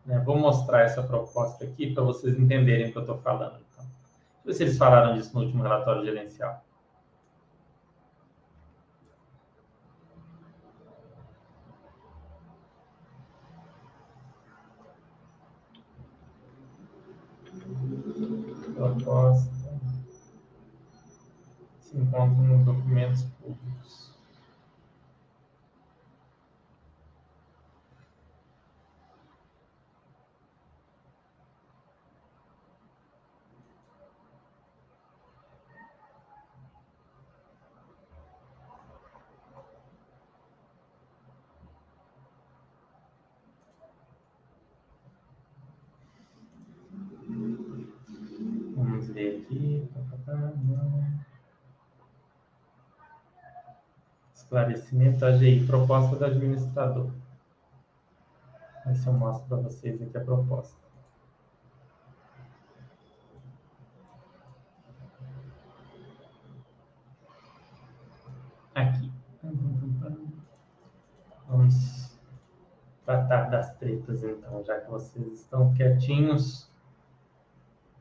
Né, 0.07 0.21
vou 0.21 0.39
mostrar 0.39 0.83
essa 0.83 1.03
proposta 1.03 1.65
aqui 1.65 1.93
para 1.93 2.05
vocês 2.05 2.39
entenderem 2.39 2.91
o 2.91 2.93
que 2.93 2.99
eu 2.99 3.03
estou 3.03 3.19
falando. 3.19 3.59
Então. 3.73 3.85
Deixa 3.85 4.45
eu 4.45 4.47
ver 4.47 4.55
se 4.55 4.63
eles 4.63 4.79
falaram 4.79 5.15
disso 5.15 5.35
no 5.35 5.43
último 5.43 5.65
relatório 5.65 6.05
gerencial. 6.05 6.65
Proposta 19.09 19.51
se 21.81 21.97
encontra 21.97 22.43
nos 22.43 22.67
documentos 22.67 23.23
públicos. 23.41 24.18
Esclarecimento 54.35 55.25
AGI, 55.25 55.67
proposta 55.67 56.17
do 56.17 56.25
administrador. 56.25 57.11
Aí 58.85 58.95
se 58.95 59.07
eu 59.07 59.13
mostro 59.13 59.47
para 59.49 59.57
vocês 59.59 60.01
aqui 60.01 60.17
a 60.17 60.21
proposta. 60.21 60.77
Aqui. 68.75 69.13
Vamos 71.47 72.19
tratar 73.05 73.51
das 73.51 73.75
tretas 73.77 74.23
então, 74.23 74.63
já 74.65 74.81
que 74.81 74.91
vocês 74.91 75.41
estão 75.41 75.73
quietinhos. 75.75 76.68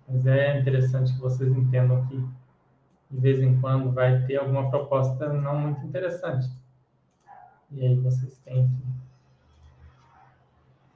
Mas 0.08 0.26
é 0.26 0.60
interessante 0.60 1.14
que 1.14 1.20
vocês 1.20 1.52
entendam 1.52 2.06
que 2.08 2.24
de 3.10 3.20
vez 3.20 3.40
em 3.42 3.60
quando 3.60 3.92
vai 3.92 4.26
ter 4.26 4.38
alguma 4.38 4.70
proposta 4.70 5.32
não 5.32 5.60
muito 5.60 5.86
interessante. 5.86 6.50
E 7.72 7.86
aí 7.86 7.96
vocês 7.96 8.38
têm 8.46 8.68
que 8.68 8.98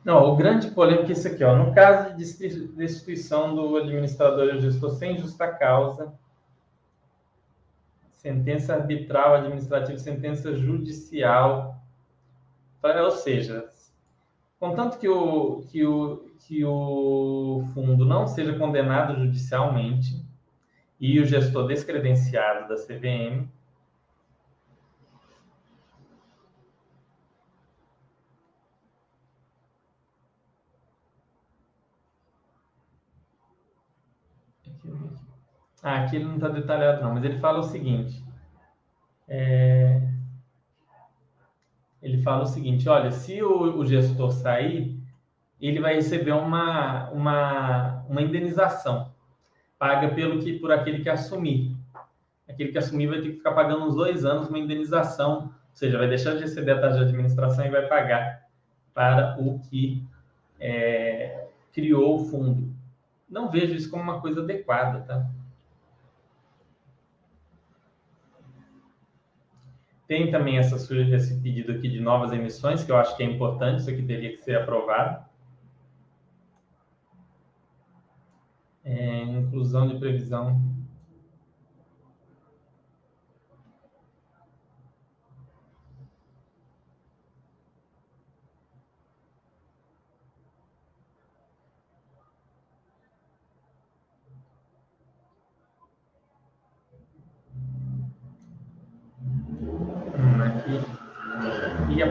Não, 0.04 0.32
o 0.32 0.36
grande 0.36 0.72
polêmico 0.72 1.10
é 1.10 1.12
isso 1.14 1.28
aqui, 1.28 1.44
ó. 1.44 1.56
No 1.56 1.74
caso 1.74 2.16
de 2.16 2.68
destituição 2.76 3.54
do 3.54 3.76
administrador 3.78 4.56
ou 4.56 4.62
gestor 4.62 4.92
sem 4.92 5.18
justa 5.18 5.48
causa, 5.48 6.14
sentença 8.10 8.74
arbitral 8.74 9.36
administrativa, 9.36 9.98
sentença 9.98 10.56
judicial, 10.56 11.82
ou 12.84 13.12
seja, 13.12 13.71
contanto 14.62 15.00
que 15.00 15.10
o, 15.10 15.64
que 15.72 15.84
o, 15.84 16.18
que 16.38 16.64
o 16.64 17.64
fundo 17.74 18.06
não 18.06 18.28
seja 18.28 18.56
condenado 18.60 19.20
judicialmente 19.20 20.24
e 21.00 21.20
o 21.20 21.26
gestor 21.26 21.66
descredenciado 21.68 22.70
da 22.70 22.76
CVM, 22.76 23.50
Ah, 35.84 36.04
aqui 36.04 36.16
ele 36.16 36.26
não 36.26 36.36
está 36.36 36.48
detalhado 36.48 37.02
não, 37.02 37.16
mas 37.16 37.24
ele 37.24 37.40
fala 37.40 37.60
o 37.60 37.64
seguinte. 37.64 38.24
É... 39.28 40.00
Fala 42.22 42.44
o 42.44 42.48
seguinte, 42.48 42.88
olha, 42.88 43.12
se 43.12 43.42
o, 43.42 43.78
o, 43.78 43.86
gestor 43.86 44.32
sair, 44.32 44.98
ele 45.60 45.80
vai 45.80 45.96
receber 45.96 46.32
uma, 46.32 47.10
uma, 47.10 48.06
uma 48.10 48.22
indenização 48.22 49.12
paga 49.82 50.10
pelo 50.10 50.40
que 50.40 50.60
por 50.60 50.72
aquele 50.72 51.02
que 51.02 51.10
assumir. 51.10 51.76
Aquele 52.48 52.72
que 52.72 52.78
assumir 52.78 53.08
vai 53.08 53.20
ter 53.20 53.30
que 53.30 53.38
ficar 53.38 53.54
pagando 53.54 53.86
uns 53.86 53.96
dois 53.96 54.24
anos 54.24 54.48
uma 54.48 54.60
indenização, 54.60 55.46
ou 55.46 55.52
seja, 55.74 55.98
vai 55.98 56.08
deixar 56.08 56.36
de 56.36 56.42
receber 56.42 56.74
a 56.74 56.82
taxa 56.82 56.98
de 57.00 57.06
administração 57.06 57.66
e 57.66 57.70
vai 57.70 57.88
pagar 57.88 58.44
para 58.94 59.38
o 59.40 59.58
que 59.58 60.04
é, 60.60 61.48
criou 61.74 62.16
o 62.22 62.26
fundo. 62.26 62.72
Não 63.28 63.50
vejo 63.50 63.74
isso 63.74 63.90
como 63.90 64.04
uma 64.04 64.22
coisa 64.22 64.42
adequada, 64.42 65.00
tá? 65.00 65.26
Tem 70.12 70.30
também 70.30 70.58
essa, 70.58 70.76
esse 70.76 71.40
pedido 71.40 71.72
aqui 71.72 71.88
de 71.88 72.02
novas 72.02 72.34
emissões, 72.34 72.84
que 72.84 72.92
eu 72.92 72.98
acho 72.98 73.16
que 73.16 73.24
é 73.24 73.26
importante, 73.26 73.80
isso 73.80 73.90
aqui 73.90 74.04
teria 74.04 74.36
que 74.36 74.44
ser 74.44 74.58
aprovado. 74.58 75.26
É, 78.84 79.24
inclusão 79.24 79.88
de 79.88 79.98
previsão 79.98 80.62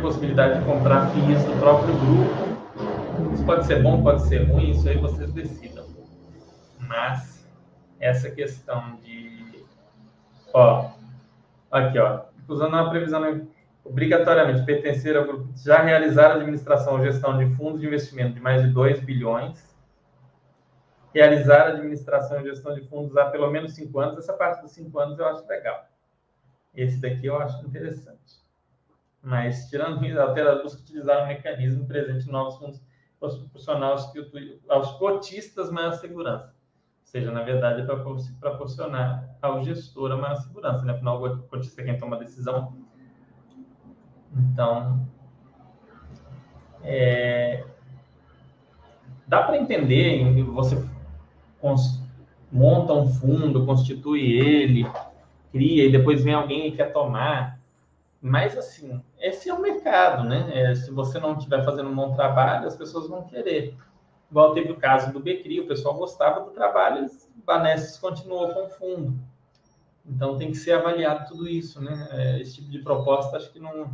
possibilidade 0.00 0.58
de 0.58 0.64
comprar 0.64 1.10
FIIs 1.10 1.44
do 1.44 1.58
próprio 1.60 1.94
grupo. 1.94 3.32
Isso 3.34 3.44
pode 3.44 3.66
ser 3.66 3.82
bom, 3.82 4.02
pode 4.02 4.22
ser 4.22 4.44
ruim, 4.44 4.70
isso 4.70 4.88
aí 4.88 4.98
vocês 4.98 5.32
decidam. 5.32 5.86
Mas 6.78 7.46
essa 8.00 8.30
questão 8.30 8.96
de. 8.96 9.64
Ó, 10.52 10.90
aqui, 11.70 11.98
ó. 11.98 12.22
Usando 12.48 12.76
a 12.76 12.90
previsão 12.90 13.46
obrigatoriamente 13.84 14.64
pertencer 14.64 15.16
ao 15.16 15.24
grupo 15.24 15.48
já 15.56 15.82
realizar 15.82 16.32
a 16.32 16.34
administração 16.34 16.94
ou 16.94 17.02
gestão 17.02 17.38
de 17.38 17.46
fundos 17.54 17.80
de 17.80 17.86
investimento 17.86 18.34
de 18.34 18.40
mais 18.40 18.62
de 18.62 18.68
2 18.68 19.00
bilhões, 19.00 19.74
realizar 21.14 21.62
a 21.62 21.68
administração 21.68 22.40
e 22.40 22.44
gestão 22.44 22.74
de 22.74 22.82
fundos 22.88 23.16
há 23.16 23.26
pelo 23.26 23.50
menos 23.50 23.74
5 23.74 24.00
anos, 24.00 24.18
essa 24.18 24.32
parte 24.32 24.62
dos 24.62 24.72
5 24.72 24.98
anos 24.98 25.18
eu 25.18 25.26
acho 25.26 25.46
legal. 25.46 25.84
Esse 26.74 27.00
daqui 27.00 27.26
eu 27.26 27.36
acho 27.36 27.64
interessante. 27.66 28.39
Mas, 29.22 29.68
tirando 29.68 30.04
isso, 30.04 30.18
a 30.18 30.24
altera 30.24 30.62
busca 30.62 30.80
utilizar 30.80 31.24
um 31.24 31.28
mecanismo 31.28 31.86
presente 31.86 32.28
em 32.28 32.32
novos 32.32 32.56
fundos 32.56 32.80
proporcionar 33.20 33.90
aos, 33.90 34.12
aos 34.68 34.92
cotistas 34.92 35.70
maior 35.70 35.92
segurança. 35.92 36.46
Ou 36.46 37.06
seja, 37.06 37.30
na 37.30 37.42
verdade, 37.42 37.82
é 37.82 37.84
para 37.84 37.96
proporcionar 38.40 39.28
ao 39.42 39.62
gestor 39.62 40.12
a 40.12 40.16
maior 40.16 40.36
segurança. 40.36 40.84
Né? 40.84 40.94
Afinal, 40.94 41.22
o 41.22 41.42
cotista 41.42 41.82
é 41.82 41.84
quem 41.84 41.98
toma 41.98 42.16
a 42.16 42.20
decisão. 42.20 42.72
Então, 44.34 45.06
é, 46.82 47.64
dá 49.26 49.42
para 49.42 49.58
entender, 49.58 50.42
você 50.44 50.82
monta 52.50 52.92
um 52.92 53.06
fundo, 53.06 53.66
constitui 53.66 54.32
ele, 54.32 54.86
cria, 55.52 55.86
e 55.86 55.92
depois 55.92 56.22
vem 56.22 56.32
alguém 56.32 56.68
e 56.68 56.72
quer 56.72 56.92
tomar. 56.92 57.59
Mas, 58.22 58.56
assim, 58.56 59.02
esse 59.18 59.48
é 59.48 59.54
o 59.54 59.62
mercado, 59.62 60.28
né? 60.28 60.50
É, 60.52 60.74
se 60.74 60.90
você 60.90 61.18
não 61.18 61.36
estiver 61.36 61.64
fazendo 61.64 61.88
um 61.88 61.94
bom 61.94 62.12
trabalho, 62.14 62.66
as 62.66 62.76
pessoas 62.76 63.08
vão 63.08 63.22
querer. 63.22 63.74
Igual 64.30 64.52
teve 64.52 64.70
o 64.72 64.76
caso 64.76 65.12
do 65.12 65.20
Becri, 65.20 65.60
o 65.60 65.66
pessoal 65.66 65.94
gostava 65.94 66.40
do 66.40 66.50
trabalho, 66.50 67.06
o 67.06 67.44
Banesses 67.44 67.96
continuou 67.96 68.52
com 68.52 68.66
o 68.66 68.68
fundo. 68.68 69.18
Então, 70.04 70.36
tem 70.36 70.50
que 70.50 70.56
ser 70.56 70.72
avaliado 70.72 71.28
tudo 71.28 71.48
isso, 71.48 71.80
né? 71.80 72.08
É, 72.12 72.40
esse 72.40 72.56
tipo 72.56 72.70
de 72.70 72.80
proposta, 72.80 73.38
acho 73.38 73.50
que 73.50 73.58
não, 73.58 73.90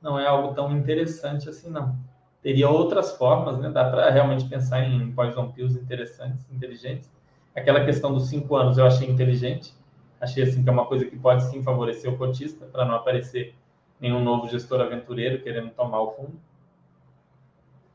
não 0.00 0.18
é 0.18 0.26
algo 0.26 0.54
tão 0.54 0.74
interessante 0.74 1.48
assim, 1.48 1.70
não. 1.70 1.96
Teria 2.42 2.70
outras 2.70 3.12
formas, 3.16 3.58
né? 3.58 3.68
Dá 3.70 3.90
para 3.90 4.08
realmente 4.10 4.48
pensar 4.48 4.84
em 4.84 5.12
poison 5.12 5.52
pills 5.52 5.78
interessantes, 5.78 6.46
inteligentes. 6.50 7.10
Aquela 7.54 7.84
questão 7.84 8.12
dos 8.14 8.28
cinco 8.28 8.56
anos 8.56 8.78
eu 8.78 8.86
achei 8.86 9.08
inteligente. 9.08 9.74
Achei, 10.20 10.44
assim, 10.44 10.62
que 10.62 10.68
é 10.68 10.72
uma 10.72 10.86
coisa 10.86 11.04
que 11.04 11.18
pode, 11.18 11.44
sim, 11.44 11.62
favorecer 11.62 12.10
o 12.10 12.16
cotista, 12.16 12.64
para 12.66 12.84
não 12.84 12.94
aparecer 12.94 13.54
nenhum 14.00 14.22
novo 14.22 14.48
gestor 14.48 14.80
aventureiro 14.80 15.42
querendo 15.42 15.70
tomar 15.70 16.00
o 16.00 16.12
fundo. 16.12 16.40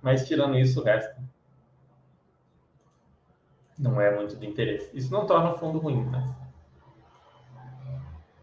Mas 0.01 0.27
tirando 0.27 0.57
isso, 0.57 0.81
o 0.81 0.83
resto 0.83 1.21
não 3.77 3.99
é 3.99 4.15
muito 4.15 4.35
de 4.35 4.45
interesse. 4.45 4.89
Isso 4.95 5.11
não 5.11 5.25
torna 5.25 5.53
o 5.53 5.57
fundo 5.57 5.79
ruim, 5.79 6.03
mas 6.05 6.41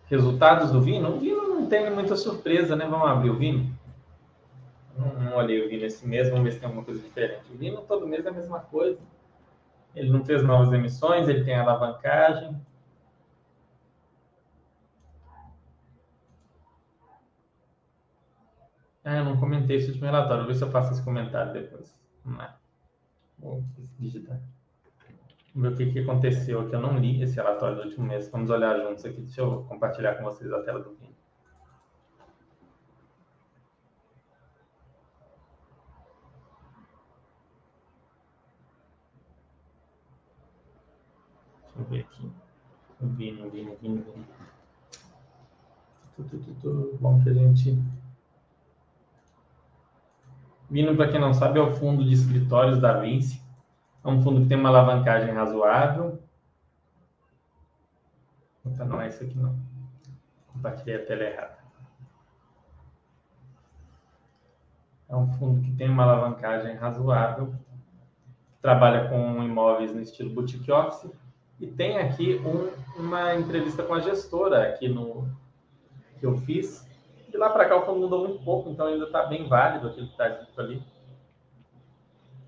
resultados 0.07 0.73
do 0.73 0.81
Vino, 0.81 1.17
o 1.17 1.19
Vino 1.19 1.49
não 1.49 1.67
tem 1.67 1.91
muita 1.91 2.17
surpresa, 2.17 2.75
né? 2.75 2.87
Vamos 2.87 3.09
abrir 3.09 3.31
o 3.31 3.37
Vino. 3.37 3.73
Não, 4.97 5.15
não 5.15 5.37
olhei 5.37 5.65
o 5.65 5.69
Vino 5.69 5.85
esse 5.85 6.07
mês, 6.07 6.29
vamos 6.29 6.45
ver 6.45 6.53
se 6.53 6.59
tem 6.59 6.67
alguma 6.67 6.85
coisa 6.85 7.01
diferente. 7.01 7.43
O 7.53 7.57
Vino 7.57 7.83
todo 7.83 8.07
mês 8.07 8.25
é 8.25 8.31
a 8.31 8.33
mesma 8.33 8.61
coisa. 8.61 8.99
Ele 9.95 10.11
não 10.11 10.25
fez 10.25 10.43
novas 10.43 10.73
emissões, 10.73 11.29
ele 11.29 11.45
tem 11.45 11.55
alavancagem. 11.55 12.57
Ah, 19.09 19.17
eu 19.17 19.25
não 19.25 19.39
comentei 19.41 19.77
esse 19.77 19.87
último 19.87 20.05
relatório. 20.05 20.45
Vou 20.45 20.53
ver 20.53 20.59
se 20.59 20.63
eu 20.63 20.71
faço 20.71 20.93
esse 20.93 21.03
comentário 21.03 21.51
depois. 21.55 21.99
Vamos 22.23 22.41
lá. 22.41 22.61
Vou 23.39 23.65
digitar. 23.99 24.39
Vamos 25.55 25.71
ver 25.71 25.75
o 25.75 25.77
que, 25.79 25.93
que 25.95 26.01
aconteceu 26.01 26.61
aqui. 26.61 26.75
Eu 26.75 26.81
não 26.81 26.99
li 26.99 27.23
esse 27.23 27.35
relatório 27.37 27.77
do 27.77 27.85
último 27.85 28.05
mês. 28.05 28.29
Vamos 28.29 28.51
olhar 28.51 28.79
juntos 28.79 29.07
aqui. 29.07 29.23
Deixa 29.23 29.41
eu 29.41 29.65
compartilhar 29.65 30.17
com 30.17 30.25
vocês 30.25 30.53
a 30.53 30.63
tela 30.63 30.81
do 30.81 30.91
vídeo. 30.91 31.17
Deixa 41.63 41.79
eu 41.79 41.85
ver 41.87 42.01
aqui. 42.01 42.31
Vino, 43.01 43.49
vino, 43.49 43.75
vino, 43.81 44.05
vino. 44.05 44.27
Bom 47.01 47.23
que 47.23 47.31
a 47.31 47.33
gente 47.33 47.79
Vindo, 50.71 50.95
para 50.95 51.11
quem 51.11 51.21
não 51.21 51.33
sabe, 51.33 51.59
é 51.59 51.63
o 51.63 51.75
fundo 51.75 52.05
de 52.05 52.13
escritórios 52.13 52.79
da 52.79 53.01
Vinci. 53.01 53.41
É 54.05 54.09
um 54.09 54.23
fundo 54.23 54.43
que 54.43 54.49
tem 54.49 54.59
uma 54.59 54.69
alavancagem 54.69 55.33
razoável. 55.33 56.19
Opa, 58.65 58.85
não 58.85 59.01
é 59.01 59.09
isso 59.09 59.25
aqui 59.25 59.37
não. 59.39 59.57
Compartilhei 60.53 60.97
a 60.97 61.07
tela 61.07 61.25
errada. 61.25 61.59
É 65.09 65.17
um 65.17 65.27
fundo 65.35 65.63
que 65.63 65.73
tem 65.73 65.89
uma 65.89 66.03
alavancagem 66.03 66.75
razoável, 66.77 67.55
trabalha 68.61 69.09
com 69.09 69.43
imóveis 69.43 69.95
no 69.95 70.03
estilo 70.03 70.35
boutique 70.35 70.71
office 70.71 71.11
e 71.59 71.67
tem 71.67 71.99
aqui 71.99 72.37
um, 72.45 72.71
uma 73.01 73.35
entrevista 73.35 73.83
com 73.83 73.95
a 73.95 74.01
gestora 74.01 74.69
aqui 74.69 74.87
no 74.87 75.27
que 76.19 76.27
eu 76.27 76.37
fiz 76.37 76.88
de 77.29 77.37
lá 77.37 77.51
para 77.51 77.69
cá 77.69 77.77
o 77.77 77.85
fundo 77.85 78.01
mudou 78.01 78.27
muito 78.27 78.43
pouco, 78.43 78.71
então 78.71 78.87
ainda 78.87 79.05
está 79.05 79.27
bem 79.27 79.49
válido 79.49 79.89
aquilo 79.89 80.07
que 80.07 80.13
está 80.13 80.29
dito 80.29 80.61
ali. 80.61 80.83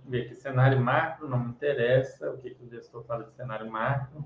Ver 0.06 0.22
aqui, 0.22 0.34
cenário 0.34 0.80
macro, 0.80 1.28
não 1.28 1.38
me 1.38 1.50
interessa. 1.50 2.30
O 2.30 2.38
que, 2.38 2.50
que 2.50 2.64
o 2.64 2.68
gestor 2.68 3.04
fala 3.04 3.24
de 3.24 3.32
cenário 3.32 3.70
macro? 3.70 4.24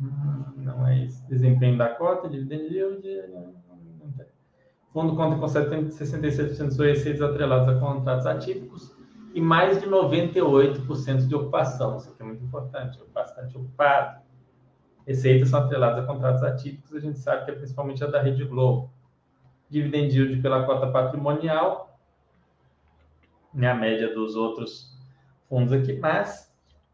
Hum, 0.00 0.52
não 0.56 0.86
é 0.86 0.98
isso. 0.98 1.26
Desempenho 1.26 1.78
da 1.78 1.88
cota, 1.88 2.28
dividend 2.28 2.74
yield. 2.74 3.02
fundo 4.92 5.16
conta 5.16 5.36
com 5.36 5.46
67% 5.46 6.68
de 6.68 6.74
suas 6.74 6.88
receitas 6.88 7.22
atreladas 7.22 7.76
a 7.76 7.80
contratos 7.80 8.26
atípicos 8.26 8.94
e 9.34 9.40
mais 9.40 9.80
de 9.80 9.86
98% 9.86 11.26
de 11.26 11.34
ocupação. 11.34 11.96
Isso 11.96 12.10
aqui 12.10 12.22
é 12.22 12.24
muito 12.24 12.44
importante, 12.44 12.98
bastante 13.12 13.56
ocupado. 13.56 14.25
Receitas 15.06 15.50
são 15.50 15.60
atreladas 15.60 16.04
a 16.04 16.06
contratos 16.06 16.42
atípicos, 16.42 16.94
a 16.94 17.00
gente 17.00 17.18
sabe 17.18 17.44
que 17.44 17.50
é 17.52 17.54
principalmente 17.54 18.02
a 18.02 18.08
da 18.08 18.20
Rede 18.20 18.44
Globo. 18.44 18.90
Dividend 19.70 20.16
yield 20.16 20.42
pela 20.42 20.64
cota 20.66 20.88
patrimonial, 20.88 21.98
né, 23.54 23.70
a 23.70 23.74
média 23.74 24.12
dos 24.12 24.36
outros 24.36 24.96
fundos 25.48 25.72
aqui, 25.72 25.98
mas 25.98 26.52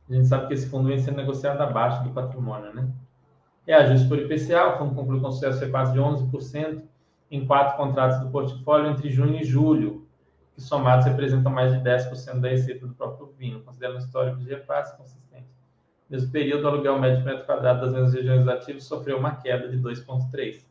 a 0.09 0.15
gente 0.15 0.27
sabe 0.27 0.47
que 0.47 0.55
esse 0.55 0.69
fundo 0.69 0.89
vem 0.89 0.99
sendo 0.99 1.17
negociado 1.17 1.61
abaixo 1.61 2.05
do 2.05 2.11
patrimônio, 2.11 2.73
né? 2.75 2.89
É 3.67 3.75
ajuste 3.75 4.09
por 4.09 4.19
IPCA, 4.19 4.75
o 4.75 4.79
fundo 4.79 4.95
concluiu 4.95 5.21
com 5.21 5.31
sucesso 5.31 5.61
repasse 5.61 5.93
de 5.93 5.99
11% 5.99 6.83
em 7.31 7.47
quatro 7.47 7.77
contratos 7.77 8.21
do 8.21 8.31
portfólio 8.31 8.91
entre 8.91 9.11
junho 9.11 9.41
e 9.41 9.45
julho, 9.45 10.07
que 10.55 10.61
somados 10.61 11.07
representam 11.07 11.51
mais 11.51 11.73
de 11.73 11.79
10% 11.79 12.41
da 12.41 12.49
receita 12.49 12.87
do 12.87 12.95
próprio 12.95 13.33
vinho, 13.39 13.63
considerando 13.63 13.97
o 13.97 13.99
histórico 14.01 14.39
de 14.39 14.49
repasse 14.51 14.97
consistente. 14.97 15.52
Nesse 16.13 16.29
período, 16.29 16.65
o 16.65 16.69
aluguel 16.69 17.01
médio 17.01 17.25
metro 17.25 17.47
quadrado 17.47 17.81
das 17.81 17.93
mesmas 17.93 18.13
regiões 18.13 18.47
ativas 18.47 18.85
sofreu 18.85 19.17
uma 19.17 19.37
queda 19.37 19.67
de 19.67 19.79
2,3%. 19.79 20.63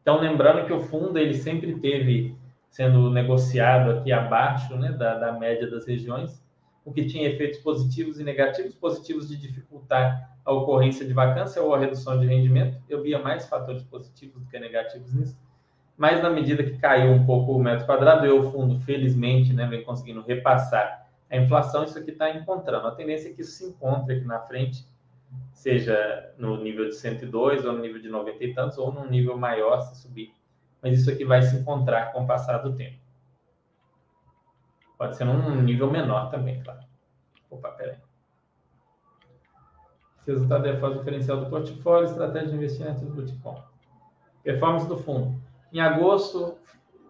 Então, 0.00 0.20
lembrando 0.20 0.64
que 0.64 0.72
o 0.72 0.80
fundo 0.80 1.18
ele 1.18 1.34
sempre 1.34 1.74
teve 1.80 2.36
sendo 2.70 3.10
negociado 3.10 3.90
aqui 3.90 4.12
abaixo 4.12 4.76
né, 4.76 4.92
da, 4.92 5.18
da 5.18 5.32
média 5.32 5.68
das 5.68 5.84
regiões, 5.84 6.40
o 6.84 6.92
que 6.92 7.04
tinha 7.04 7.28
efeitos 7.28 7.58
positivos 7.58 8.20
e 8.20 8.22
negativos, 8.22 8.76
positivos 8.76 9.28
de 9.28 9.36
dificultar 9.36 10.30
a 10.44 10.52
ocorrência 10.52 11.04
de 11.04 11.12
vacância 11.12 11.60
ou 11.60 11.74
a 11.74 11.78
redução 11.78 12.20
de 12.20 12.26
rendimento. 12.26 12.80
Eu 12.88 13.02
via 13.02 13.18
mais 13.18 13.48
fatores 13.48 13.82
positivos 13.82 14.40
do 14.40 14.48
que 14.48 14.58
negativos 14.60 15.12
nisso 15.12 15.36
mas 15.96 16.22
na 16.22 16.28
medida 16.28 16.62
que 16.62 16.76
caiu 16.78 17.12
um 17.12 17.24
pouco 17.24 17.52
o 17.52 17.62
metro 17.62 17.86
quadrado, 17.86 18.26
e 18.26 18.30
o 18.30 18.50
fundo, 18.50 18.80
felizmente, 18.80 19.52
né, 19.52 19.66
vem 19.66 19.84
conseguindo 19.84 20.22
repassar 20.22 21.03
a 21.30 21.36
inflação, 21.36 21.84
isso 21.84 21.98
aqui 21.98 22.10
está 22.10 22.30
encontrando. 22.30 22.86
A 22.86 22.94
tendência 22.94 23.28
é 23.28 23.32
que 23.32 23.42
isso 23.42 23.52
se 23.52 23.64
encontre 23.64 24.16
aqui 24.16 24.24
na 24.24 24.40
frente, 24.40 24.86
seja 25.52 26.32
no 26.38 26.56
nível 26.56 26.88
de 26.88 26.94
102, 26.94 27.64
ou 27.64 27.72
no 27.72 27.80
nível 27.80 28.00
de 28.00 28.08
90 28.08 28.44
e 28.44 28.54
tantos, 28.54 28.78
ou 28.78 28.92
num 28.92 29.08
nível 29.08 29.36
maior 29.36 29.80
se 29.80 30.00
subir. 30.02 30.32
Mas 30.82 31.00
isso 31.00 31.10
aqui 31.10 31.24
vai 31.24 31.42
se 31.42 31.56
encontrar 31.56 32.12
com 32.12 32.24
o 32.24 32.26
passar 32.26 32.58
do 32.58 32.74
tempo. 32.74 32.98
Pode 34.98 35.16
ser 35.16 35.24
num 35.24 35.62
nível 35.62 35.90
menor 35.90 36.30
também, 36.30 36.62
claro. 36.62 36.80
Opa, 37.50 37.70
peraí. 37.70 37.96
Resultado 40.26 40.66
é 40.66 40.72
o 40.72 40.98
diferencial 40.98 41.38
do 41.38 41.50
portfólio, 41.50 42.08
estratégia 42.08 42.48
de 42.48 42.56
investimento 42.56 43.04
do 43.04 43.22
Bitcoin. 43.22 43.60
Performance 44.42 44.86
do 44.86 44.96
fundo. 44.96 45.38
Em 45.72 45.80
agosto, 45.80 46.56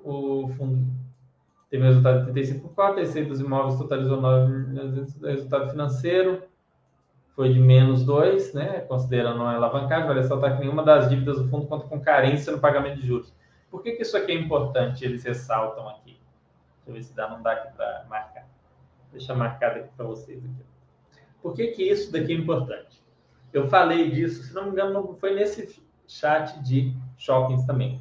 o 0.02 0.48
fundo 0.56 1.03
teve 1.74 1.86
resultado 1.86 2.32
de 2.32 2.40
35,4, 2.40 2.78
a 2.78 3.00
receita 3.00 3.28
dos 3.30 3.40
imóveis 3.40 3.76
totalizou 3.76 4.20
9 4.20 5.06
resultado 5.24 5.70
financeiro 5.70 6.44
foi 7.34 7.52
de 7.52 7.58
menos 7.58 8.04
2, 8.04 8.54
né, 8.54 8.82
considerando 8.82 9.42
a 9.42 9.56
alavancagem, 9.56 10.06
vale 10.06 10.20
ressaltar 10.20 10.54
que 10.54 10.60
nenhuma 10.60 10.84
das 10.84 11.08
dívidas 11.08 11.36
do 11.36 11.48
fundo 11.48 11.66
conta 11.66 11.88
com 11.88 12.00
carência 12.00 12.52
no 12.52 12.60
pagamento 12.60 13.00
de 13.00 13.08
juros. 13.08 13.34
Por 13.72 13.82
que, 13.82 13.90
que 13.90 14.02
isso 14.02 14.16
aqui 14.16 14.30
é 14.30 14.36
importante? 14.36 15.04
Eles 15.04 15.24
ressaltam 15.24 15.88
aqui. 15.88 16.16
Deixa 16.86 16.86
eu 16.86 16.94
ver 16.94 17.02
se 17.02 17.12
dá, 17.12 17.28
não 17.28 17.42
dá 17.42 17.50
aqui 17.50 17.76
para 17.76 18.06
marcar. 18.08 18.46
Deixa 19.10 19.34
marcado 19.34 19.80
aqui 19.80 19.88
para 19.96 20.06
vocês. 20.06 20.38
Aqui. 20.44 21.20
Por 21.42 21.54
que, 21.54 21.66
que 21.72 21.82
isso 21.82 22.12
daqui 22.12 22.32
é 22.32 22.36
importante? 22.36 23.02
Eu 23.52 23.66
falei 23.66 24.12
disso, 24.12 24.44
se 24.44 24.54
não 24.54 24.66
me 24.66 24.70
engano, 24.70 25.16
foi 25.18 25.34
nesse 25.34 25.82
chat 26.06 26.62
de 26.62 26.96
shoppings 27.16 27.64
também 27.64 28.00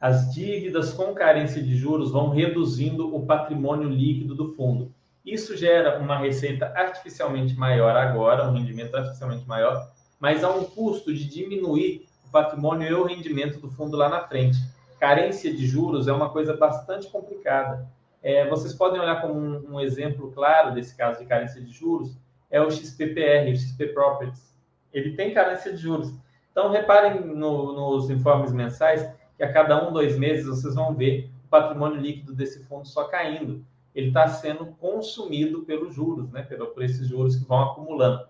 as 0.00 0.32
dívidas 0.32 0.92
com 0.92 1.12
carência 1.12 1.62
de 1.62 1.76
juros 1.76 2.12
vão 2.12 2.30
reduzindo 2.30 3.14
o 3.14 3.26
patrimônio 3.26 3.88
líquido 3.88 4.34
do 4.34 4.54
fundo. 4.54 4.92
Isso 5.26 5.56
gera 5.56 5.98
uma 5.98 6.16
receita 6.16 6.72
artificialmente 6.74 7.54
maior 7.54 7.96
agora, 7.96 8.48
um 8.48 8.52
rendimento 8.52 8.96
artificialmente 8.96 9.46
maior, 9.46 9.90
mas 10.20 10.44
há 10.44 10.50
um 10.50 10.64
custo 10.64 11.12
de 11.12 11.28
diminuir 11.28 12.06
o 12.26 12.30
patrimônio 12.30 12.88
e 12.88 12.94
o 12.94 13.04
rendimento 13.04 13.58
do 13.58 13.70
fundo 13.70 13.96
lá 13.96 14.08
na 14.08 14.20
frente. 14.20 14.58
Carência 15.00 15.52
de 15.52 15.66
juros 15.66 16.08
é 16.08 16.12
uma 16.12 16.30
coisa 16.30 16.56
bastante 16.56 17.08
complicada. 17.08 17.86
É, 18.22 18.48
vocês 18.48 18.74
podem 18.74 19.00
olhar 19.00 19.20
como 19.20 19.34
um, 19.34 19.74
um, 19.74 19.80
exemplo 19.80 20.32
claro 20.32 20.74
desse 20.74 20.96
caso 20.96 21.20
de 21.20 21.26
carência 21.26 21.60
de 21.60 21.70
juros, 21.70 22.16
é 22.50 22.60
o 22.60 22.70
XPPR, 22.70 23.50
o 23.50 23.56
XP 23.56 23.88
Properties. 23.88 24.54
Ele 24.92 25.14
tem 25.14 25.34
carência 25.34 25.72
de 25.72 25.78
juros. 25.78 26.12
Então, 26.50 26.70
reparem 26.70 27.20
no, 27.20 27.72
nos 27.72 28.10
informes 28.10 28.52
mensais 28.52 29.08
que 29.38 29.44
a 29.44 29.52
cada 29.52 29.88
um, 29.88 29.92
dois 29.92 30.18
meses, 30.18 30.46
vocês 30.46 30.74
vão 30.74 30.94
ver 30.94 31.30
o 31.46 31.48
patrimônio 31.48 32.00
líquido 32.00 32.34
desse 32.34 32.64
fundo 32.64 32.86
só 32.86 33.04
caindo. 33.04 33.64
Ele 33.94 34.08
está 34.08 34.26
sendo 34.28 34.66
consumido 34.66 35.62
pelos 35.62 35.94
juros, 35.94 36.30
né? 36.30 36.42
por 36.42 36.82
esses 36.82 37.06
juros 37.06 37.36
que 37.36 37.48
vão 37.48 37.62
acumulando. 37.62 38.26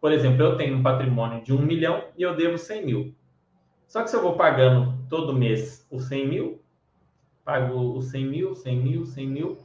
Por 0.00 0.12
exemplo, 0.12 0.42
eu 0.42 0.56
tenho 0.56 0.76
um 0.76 0.82
patrimônio 0.82 1.42
de 1.42 1.52
um 1.52 1.62
milhão 1.62 2.04
e 2.16 2.22
eu 2.22 2.36
devo 2.36 2.58
100 2.58 2.86
mil. 2.86 3.14
Só 3.88 4.02
que 4.02 4.10
se 4.10 4.16
eu 4.16 4.22
vou 4.22 4.36
pagando 4.36 4.94
todo 5.08 5.32
mês 5.32 5.86
os 5.90 6.04
100 6.04 6.28
mil, 6.28 6.62
pago 7.44 7.96
os 7.96 8.10
100 8.10 8.26
mil, 8.26 8.54
100 8.54 8.76
mil, 8.76 9.06
100 9.06 9.26
mil, 9.26 9.58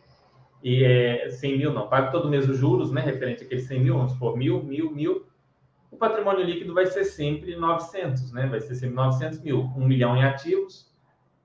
e 0.63 0.83
é, 0.83 1.29
100 1.29 1.57
mil 1.57 1.73
não, 1.73 1.87
pago 1.87 2.11
todo 2.11 2.29
mês 2.29 2.49
os 2.49 2.57
juros, 2.57 2.91
né, 2.91 3.01
referente 3.01 3.43
àqueles 3.43 3.67
100 3.67 3.79
mil, 3.79 3.97
vamos 3.97 4.13
supor, 4.13 4.35
mil, 4.35 4.63
mil, 4.63 4.91
mil, 4.91 5.25
o 5.95 5.97
patrimônio 5.97 6.43
líquido 6.43 6.73
vai 6.73 6.85
ser 6.87 7.05
sempre 7.05 7.55
900, 7.55 8.33
né? 8.33 8.47
Vai 8.47 8.59
ser 8.59 8.75
sempre 8.75 8.95
900 8.95 9.39
mil. 9.39 9.71
1 9.75 9.85
milhão 9.85 10.15
em 10.15 10.23
ativos, 10.25 10.93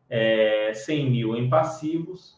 é, 0.09 0.73
100 0.75 1.11
mil 1.11 1.37
em 1.37 1.49
passivos, 1.49 2.37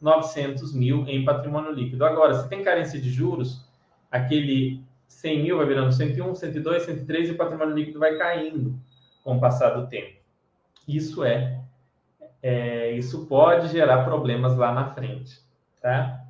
900 0.00 0.74
mil 0.74 1.06
em 1.06 1.24
patrimônio 1.24 1.70
líquido. 1.70 2.04
Agora, 2.04 2.34
se 2.34 2.48
tem 2.48 2.64
carência 2.64 3.00
de 3.00 3.08
juros, 3.08 3.64
aquele 4.10 4.82
100 5.06 5.42
mil 5.44 5.56
vai 5.58 5.66
virando 5.66 5.92
101, 5.92 6.34
102, 6.34 6.82
103 6.82 7.28
e 7.28 7.32
o 7.32 7.36
patrimônio 7.36 7.74
líquido 7.74 8.00
vai 8.00 8.18
caindo 8.18 8.76
com 9.22 9.36
o 9.36 9.40
passar 9.40 9.70
do 9.70 9.86
tempo. 9.86 10.18
Isso 10.88 11.22
é, 11.22 11.62
é 12.42 12.92
isso 12.92 13.26
pode 13.26 13.68
gerar 13.68 14.04
problemas 14.04 14.56
lá 14.56 14.72
na 14.72 14.92
frente, 14.92 15.38
tá? 15.80 16.20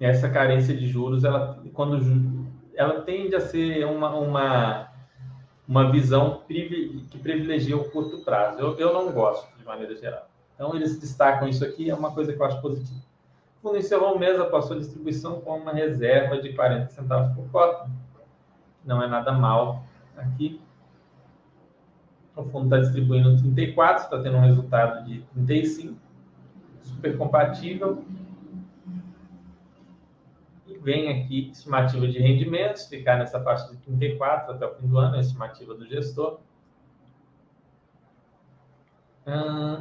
Essa 0.00 0.30
carência 0.30 0.74
de 0.74 0.88
juros, 0.88 1.22
ela, 1.22 1.62
quando 1.74 2.00
ela 2.80 3.02
tende 3.02 3.36
a 3.36 3.40
ser 3.40 3.84
uma, 3.84 4.08
uma, 4.14 4.88
uma 5.68 5.92
visão 5.92 6.42
que 6.48 7.18
privilegia 7.22 7.76
o 7.76 7.90
curto 7.90 8.24
prazo. 8.24 8.58
Eu, 8.58 8.78
eu 8.78 8.94
não 8.94 9.12
gosto, 9.12 9.54
de 9.58 9.62
maneira 9.66 9.94
geral. 9.94 10.26
Então, 10.54 10.74
eles 10.74 10.98
destacam 10.98 11.46
isso 11.46 11.62
aqui, 11.62 11.90
é 11.90 11.94
uma 11.94 12.12
coisa 12.12 12.32
que 12.32 12.40
eu 12.40 12.46
acho 12.46 12.58
positiva. 12.62 13.02
O 13.58 13.68
fundo 13.68 13.76
encerrou 13.76 14.14
o 14.14 14.18
mês 14.18 14.40
após 14.40 14.64
sua 14.64 14.78
distribuição 14.78 15.42
com 15.42 15.58
uma 15.58 15.74
reserva 15.74 16.40
de 16.40 16.54
40 16.54 16.88
centavos 16.88 17.34
por 17.34 17.50
cota. 17.50 17.90
Não 18.82 19.02
é 19.02 19.06
nada 19.06 19.30
mal 19.32 19.84
aqui. 20.16 20.58
O 22.34 22.44
fundo 22.44 22.64
está 22.64 22.78
distribuindo 22.78 23.36
34, 23.36 24.04
está 24.04 24.22
tendo 24.22 24.38
um 24.38 24.40
resultado 24.40 25.04
de 25.04 25.20
35, 25.34 25.98
super 26.80 27.18
compatível 27.18 28.02
vem 30.80 31.08
aqui 31.10 31.50
estimativa 31.50 32.08
de 32.08 32.18
rendimentos, 32.18 32.86
ficar 32.86 33.18
nessa 33.18 33.42
faixa 33.42 33.68
de 33.70 33.76
34 33.78 34.54
até 34.54 34.66
o 34.66 34.74
fim 34.74 34.88
do 34.88 34.98
ano, 34.98 35.16
a 35.16 35.20
estimativa 35.20 35.74
do 35.74 35.86
gestor. 35.86 36.40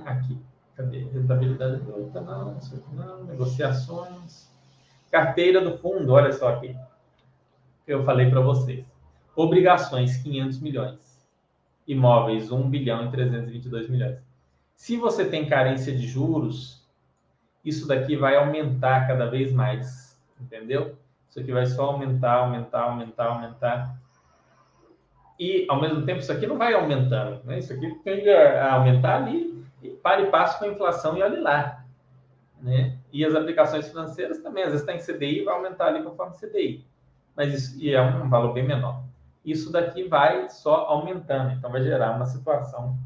Aqui, 0.06 0.38
cadê? 0.76 1.00
Rentabilidade 1.00 1.82
bruta, 1.82 2.22
não, 2.22 2.60
não, 2.93 3.24
negociações. 3.24 4.50
Carteira 5.10 5.60
do 5.62 5.78
fundo, 5.78 6.12
olha 6.14 6.32
só 6.32 6.50
aqui, 6.50 6.76
eu 7.88 8.04
falei 8.04 8.30
para 8.30 8.41
vocês. 8.41 8.86
Obrigações, 9.36 10.18
500 10.18 10.60
milhões. 10.60 11.28
Imóveis, 11.88 12.52
1 12.52 12.70
bilhão 12.70 13.08
e 13.08 13.10
322 13.10 13.89
milhões. 13.89 14.20
Se 14.76 14.95
você 14.97 15.26
tem 15.26 15.50
carência 15.50 15.95
de 15.95 16.06
juros, 16.06 16.88
isso 17.66 17.88
daqui 17.88 18.16
vai 18.16 18.36
aumentar 18.36 19.08
cada 19.08 19.26
vez 19.26 19.52
mais 19.52 20.09
entendeu? 20.39 20.97
Isso 21.29 21.39
aqui 21.39 21.51
vai 21.51 21.65
só 21.65 21.85
aumentar, 21.85 22.33
aumentar, 22.33 22.83
aumentar, 22.83 23.25
aumentar. 23.25 23.95
E, 25.39 25.65
ao 25.69 25.79
mesmo 25.79 26.05
tempo, 26.05 26.19
isso 26.19 26.31
aqui 26.31 26.47
não 26.47 26.57
vai 26.57 26.73
aumentando. 26.73 27.43
Né? 27.45 27.59
Isso 27.59 27.71
aqui 27.71 27.93
tende 28.03 28.29
a 28.29 28.73
aumentar 28.73 29.17
ali, 29.17 29.63
e 29.81 29.89
para 29.89 30.21
e 30.21 30.31
passo 30.31 30.59
com 30.59 30.65
a 30.65 30.69
inflação 30.69 31.17
e 31.17 31.21
olhe 31.21 31.39
lá. 31.39 31.85
Né? 32.61 32.97
E 33.11 33.23
as 33.23 33.33
aplicações 33.33 33.87
financeiras 33.87 34.39
também, 34.39 34.63
às 34.63 34.71
vezes 34.71 34.87
está 34.87 34.93
em 34.93 35.15
CDI 35.15 35.43
vai 35.43 35.55
aumentar 35.55 35.87
ali 35.87 36.03
conforme 36.03 36.35
CDI. 36.35 36.85
Mas 37.35 37.53
isso 37.53 37.81
e 37.81 37.93
é 37.93 38.01
um 38.01 38.27
valor 38.27 38.53
bem 38.53 38.67
menor. 38.67 39.03
Isso 39.45 39.71
daqui 39.71 40.03
vai 40.03 40.49
só 40.49 40.85
aumentando, 40.87 41.53
então 41.53 41.71
vai 41.71 41.81
gerar 41.81 42.11
uma 42.11 42.25
situação 42.25 42.97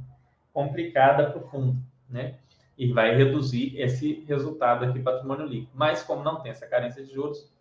complicada 0.51 1.29
para 1.29 1.39
o 1.39 1.47
fundo. 1.47 1.77
Né? 2.09 2.35
E 2.77 2.91
vai 2.91 3.15
reduzir 3.15 3.79
esse 3.79 4.23
resultado 4.27 4.85
aqui 4.85 4.99
patrimônio 4.99 5.45
líquido. 5.45 5.71
Mas 5.73 6.03
como 6.03 6.23
não 6.23 6.41
tem 6.41 6.51
essa 6.51 6.65
carência 6.65 7.03
de 7.03 7.13
juros, 7.13 7.51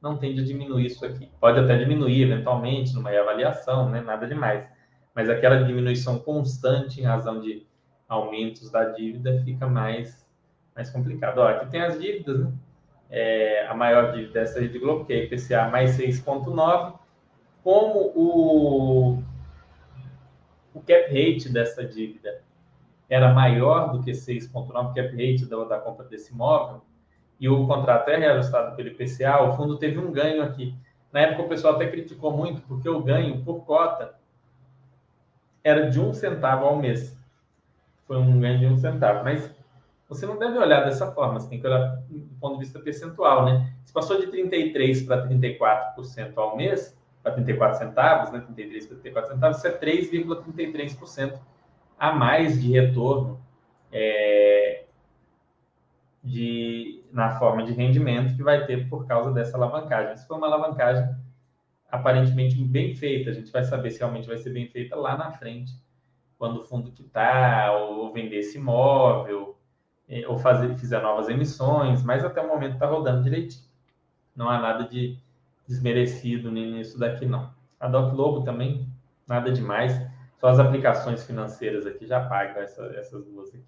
não 0.00 0.16
tende 0.16 0.40
a 0.40 0.44
diminuir 0.44 0.86
isso 0.86 1.04
aqui. 1.04 1.28
Pode 1.40 1.58
até 1.58 1.76
diminuir 1.76 2.22
eventualmente 2.22 2.94
numa 2.94 3.10
avaliação, 3.10 3.90
né? 3.90 4.00
nada 4.00 4.26
demais. 4.26 4.64
Mas 5.14 5.28
aquela 5.28 5.64
diminuição 5.64 6.18
constante 6.18 7.00
em 7.00 7.04
razão 7.04 7.40
de 7.40 7.66
aumentos 8.08 8.70
da 8.70 8.84
dívida, 8.84 9.40
fica 9.44 9.66
mais, 9.66 10.26
mais 10.74 10.90
complicado. 10.90 11.38
Ó, 11.38 11.48
aqui 11.48 11.70
tem 11.70 11.82
as 11.82 12.00
dívidas, 12.00 12.40
né? 12.40 12.52
É, 13.12 13.66
a 13.66 13.74
maior 13.74 14.12
dívida 14.12 14.40
dessa 14.40 14.60
Rede 14.60 14.78
Globo, 14.78 15.04
que 15.04 15.12
é 15.12 15.24
IPCA 15.24 15.68
mais 15.68 15.98
6,9. 15.98 16.94
Como 17.62 18.12
o, 18.14 19.22
o 20.72 20.80
cap 20.80 21.08
rate 21.08 21.48
dessa 21.48 21.84
dívida 21.84 22.40
era 23.10 23.34
maior 23.34 23.90
do 23.90 24.02
que 24.02 24.12
6,9, 24.12 24.94
cap 24.94 25.10
rate 25.10 25.44
da, 25.44 25.64
da 25.64 25.78
compra 25.78 26.06
desse 26.06 26.32
imóvel, 26.32 26.80
e 27.40 27.48
o 27.48 27.66
contrato 27.66 28.08
é 28.08 28.16
reajustado 28.16 28.76
pelo 28.76 28.88
IPCA, 28.88 29.42
o 29.42 29.56
fundo 29.56 29.76
teve 29.76 29.98
um 29.98 30.12
ganho 30.12 30.42
aqui. 30.42 30.74
Na 31.12 31.20
época 31.20 31.42
o 31.42 31.48
pessoal 31.48 31.74
até 31.74 31.88
criticou 31.88 32.36
muito, 32.36 32.62
porque 32.62 32.88
o 32.88 33.02
ganho 33.02 33.42
por 33.42 33.64
cota 33.64 34.14
era 35.64 35.90
de 35.90 35.98
um 35.98 36.12
centavo 36.12 36.66
ao 36.66 36.76
mês. 36.76 37.18
Foi 38.06 38.16
um 38.16 38.38
ganho 38.38 38.58
de 38.58 38.66
um 38.66 38.76
centavo. 38.76 39.24
Mas 39.24 39.50
você 40.08 40.26
não 40.26 40.38
deve 40.38 40.58
olhar 40.58 40.84
dessa 40.84 41.10
forma, 41.12 41.40
você 41.40 41.48
tem 41.48 41.60
que 41.60 41.66
olhar 41.66 41.96
do 42.08 42.36
ponto 42.40 42.54
de 42.54 42.60
vista 42.60 42.78
percentual, 42.78 43.44
né? 43.44 43.72
Se 43.84 43.92
passou 43.92 44.20
de 44.20 44.26
33% 44.26 45.06
para 45.06 45.26
34% 45.26 46.32
ao 46.36 46.56
mês, 46.56 46.96
para 47.22 47.32
34 47.32 47.78
centavos, 47.78 48.32
né? 48.32 48.40
33 48.40 48.86
para 48.86 48.96
34 48.98 49.34
centavos, 49.34 49.58
isso 49.58 49.66
é 49.66 49.78
3,33% 49.78 51.38
a 52.00 52.14
mais 52.14 52.58
de 52.58 52.72
retorno 52.72 53.38
é, 53.92 54.84
de, 56.24 57.04
na 57.12 57.38
forma 57.38 57.62
de 57.62 57.72
rendimento 57.72 58.34
que 58.34 58.42
vai 58.42 58.64
ter 58.64 58.88
por 58.88 59.06
causa 59.06 59.30
dessa 59.32 59.58
alavancagem. 59.58 60.14
Isso 60.14 60.26
foi 60.26 60.38
uma 60.38 60.46
alavancagem 60.46 61.14
aparentemente 61.92 62.56
bem 62.56 62.94
feita. 62.94 63.28
A 63.28 63.34
gente 63.34 63.52
vai 63.52 63.62
saber 63.64 63.90
se 63.90 63.98
realmente 63.98 64.26
vai 64.26 64.38
ser 64.38 64.48
bem 64.48 64.66
feita 64.66 64.96
lá 64.96 65.14
na 65.14 65.30
frente, 65.32 65.74
quando 66.38 66.60
o 66.60 66.64
fundo 66.64 66.90
quitar, 66.90 67.70
ou 67.74 68.10
vender 68.14 68.36
esse 68.36 68.56
imóvel, 68.56 69.58
ou 70.26 70.38
fazer, 70.38 70.74
fizer 70.78 71.02
novas 71.02 71.28
emissões, 71.28 72.02
mas 72.02 72.24
até 72.24 72.40
o 72.40 72.48
momento 72.48 72.74
está 72.74 72.86
rodando 72.86 73.22
direitinho. 73.24 73.68
Não 74.34 74.48
há 74.48 74.58
nada 74.58 74.88
de 74.88 75.18
desmerecido 75.68 76.50
nisso 76.50 76.98
daqui, 76.98 77.26
não. 77.26 77.52
A 77.78 77.88
Doc 77.88 78.14
Lobo 78.14 78.42
também, 78.42 78.88
nada 79.28 79.52
demais. 79.52 80.09
Só 80.40 80.48
as 80.48 80.58
aplicações 80.58 81.22
financeiras 81.24 81.86
aqui 81.86 82.06
já 82.06 82.18
pagam 82.26 82.62
essa, 82.62 82.82
essas 82.96 83.22
duas 83.26 83.50
aqui. 83.50 83.62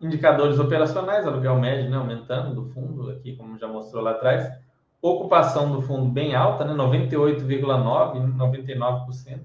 Indicadores 0.00 0.58
operacionais, 0.58 1.24
aluguel 1.24 1.58
médio 1.58 1.88
né, 1.88 1.96
aumentando 1.96 2.52
do 2.52 2.68
fundo, 2.72 3.10
aqui 3.10 3.36
como 3.36 3.56
já 3.56 3.68
mostrou 3.68 4.02
lá 4.02 4.10
atrás. 4.10 4.52
Ocupação 5.00 5.70
do 5.70 5.82
fundo 5.82 6.10
bem 6.10 6.34
alta, 6.34 6.64
né, 6.64 6.74
98,9%, 6.74 8.36
99%. 8.36 9.40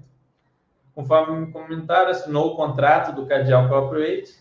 Conforme 0.92 1.52
comentaram, 1.52 2.10
assinou 2.10 2.52
o 2.52 2.56
contrato 2.56 3.14
do 3.14 3.26
Cadial 3.26 3.68
Corporate, 3.68 4.34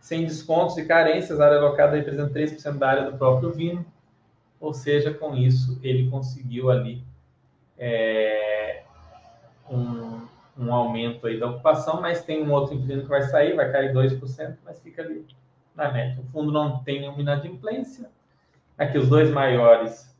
sem 0.00 0.24
descontos 0.24 0.76
e 0.76 0.84
carências, 0.84 1.40
a 1.40 1.46
área 1.46 1.58
alocada 1.58 1.96
representa 1.96 2.32
3% 2.32 2.76
da 2.76 2.88
área 2.88 3.10
do 3.10 3.16
próprio 3.16 3.52
Vino, 3.52 3.86
ou 4.60 4.74
seja, 4.74 5.14
com 5.14 5.34
isso 5.36 5.78
ele 5.82 6.10
conseguiu 6.10 6.70
ali 6.70 7.04
é, 7.78 8.82
um, 9.70 10.26
um 10.58 10.72
aumento 10.72 11.26
aí 11.26 11.38
da 11.38 11.48
ocupação, 11.48 12.00
mas 12.00 12.24
tem 12.24 12.42
um 12.42 12.52
outro 12.52 12.74
inquilino 12.74 13.02
que 13.02 13.08
vai 13.08 13.22
sair, 13.22 13.54
vai 13.54 13.70
cair 13.70 13.92
2%, 13.92 14.56
mas 14.64 14.80
fica 14.80 15.02
ali 15.02 15.26
na 15.74 15.92
média. 15.92 16.22
O 16.22 16.26
fundo 16.30 16.50
não 16.50 16.82
tem 16.82 17.00
nenhuma 17.00 17.20
inadimplência. 17.20 18.10
Aqui 18.78 18.98
os 18.98 19.08
dois 19.08 19.30
maiores 19.30 20.14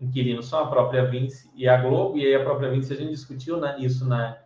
inquilinos 0.00 0.48
são 0.48 0.58
a 0.58 0.66
própria 0.66 1.04
Vinci 1.04 1.50
e 1.54 1.68
a 1.68 1.76
Globo, 1.80 2.18
e 2.18 2.26
aí 2.26 2.34
a 2.34 2.42
própria 2.42 2.70
Vinci, 2.70 2.92
a 2.92 2.96
gente 2.96 3.10
discutiu 3.10 3.58
né, 3.58 3.76
isso 3.78 4.06
na 4.06 4.38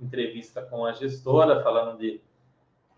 entrevista 0.00 0.60
com 0.62 0.84
a 0.84 0.92
gestora, 0.92 1.62
falando 1.62 1.98
de, 1.98 2.20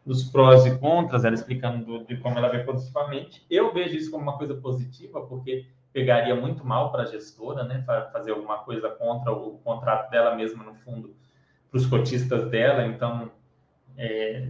dos 0.05 0.25
prós 0.25 0.67
e 0.67 0.77
contras, 0.79 1.25
ela 1.25 1.35
explicando 1.35 1.85
do, 1.85 2.05
de 2.05 2.17
como 2.17 2.39
ela 2.39 2.49
vê 2.49 2.61
positivamente. 2.61 3.45
Eu 3.49 3.73
vejo 3.73 3.97
isso 3.97 4.11
como 4.11 4.23
uma 4.23 4.37
coisa 4.37 4.55
positiva, 4.55 5.21
porque 5.21 5.67
pegaria 5.93 6.35
muito 6.35 6.65
mal 6.65 6.93
para 6.93 7.03
a 7.03 7.07
gestora, 7.07 7.65
né, 7.65 7.85
fazer 8.13 8.33
alguma 8.33 8.59
coisa 8.59 8.89
contra 8.91 9.33
o, 9.33 9.59
contrato 9.59 10.11
dela 10.11 10.35
mesma, 10.35 10.63
no 10.65 10.75
fundo, 10.75 11.15
para 11.71 11.79
os 11.79 11.87
cotistas 11.87 12.49
dela, 12.51 12.87
então 12.87 13.31
é, 13.97 14.49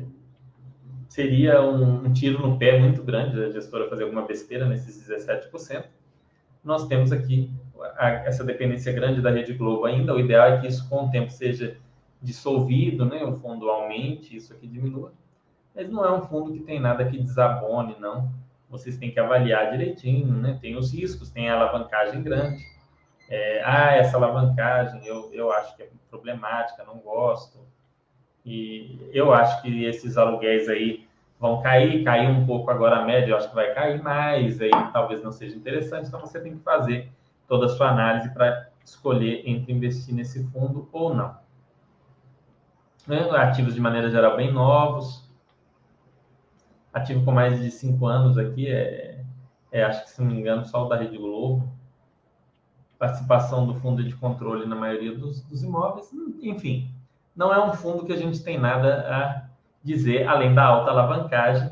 seria 1.09 1.63
um, 1.63 2.05
um, 2.05 2.13
tiro 2.13 2.47
no 2.47 2.59
pé 2.59 2.79
muito 2.79 3.03
grande 3.03 3.37
da 3.37 3.51
gestora 3.51 3.89
fazer 3.89 4.05
alguma 4.05 4.27
besteira 4.27 4.67
nesses 4.67 5.09
17%. 5.09 5.85
Nós 6.63 6.87
temos 6.87 7.13
aqui 7.13 7.51
a, 7.97 8.09
essa 8.09 8.45
dependência 8.45 8.93
grande 8.93 9.21
da 9.21 9.31
Rede 9.31 9.55
Globo 9.55 9.85
ainda, 9.85 10.15
o 10.15 10.21
ideal 10.21 10.47
é 10.49 10.61
que 10.61 10.67
isso 10.67 10.89
com 10.89 11.07
o 11.07 11.11
tempo 11.11 11.31
seja 11.31 11.77
dissolvido, 12.21 13.05
né, 13.05 13.25
o 13.25 13.37
fundo 13.37 13.71
aumente, 13.71 14.37
isso 14.37 14.53
aqui 14.53 14.67
diminua, 14.67 15.13
mas 15.75 15.89
não 15.89 16.05
é 16.05 16.13
um 16.13 16.23
fundo 16.23 16.53
que 16.53 16.61
tem 16.61 16.81
nada 16.81 17.05
que 17.05 17.17
desabone, 17.17 17.97
não. 18.01 18.29
Vocês 18.69 18.99
têm 18.99 19.11
que 19.11 19.19
avaliar 19.19 19.71
direitinho, 19.71 20.33
né? 20.35 20.59
Tem 20.61 20.77
os 20.77 20.93
riscos, 20.93 21.31
tem 21.31 21.49
a 21.49 21.55
alavancagem 21.55 22.23
grande, 22.23 22.63
é, 23.29 23.63
ah, 23.63 23.93
essa 23.95 24.17
alavancagem 24.17 25.05
eu, 25.07 25.31
eu 25.35 25.53
acho 25.53 25.77
que 25.77 25.83
é 25.83 25.91
problemática, 26.11 26.83
não 26.85 26.99
gosto. 26.99 27.59
E 28.45 29.11
eu 29.13 29.33
acho 29.33 29.61
que 29.61 29.85
esses 29.85 30.17
aluguéis 30.17 30.69
aí 30.69 31.07
vão 31.39 31.61
cair, 31.61 32.03
cair 32.03 32.29
um 32.29 32.47
pouco 32.47 32.71
agora 32.71 32.97
a 32.97 33.05
média, 33.05 33.33
eu 33.33 33.37
acho 33.37 33.51
que 33.51 33.55
vai 33.55 33.75
cair 33.75 34.03
mais, 34.03 34.61
aí 34.61 34.71
talvez 34.93 35.23
não 35.23 35.31
seja 35.31 35.55
interessante, 35.55 36.09
então 36.09 36.21
você 36.21 36.41
tem 36.41 36.57
que 36.57 36.63
fazer 36.63 37.13
toda 37.47 37.67
a 37.67 37.69
sua 37.69 37.91
análise 37.91 38.33
para 38.33 38.69
escolher 38.83 39.43
entre 39.45 39.73
investir 39.73 40.15
nesse 40.15 40.43
fundo 40.51 40.89
ou 40.91 41.15
não. 41.15 41.37
Né? 43.07 43.29
Ativos 43.31 43.75
de 43.75 43.81
maneira 43.81 44.11
geral 44.11 44.37
bem 44.37 44.53
novos. 44.53 45.28
Ativo 46.99 47.25
com 47.25 47.33
mais 47.33 47.61
de 47.61 47.71
cinco 47.71 48.07
anos 48.07 48.37
aqui 48.39 48.69
é, 48.69 49.25
é 49.73 49.85
acho 49.85 50.05
que 50.05 50.11
se 50.11 50.21
não 50.21 50.29
me 50.29 50.41
engano, 50.41 50.65
só 50.65 50.85
o 50.85 50.89
da 50.89 50.97
Rede 50.97 51.17
Globo 51.17 51.79
participação 52.99 53.67
do 53.67 53.75
fundo 53.75 54.03
de 54.03 54.15
controle 54.17 54.67
na 54.67 54.75
maioria 54.75 55.17
dos, 55.17 55.41
dos 55.43 55.63
imóveis. 55.63 56.11
Enfim, 56.43 56.91
não 57.35 57.53
é 57.53 57.65
um 57.65 57.73
fundo 57.73 58.05
que 58.05 58.13
a 58.13 58.17
gente 58.17 58.43
tem 58.43 58.59
nada 58.59 59.07
a 59.09 59.49
dizer, 59.83 60.27
além 60.27 60.55
da 60.55 60.65
alta 60.65 60.91
alavancagem, 60.91 61.71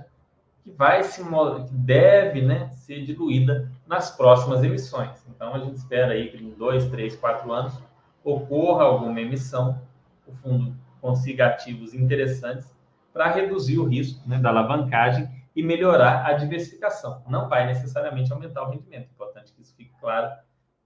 que 0.62 0.70
vai 0.70 1.02
se 1.02 1.22
que 1.22 1.74
deve 1.74 2.42
né, 2.42 2.68
ser 2.70 3.04
diluída 3.04 3.70
nas 3.86 4.10
próximas 4.16 4.62
emissões. 4.62 5.26
Então 5.28 5.54
a 5.54 5.58
gente 5.58 5.74
espera 5.74 6.12
aí 6.12 6.30
que 6.30 6.42
em 6.42 6.50
dois, 6.50 6.88
três, 6.88 7.16
quatro 7.16 7.52
anos 7.52 7.78
ocorra 8.22 8.84
alguma 8.84 9.20
emissão, 9.20 9.80
o 10.26 10.32
fundo 10.32 10.74
consiga 11.00 11.46
ativos 11.46 11.94
interessantes 11.94 12.75
para 13.16 13.32
reduzir 13.32 13.78
o 13.78 13.84
risco 13.84 14.28
né, 14.28 14.38
da 14.38 14.50
alavancagem 14.50 15.26
e 15.56 15.62
melhorar 15.62 16.26
a 16.26 16.34
diversificação. 16.34 17.22
Não 17.26 17.48
vai 17.48 17.66
necessariamente 17.66 18.30
aumentar 18.30 18.62
o 18.62 18.70
rendimento. 18.70 19.08
Importante 19.10 19.54
que 19.54 19.62
isso 19.62 19.74
fique 19.74 19.90
claro 19.98 20.30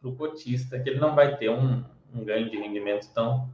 para 0.01 0.09
o 0.09 0.15
cotista 0.15 0.79
que 0.79 0.89
ele 0.89 1.01
não 1.01 1.17
vai 1.17 1.37
ter 1.37 1.51
um, 1.51 1.85
um, 2.15 2.25
ganho 2.25 2.49
de 2.49 2.57
rendimento 2.57 3.13
tão, 3.13 3.51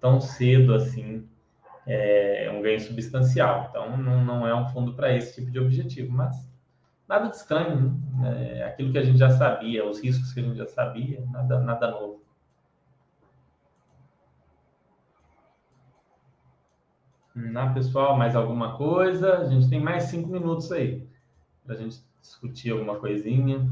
tão 0.00 0.22
cedo 0.22 0.74
assim, 0.74 1.28
é, 1.86 2.50
um 2.50 2.62
ganho 2.62 2.80
substancial. 2.80 3.66
Então, 3.68 3.94
não, 3.98 4.24
não 4.24 4.48
é 4.48 4.54
um 4.54 4.68
fundo 4.70 4.94
para 4.94 5.14
esse 5.14 5.34
tipo 5.34 5.50
de 5.50 5.60
objetivo, 5.60 6.10
mas 6.10 6.34
nada 7.06 7.28
de 7.28 7.36
estranho, 7.36 8.00
né? 8.18 8.60
É 8.60 8.64
aquilo 8.64 8.90
que 8.90 8.96
a 8.96 9.04
gente 9.04 9.18
já 9.18 9.28
sabia, 9.28 9.86
os 9.86 10.02
riscos 10.02 10.32
que 10.32 10.40
a 10.40 10.42
gente 10.42 10.56
já 10.56 10.66
sabia, 10.66 11.22
nada, 11.30 11.60
nada 11.60 11.90
novo. 11.90 12.23
Na 17.34 17.72
pessoal, 17.74 18.16
mais 18.16 18.36
alguma 18.36 18.76
coisa? 18.76 19.38
A 19.38 19.44
gente 19.46 19.68
tem 19.68 19.80
mais 19.80 20.04
cinco 20.04 20.28
minutos 20.28 20.70
aí 20.70 21.04
para 21.64 21.74
a 21.74 21.78
gente 21.78 22.00
discutir 22.20 22.70
alguma 22.70 22.96
coisinha. 23.00 23.70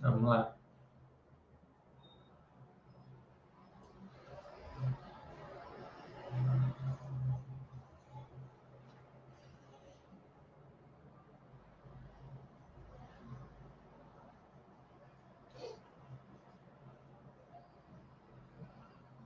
Vamos 0.00 0.22
lá. 0.28 0.58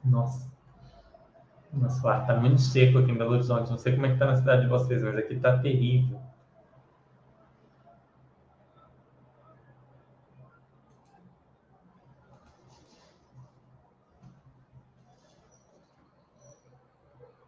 Nossa. 0.04 0.50
Nossa, 1.92 2.20
tá 2.20 2.36
muito 2.36 2.60
seco 2.60 2.98
aqui 2.98 3.10
em 3.12 3.16
Belo 3.16 3.32
Horizonte. 3.32 3.70
Não 3.70 3.78
sei 3.78 3.92
como 3.94 4.06
é 4.06 4.12
que 4.12 4.18
tá 4.18 4.26
na 4.26 4.36
cidade 4.36 4.62
de 4.62 4.68
vocês, 4.68 5.02
mas 5.02 5.16
aqui 5.16 5.38
tá 5.38 5.58
terrível. 5.58 6.18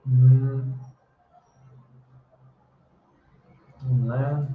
Hum. 0.06 0.74
Lá. 4.06 4.46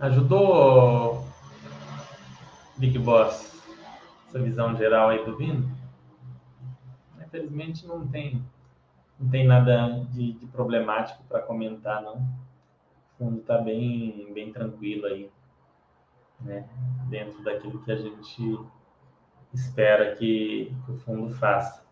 Ajudou, 0.00 1.26
Big 2.76 2.98
Boss, 2.98 3.62
essa 4.28 4.38
visão 4.38 4.76
geral 4.76 5.10
aí 5.10 5.24
do 5.24 5.36
Vino? 5.36 5.77
Infelizmente 7.28 7.86
não 7.86 8.08
tem, 8.08 8.42
não 9.20 9.28
tem 9.28 9.46
nada 9.46 10.06
de, 10.10 10.32
de 10.32 10.46
problemático 10.46 11.22
para 11.24 11.42
comentar, 11.42 12.02
não. 12.02 12.16
O 12.16 13.18
fundo 13.18 13.40
está 13.40 13.58
bem, 13.58 14.32
bem 14.32 14.50
tranquilo 14.50 15.04
aí, 15.04 15.30
né? 16.40 16.66
Dentro 17.10 17.42
daquilo 17.44 17.84
que 17.84 17.92
a 17.92 17.96
gente 17.96 18.58
espera 19.52 20.16
que, 20.16 20.74
que 20.86 20.90
o 20.90 20.98
fundo 21.00 21.34
faça. 21.34 21.84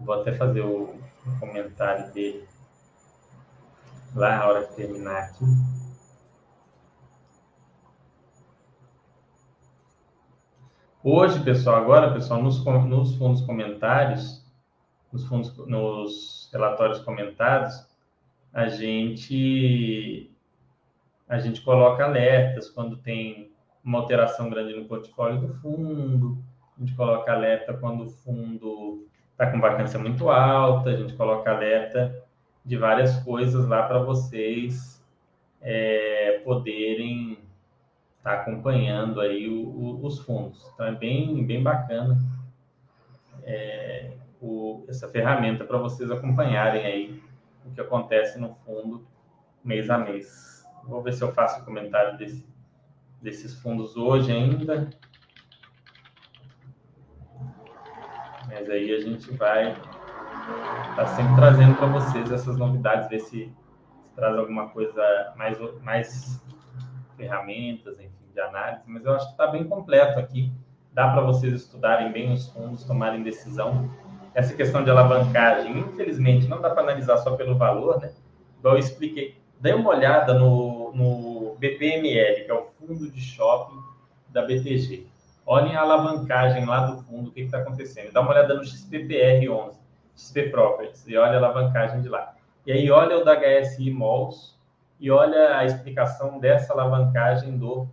Vou 0.00 0.14
até 0.18 0.32
fazer 0.32 0.62
o, 0.62 0.94
o 0.94 1.38
comentário 1.38 2.10
dele 2.14 2.48
lá 4.14 4.38
na 4.38 4.46
hora 4.46 4.66
que 4.66 4.76
terminar 4.76 5.24
aqui. 5.24 5.44
Hoje, 11.02 11.38
pessoal, 11.44 11.76
agora, 11.76 12.14
pessoal, 12.14 12.42
nos, 12.42 12.64
nos 12.64 13.14
fundos 13.16 13.42
comentários, 13.42 14.43
nos 15.14 15.24
fundos, 15.26 15.56
nos 15.68 16.50
relatórios 16.52 16.98
comentados, 16.98 17.86
a 18.52 18.66
gente 18.68 20.30
a 21.28 21.38
gente 21.38 21.62
coloca 21.62 22.04
alertas 22.04 22.68
quando 22.68 22.96
tem 22.98 23.50
uma 23.82 24.00
alteração 24.00 24.50
grande 24.50 24.74
no 24.74 24.84
portfólio 24.84 25.40
do 25.40 25.54
fundo, 25.54 26.36
a 26.76 26.80
gente 26.80 26.94
coloca 26.94 27.32
alerta 27.32 27.72
quando 27.74 28.04
o 28.04 28.10
fundo 28.10 29.06
está 29.30 29.50
com 29.50 29.60
vacância 29.60 29.98
muito 29.98 30.28
alta, 30.28 30.90
a 30.90 30.96
gente 30.96 31.14
coloca 31.14 31.50
alerta 31.50 32.22
de 32.64 32.76
várias 32.76 33.16
coisas 33.22 33.66
lá 33.66 33.84
para 33.84 34.00
vocês 34.00 35.02
é, 35.62 36.40
poderem 36.44 37.38
estar 38.18 38.36
tá 38.36 38.42
acompanhando 38.42 39.20
aí 39.20 39.48
o, 39.48 39.66
o, 39.66 40.04
os 40.04 40.18
fundos. 40.18 40.68
Então 40.74 40.86
é 40.86 40.92
bem, 40.92 41.44
bem 41.46 41.62
bacana 41.62 42.18
é, 43.44 44.12
o, 44.40 44.84
essa 44.88 45.08
ferramenta 45.08 45.64
para 45.64 45.78
vocês 45.78 46.10
acompanharem 46.10 46.84
aí 46.84 47.22
o 47.64 47.70
que 47.70 47.80
acontece 47.80 48.38
no 48.38 48.54
fundo 48.64 49.06
mês 49.64 49.88
a 49.88 49.98
mês. 49.98 50.64
Vou 50.84 51.02
ver 51.02 51.14
se 51.14 51.22
eu 51.22 51.32
faço 51.32 51.64
comentário 51.64 52.18
desse, 52.18 52.46
desses 53.22 53.54
fundos 53.60 53.96
hoje 53.96 54.30
ainda. 54.30 54.90
Mas 58.46 58.68
aí 58.68 58.94
a 58.94 59.00
gente 59.00 59.32
vai 59.32 59.72
estar 59.72 60.94
tá 60.94 61.06
sempre 61.06 61.34
trazendo 61.34 61.74
para 61.76 61.86
vocês 61.86 62.30
essas 62.30 62.58
novidades, 62.58 63.08
ver 63.08 63.20
se, 63.20 63.52
se, 64.02 64.10
traz 64.14 64.36
alguma 64.36 64.68
coisa 64.68 65.32
mais, 65.36 65.58
mais 65.82 66.44
ferramentas, 67.16 67.98
enfim, 67.98 68.12
de 68.32 68.40
análise. 68.40 68.82
Mas 68.86 69.04
eu 69.04 69.14
acho 69.14 69.26
que 69.26 69.32
está 69.32 69.46
bem 69.46 69.64
completo 69.64 70.18
aqui. 70.18 70.52
Dá 70.92 71.10
para 71.10 71.22
vocês 71.22 71.52
estudarem 71.54 72.12
bem 72.12 72.32
os 72.32 72.48
fundos, 72.50 72.84
tomarem 72.84 73.22
decisão. 73.22 73.90
Essa 74.34 74.54
questão 74.54 74.82
de 74.82 74.90
alavancagem, 74.90 75.78
infelizmente, 75.78 76.48
não 76.48 76.60
dá 76.60 76.70
para 76.70 76.82
analisar 76.82 77.18
só 77.18 77.36
pelo 77.36 77.56
valor, 77.56 78.00
né? 78.00 78.12
Igual 78.58 78.74
eu 78.74 78.80
expliquei. 78.80 79.36
Dê 79.60 79.72
uma 79.72 79.90
olhada 79.90 80.34
no, 80.34 80.92
no 80.92 81.54
BPML, 81.56 82.44
que 82.44 82.50
é 82.50 82.54
o 82.54 82.66
fundo 82.78 83.10
de 83.10 83.20
shopping 83.20 83.80
da 84.30 84.42
BTG. 84.42 85.06
Olhem 85.46 85.76
a 85.76 85.82
alavancagem 85.82 86.64
lá 86.64 86.86
do 86.86 87.02
fundo, 87.02 87.30
o 87.30 87.32
que 87.32 87.42
está 87.42 87.58
acontecendo. 87.58 88.12
Dá 88.12 88.20
uma 88.20 88.30
olhada 88.30 88.54
no 88.54 88.62
XPPR11, 88.62 89.74
XP 90.16 90.48
Properties, 90.48 91.06
e 91.06 91.16
olha 91.16 91.34
a 91.34 91.36
alavancagem 91.36 92.00
de 92.00 92.08
lá. 92.08 92.34
E 92.66 92.72
aí 92.72 92.90
olha 92.90 93.18
o 93.18 93.24
da 93.24 93.36
HSI 93.36 93.90
Malls 93.90 94.58
e 94.98 95.10
olha 95.10 95.58
a 95.58 95.64
explicação 95.64 96.38
dessa 96.38 96.72
alavancagem 96.72 97.58
do, 97.58 97.86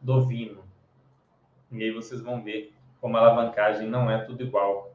do 0.00 0.26
Vino. 0.26 0.62
E 1.72 1.82
aí 1.82 1.90
vocês 1.90 2.20
vão 2.20 2.42
ver 2.42 2.74
como 3.00 3.16
a 3.16 3.20
alavancagem 3.20 3.88
não 3.88 4.10
é 4.10 4.18
tudo 4.18 4.42
igual. 4.42 4.89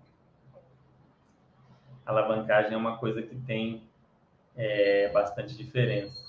Alavancagem 2.06 2.74
é 2.74 2.78
uma 2.78 2.98
coisa 2.98 3.22
que 3.22 3.36
tem 3.36 3.84
é, 4.56 5.10
bastante 5.12 5.56
diferença. 5.56 6.24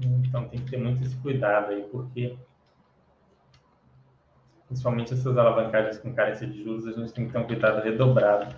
Então 0.00 0.48
tem 0.48 0.60
que 0.60 0.70
ter 0.70 0.76
muito 0.76 1.02
esse 1.02 1.16
cuidado 1.16 1.72
aí, 1.72 1.82
porque 1.90 2.38
principalmente 4.68 5.14
essas 5.14 5.36
alavancagens 5.36 5.98
com 5.98 6.14
carência 6.14 6.46
de 6.46 6.62
juros, 6.62 6.86
a 6.86 6.92
gente 6.92 7.12
tem 7.12 7.26
que 7.26 7.32
ter 7.32 7.38
um 7.38 7.46
cuidado 7.46 7.82
redobrado. 7.82 8.54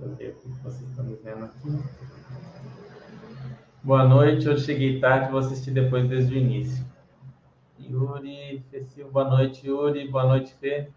Eu 0.00 0.14
ver 0.14 0.30
o 0.30 0.34
que 0.34 0.48
vocês 0.62 0.88
estão 0.88 1.04
me 1.04 1.14
vendo 1.16 1.44
aqui. 1.44 1.68
Boa 3.82 4.08
noite, 4.08 4.46
eu 4.46 4.56
cheguei 4.56 4.98
tarde, 4.98 5.30
vou 5.30 5.40
assistir 5.40 5.72
depois 5.72 6.08
desde 6.08 6.34
o 6.34 6.38
início. 6.38 6.86
Yuri, 7.78 8.64
Fê 8.70 9.04
boa 9.04 9.28
noite, 9.28 9.66
Yuri, 9.66 10.08
boa 10.08 10.24
noite, 10.24 10.54
Fê. 10.54 10.88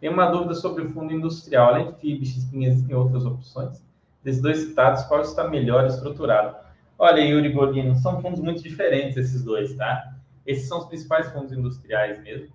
Tem 0.00 0.08
uma 0.08 0.26
dúvida 0.26 0.54
sobre 0.54 0.84
o 0.84 0.90
fundo 0.90 1.12
industrial. 1.12 1.74
Além 1.74 1.90
de 1.90 1.98
FIB, 1.98 2.24
XPIN, 2.24 2.64
existem 2.66 2.94
outras 2.94 3.24
opções? 3.24 3.84
Desses 4.22 4.40
dois 4.40 4.58
citados, 4.58 5.02
qual 5.04 5.22
está 5.22 5.48
melhor 5.48 5.84
estruturado? 5.86 6.56
Olha, 6.96 7.20
Yuri 7.20 7.50
Godino, 7.50 7.96
são 7.96 8.22
fundos 8.22 8.38
muito 8.38 8.62
diferentes 8.62 9.16
esses 9.16 9.42
dois, 9.42 9.74
tá? 9.74 10.14
Esses 10.46 10.68
são 10.68 10.78
os 10.78 10.86
principais 10.86 11.32
fundos 11.32 11.52
industriais 11.52 12.22
mesmo. 12.22 12.54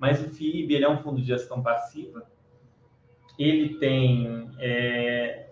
Mas 0.00 0.20
o 0.20 0.28
FIB, 0.30 0.74
ele 0.74 0.84
é 0.84 0.90
um 0.90 0.98
fundo 0.98 1.20
de 1.20 1.28
gestão 1.28 1.62
passiva. 1.62 2.33
Ele 3.38 3.74
tem 3.78 4.50
é, 4.58 5.50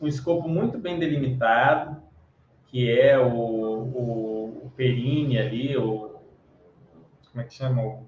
um 0.00 0.06
escopo 0.06 0.48
muito 0.48 0.78
bem 0.78 0.98
delimitado, 0.98 2.02
que 2.66 2.90
é 2.90 3.18
o, 3.18 3.32
o, 3.32 4.66
o 4.66 4.72
Perini 4.76 5.38
ali, 5.38 5.76
o, 5.76 6.10
como 7.30 7.42
é 7.42 7.44
que 7.44 7.54
chama? 7.54 8.02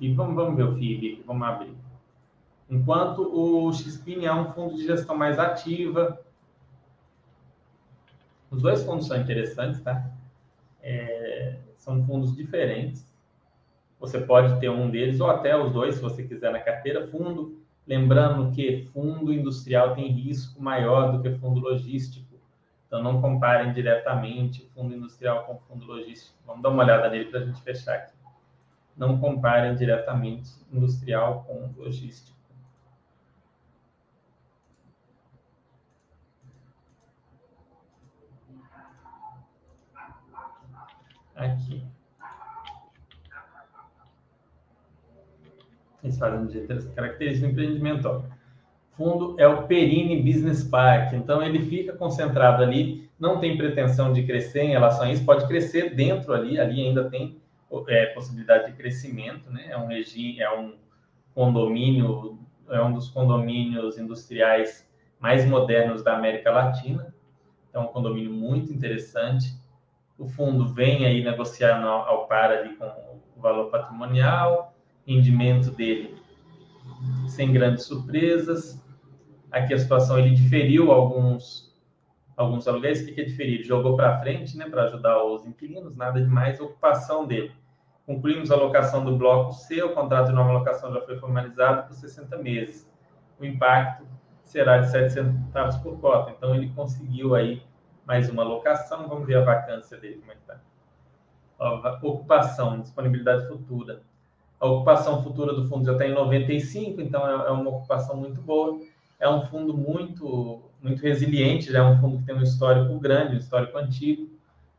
E 0.00 0.12
vamos, 0.12 0.34
vamos 0.34 0.56
ver 0.56 0.64
o 0.64 0.74
FIB, 0.76 1.22
vamos 1.26 1.46
abrir. 1.46 1.74
Enquanto 2.68 3.20
o 3.22 3.72
XPIN 3.72 4.24
é 4.24 4.32
um 4.32 4.52
fundo 4.52 4.76
de 4.76 4.86
gestão 4.86 5.16
mais 5.16 5.38
ativa. 5.38 6.18
Os 8.50 8.62
dois 8.62 8.82
fundos 8.82 9.06
são 9.06 9.20
interessantes, 9.20 9.80
tá? 9.82 10.10
É, 10.80 11.58
são 11.76 12.02
fundos 12.04 12.34
diferentes. 12.34 13.11
Você 14.02 14.20
pode 14.20 14.60
ter 14.60 14.68
um 14.68 14.90
deles 14.90 15.18
ou 15.18 15.30
até 15.30 15.56
os 15.56 15.72
dois, 15.72 15.94
se 15.94 16.02
você 16.02 16.22
quiser, 16.22 16.52
na 16.52 16.60
carteira. 16.60 17.08
Fundo, 17.08 17.58
lembrando 17.86 18.52
que 18.52 18.82
fundo 18.92 19.32
industrial 19.32 19.94
tem 19.94 20.12
risco 20.12 20.62
maior 20.62 21.12
do 21.12 21.22
que 21.22 21.30
fundo 21.38 21.58
logístico. 21.58 22.36
Então, 22.86 23.02
não 23.02 23.22
comparem 23.22 23.72
diretamente 23.72 24.68
fundo 24.74 24.94
industrial 24.94 25.44
com 25.44 25.56
fundo 25.60 25.86
logístico. 25.86 26.36
Vamos 26.46 26.62
dar 26.62 26.68
uma 26.68 26.82
olhada 26.82 27.08
nele 27.08 27.30
para 27.30 27.40
a 27.40 27.44
gente 27.46 27.62
fechar 27.62 27.94
aqui 27.94 28.12
não 28.96 29.18
comparem 29.18 29.74
diretamente 29.74 30.50
industrial 30.72 31.44
com 31.44 31.72
logístico. 31.76 32.32
Aqui. 41.34 41.91
Eles 46.02 46.18
fazem 46.18 46.46
de 46.46 46.60
características 46.94 47.40
do 47.40 47.52
empreendimento. 47.52 48.08
Ó. 48.08 48.22
Fundo 48.96 49.36
é 49.38 49.46
o 49.46 49.66
Perini 49.66 50.22
Business 50.22 50.62
Park, 50.62 51.14
então 51.14 51.42
ele 51.42 51.60
fica 51.60 51.94
concentrado 51.94 52.62
ali, 52.62 53.08
não 53.18 53.40
tem 53.40 53.56
pretensão 53.56 54.12
de 54.12 54.24
crescer 54.24 54.64
em 54.64 54.70
relação 54.70 55.04
a 55.04 55.12
isso, 55.12 55.24
pode 55.24 55.46
crescer 55.46 55.94
dentro 55.94 56.34
ali, 56.34 56.60
ali 56.60 56.86
ainda 56.86 57.08
tem 57.08 57.40
é, 57.88 58.06
possibilidade 58.06 58.70
de 58.70 58.76
crescimento, 58.76 59.50
né? 59.50 59.68
É 59.70 59.78
um 59.78 59.86
regime, 59.86 60.40
é 60.40 60.50
um 60.50 60.74
condomínio, 61.34 62.38
é 62.68 62.82
um 62.82 62.92
dos 62.92 63.08
condomínios 63.08 63.96
industriais 63.96 64.86
mais 65.18 65.46
modernos 65.46 66.02
da 66.02 66.16
América 66.16 66.50
Latina. 66.50 67.14
É 67.72 67.78
um 67.78 67.86
condomínio 67.86 68.32
muito 68.32 68.72
interessante. 68.72 69.56
O 70.18 70.26
fundo 70.26 70.66
vem 70.66 71.06
aí 71.06 71.24
negociando 71.24 71.86
ao, 71.86 72.02
ao 72.02 72.26
par 72.26 72.50
ali 72.50 72.76
com 72.76 72.84
o 73.36 73.40
valor 73.40 73.70
patrimonial, 73.70 74.71
rendimento 75.06 75.70
dele 75.70 76.16
sem 77.28 77.52
grandes 77.52 77.84
surpresas. 77.84 78.82
Aqui 79.50 79.74
a 79.74 79.78
situação 79.78 80.18
ele 80.18 80.34
diferiu 80.34 80.90
alguns 80.90 81.72
alguns 82.36 82.66
aluguéis. 82.66 83.02
O 83.02 83.06
que, 83.06 83.20
é 83.20 83.24
diferir? 83.24 83.54
Ele 83.56 83.64
jogou 83.64 83.94
para 83.96 84.18
frente, 84.20 84.56
né, 84.56 84.68
para 84.68 84.84
ajudar 84.84 85.22
os 85.24 85.44
inquilinos, 85.44 85.96
nada 85.96 86.20
demais. 86.20 86.60
Ocupação 86.60 87.26
dele 87.26 87.52
Concluímos 88.06 88.50
a 88.50 88.54
alocação 88.54 89.04
do 89.04 89.16
bloco 89.16 89.52
C, 89.52 89.80
o 89.82 89.94
contrato 89.94 90.26
de 90.26 90.32
nova 90.32 90.50
alocação 90.50 90.92
já 90.92 91.00
foi 91.02 91.16
formalizado 91.18 91.86
por 91.86 91.94
60 91.94 92.36
meses. 92.38 92.90
O 93.38 93.44
impacto 93.44 94.04
será 94.42 94.78
de 94.78 94.90
7 94.90 95.12
centavos 95.12 95.76
por 95.76 96.00
cota. 96.00 96.32
Então, 96.32 96.54
ele 96.54 96.68
conseguiu 96.74 97.34
aí 97.34 97.62
mais 98.04 98.28
uma 98.28 98.42
alocação. 98.42 99.08
Vamos 99.08 99.26
ver 99.26 99.36
a 99.36 99.44
vacância 99.44 99.96
dele, 99.98 100.16
como 100.16 100.32
é 100.32 100.34
que 100.34 100.40
está. 100.40 100.60
Ocupação, 102.02 102.80
disponibilidade 102.80 103.46
futura. 103.46 104.02
A 104.62 104.66
ocupação 104.66 105.22
futura 105.22 105.52
do 105.52 105.66
fundo 105.68 105.84
já 105.84 105.92
está 105.92 106.06
em 106.06 106.14
95, 106.14 107.00
então 107.00 107.26
é, 107.26 107.48
é 107.48 107.50
uma 107.50 107.68
ocupação 107.68 108.16
muito 108.16 108.40
boa. 108.40 108.80
É 109.18 109.28
um 109.28 109.42
fundo 109.42 109.76
muito, 109.76 110.62
muito 110.80 111.02
resiliente, 111.02 111.72
já 111.72 111.80
é 111.80 111.82
um 111.82 112.00
fundo 112.00 112.18
que 112.18 112.24
tem 112.24 112.34
um 112.34 112.42
histórico 112.42 112.98
grande, 112.98 113.34
um 113.34 113.38
histórico 113.38 113.76
antigo. 113.76 114.28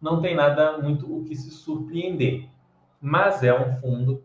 Não 0.01 0.21
tem 0.21 0.35
nada 0.35 0.77
muito 0.77 1.05
o 1.05 1.23
que 1.25 1.35
se 1.35 1.51
surpreender 1.51 2.47
mas 3.05 3.43
é 3.43 3.53
um 3.53 3.75
fundo 3.75 4.23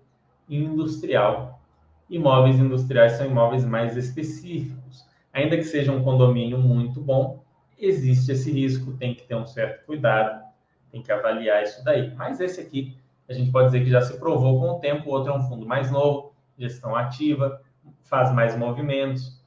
industrial. 0.49 1.61
Imóveis 2.09 2.61
industriais 2.61 3.15
são 3.15 3.27
imóveis 3.27 3.65
mais 3.65 3.97
específicos. 3.97 5.05
Ainda 5.33 5.57
que 5.57 5.65
seja 5.65 5.91
um 5.91 6.05
condomínio 6.05 6.59
muito 6.59 7.01
bom, 7.01 7.43
existe 7.77 8.31
esse 8.31 8.53
risco, 8.53 8.93
tem 8.93 9.17
que 9.17 9.25
ter 9.25 9.35
um 9.35 9.49
certo 9.49 9.85
cuidado, 9.85 10.45
tem 10.93 11.03
que 11.03 11.11
avaliar 11.11 11.65
isso 11.65 11.83
daí. 11.85 12.15
Mas 12.15 12.39
esse 12.39 12.61
aqui, 12.61 12.97
a 13.29 13.33
gente 13.33 13.51
pode 13.51 13.67
dizer 13.67 13.85
que 13.85 13.91
já 13.91 14.01
se 14.01 14.19
provou 14.19 14.61
com 14.61 14.71
o 14.71 14.79
tempo, 14.79 15.09
o 15.09 15.13
outro 15.13 15.33
é 15.33 15.37
um 15.37 15.43
fundo 15.43 15.67
mais 15.67 15.91
novo, 15.91 16.33
gestão 16.59 16.97
ativa, 16.97 17.61
faz 18.03 18.33
mais 18.33 18.57
movimentos, 18.57 19.39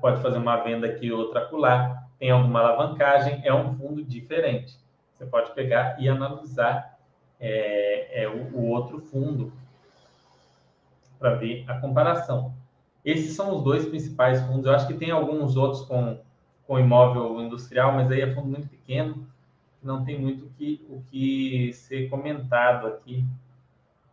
pode 0.00 0.20
fazer 0.20 0.38
uma 0.38 0.56
venda 0.58 0.86
aqui, 0.86 1.10
outra 1.10 1.40
acolá, 1.40 2.04
tem 2.18 2.30
alguma 2.30 2.60
alavancagem, 2.60 3.40
é 3.44 3.52
um 3.52 3.74
fundo 3.74 4.04
diferente. 4.04 4.78
Você 5.14 5.24
pode 5.24 5.52
pegar 5.54 6.00
e 6.00 6.08
analisar 6.08 6.98
é, 7.40 8.24
é 8.24 8.28
o, 8.28 8.54
o 8.54 8.68
outro 8.68 9.00
fundo 9.00 9.52
para 11.18 11.34
ver 11.34 11.64
a 11.66 11.78
comparação. 11.78 12.54
Esses 13.04 13.34
são 13.34 13.56
os 13.56 13.62
dois 13.62 13.86
principais 13.86 14.42
fundos. 14.42 14.66
Eu 14.66 14.74
acho 14.74 14.86
que 14.86 14.94
tem 14.94 15.10
alguns 15.10 15.56
outros 15.56 15.82
com, 15.82 16.18
com 16.66 16.78
imóvel 16.78 17.40
industrial, 17.40 17.92
mas 17.92 18.10
aí 18.10 18.20
é 18.20 18.34
fundo 18.34 18.48
muito 18.48 18.68
pequeno, 18.68 19.26
não 19.82 20.04
tem 20.04 20.20
muito 20.20 20.46
o 20.46 20.50
que, 20.50 20.86
o 20.88 21.02
que 21.02 21.72
ser 21.72 22.08
comentado 22.08 22.86
aqui 22.86 23.24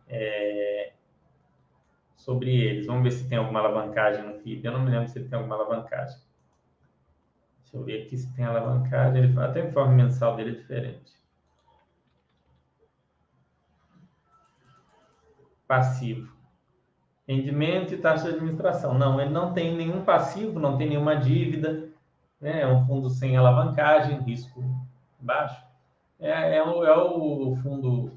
é, 0.08 0.92
sobre 2.16 2.54
eles. 2.54 2.86
Vamos 2.86 3.02
ver 3.02 3.10
se 3.10 3.28
tem 3.28 3.38
alguma 3.38 3.60
alavancagem 3.60 4.24
no 4.24 4.34
FIP. 4.40 4.64
Eu 4.64 4.72
não 4.72 4.82
me 4.82 4.90
lembro 4.90 5.08
se 5.08 5.22
tem 5.22 5.38
alguma 5.38 5.56
alavancagem. 5.56 6.18
Deixa 7.62 7.76
eu 7.76 7.84
ver 7.84 8.02
aqui 8.02 8.16
se 8.16 8.32
tem 8.34 8.44
alavancagem. 8.44 9.22
Ele, 9.22 9.40
até 9.40 9.62
o 9.62 9.68
informe 9.68 9.94
mensal 9.94 10.36
dele 10.36 10.50
é 10.50 10.54
diferente. 10.54 11.24
passivo. 15.66 16.32
Rendimento 17.26 17.94
e 17.94 17.96
taxa 17.96 18.24
de 18.24 18.36
administração. 18.36 18.96
Não, 18.96 19.20
ele 19.20 19.30
não 19.30 19.52
tem 19.52 19.74
nenhum 19.74 20.04
passivo, 20.04 20.60
não 20.60 20.76
tem 20.76 20.88
nenhuma 20.88 21.16
dívida, 21.16 21.88
né? 22.40 22.60
é 22.60 22.66
um 22.66 22.86
fundo 22.86 23.08
sem 23.08 23.36
alavancagem, 23.36 24.20
risco 24.22 24.62
baixo. 25.24 25.62
É, 26.20 26.56
é, 26.56 26.62
o, 26.62 26.84
é 26.84 26.96
o 26.96 27.56
fundo 27.62 28.12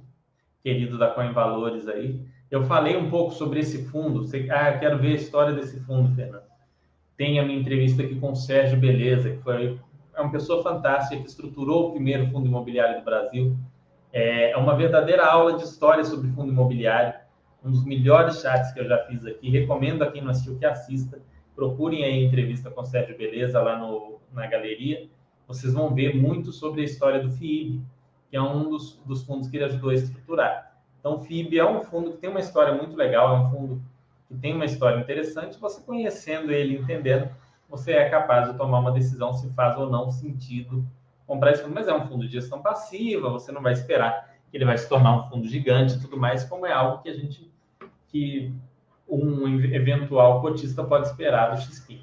querido 0.63 0.97
da 0.97 1.07
Coin 1.07 1.31
Valores 1.31 1.87
aí. 1.87 2.21
Eu 2.49 2.63
falei 2.63 2.95
um 2.95 3.09
pouco 3.09 3.33
sobre 3.33 3.59
esse 3.59 3.85
fundo. 3.85 4.25
Você, 4.25 4.47
ah, 4.49 4.77
quero 4.77 4.97
ver 4.97 5.13
a 5.13 5.15
história 5.15 5.53
desse 5.53 5.79
fundo, 5.81 6.13
Fernando. 6.15 6.45
Tem 7.17 7.39
a 7.39 7.43
minha 7.43 7.59
entrevista 7.59 8.03
aqui 8.03 8.19
com 8.19 8.31
o 8.31 8.35
Sérgio 8.35 8.79
Beleza, 8.79 9.31
que 9.31 9.41
foi 9.43 9.79
é 10.13 10.21
uma 10.21 10.31
pessoa 10.31 10.63
fantástica 10.63 11.21
que 11.21 11.27
estruturou 11.27 11.89
o 11.89 11.91
primeiro 11.91 12.27
fundo 12.31 12.47
imobiliário 12.47 12.99
do 12.99 13.05
Brasil. 13.05 13.55
É, 14.11 14.51
é 14.51 14.57
uma 14.57 14.75
verdadeira 14.75 15.25
aula 15.25 15.57
de 15.57 15.63
história 15.63 16.03
sobre 16.03 16.29
fundo 16.31 16.51
imobiliário 16.51 17.13
um 17.63 17.71
dos 17.71 17.83
melhores 17.85 18.41
chats 18.41 18.71
que 18.71 18.79
eu 18.79 18.87
já 18.87 18.97
fiz 19.05 19.25
aqui. 19.25 19.49
Recomendo 19.49 20.03
a 20.03 20.11
quem 20.11 20.21
não 20.21 20.31
assistiu 20.31 20.57
que 20.57 20.65
assista. 20.65 21.19
Procurem 21.55 22.03
aí 22.03 22.23
a 22.23 22.25
entrevista 22.25 22.69
com 22.69 22.81
o 22.81 22.85
Sérgio 22.85 23.17
Beleza 23.17 23.61
lá 23.61 23.77
no, 23.77 24.19
na 24.31 24.47
galeria. 24.47 25.07
Vocês 25.47 25.73
vão 25.73 25.93
ver 25.93 26.15
muito 26.15 26.51
sobre 26.51 26.81
a 26.81 26.83
história 26.83 27.21
do 27.23 27.31
FIIB, 27.31 27.81
que 28.29 28.35
é 28.35 28.41
um 28.41 28.69
dos, 28.69 28.99
dos 29.05 29.23
fundos 29.23 29.47
que 29.47 29.57
ele 29.57 29.65
ajudou 29.65 29.89
a 29.89 29.93
estruturar. 29.93 30.77
Então, 30.99 31.15
o 31.15 31.19
FIIB 31.19 31.57
é 31.57 31.65
um 31.65 31.81
fundo 31.81 32.11
que 32.11 32.17
tem 32.17 32.29
uma 32.29 32.39
história 32.39 32.73
muito 32.73 32.95
legal, 32.95 33.35
é 33.35 33.39
um 33.39 33.49
fundo 33.49 33.81
que 34.27 34.35
tem 34.35 34.53
uma 34.53 34.65
história 34.65 34.99
interessante. 34.99 35.57
Você 35.59 35.81
conhecendo 35.81 36.51
ele, 36.51 36.77
entendendo, 36.77 37.29
você 37.69 37.93
é 37.93 38.09
capaz 38.09 38.51
de 38.51 38.57
tomar 38.57 38.79
uma 38.79 38.91
decisão 38.91 39.33
se 39.33 39.49
faz 39.51 39.77
ou 39.77 39.89
não 39.89 40.11
sentido 40.11 40.85
comprar 41.25 41.51
esse 41.51 41.63
fundo. 41.63 41.75
Mas 41.75 41.87
é 41.87 41.93
um 41.93 42.07
fundo 42.07 42.25
de 42.25 42.33
gestão 42.33 42.61
passiva, 42.61 43.29
você 43.29 43.51
não 43.51 43.61
vai 43.61 43.73
esperar 43.73 44.35
que 44.49 44.57
ele 44.57 44.65
vai 44.65 44.77
se 44.77 44.87
tornar 44.87 45.17
um 45.17 45.29
fundo 45.29 45.47
gigante 45.47 45.95
e 45.95 45.99
tudo 45.99 46.17
mais, 46.17 46.43
como 46.43 46.65
é 46.65 46.71
algo 46.71 47.01
que 47.01 47.09
a 47.09 47.13
gente 47.13 47.51
que 48.07 48.53
um 49.07 49.47
eventual 49.47 50.41
cotista 50.41 50.83
pode 50.83 51.07
esperar 51.07 51.53
do 51.53 51.61
XP. 51.61 52.01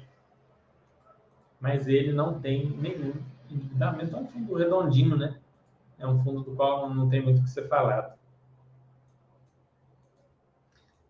Mas 1.59 1.87
ele 1.87 2.11
não 2.11 2.39
tem 2.39 2.67
nenhum 2.69 3.13
endividamento, 3.49 4.15
é 4.15 4.19
um 4.19 4.27
fundo 4.27 4.55
redondinho, 4.55 5.15
né? 5.15 5.37
É 5.97 6.07
um 6.07 6.21
fundo 6.23 6.41
do 6.41 6.55
qual 6.55 6.93
não 6.93 7.09
tem 7.09 7.21
muito 7.21 7.39
o 7.39 7.43
que 7.43 7.49
ser 7.49 7.67
falado. 7.67 8.13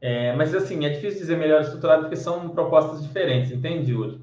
É, 0.02 0.36
mas 0.36 0.54
assim, 0.54 0.86
é 0.86 0.90
difícil 0.90 1.22
dizer 1.22 1.38
melhor 1.38 1.62
estruturado 1.62 2.04
porque 2.04 2.16
são 2.16 2.50
propostas 2.50 3.02
diferentes, 3.02 3.52
entende, 3.52 3.92
Yuri? 3.92 4.22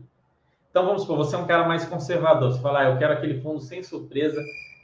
Então 0.70 0.86
vamos 0.86 1.02
supor, 1.02 1.16
você 1.16 1.34
é 1.34 1.38
um 1.38 1.46
cara 1.46 1.66
mais 1.66 1.84
conservador. 1.84 2.52
Você 2.52 2.60
fala, 2.60 2.80
ah, 2.80 2.90
eu 2.90 2.98
quero 2.98 3.12
aquele 3.12 3.40
fundo 3.40 3.60
sem 3.60 3.82
surpresa, 3.82 4.40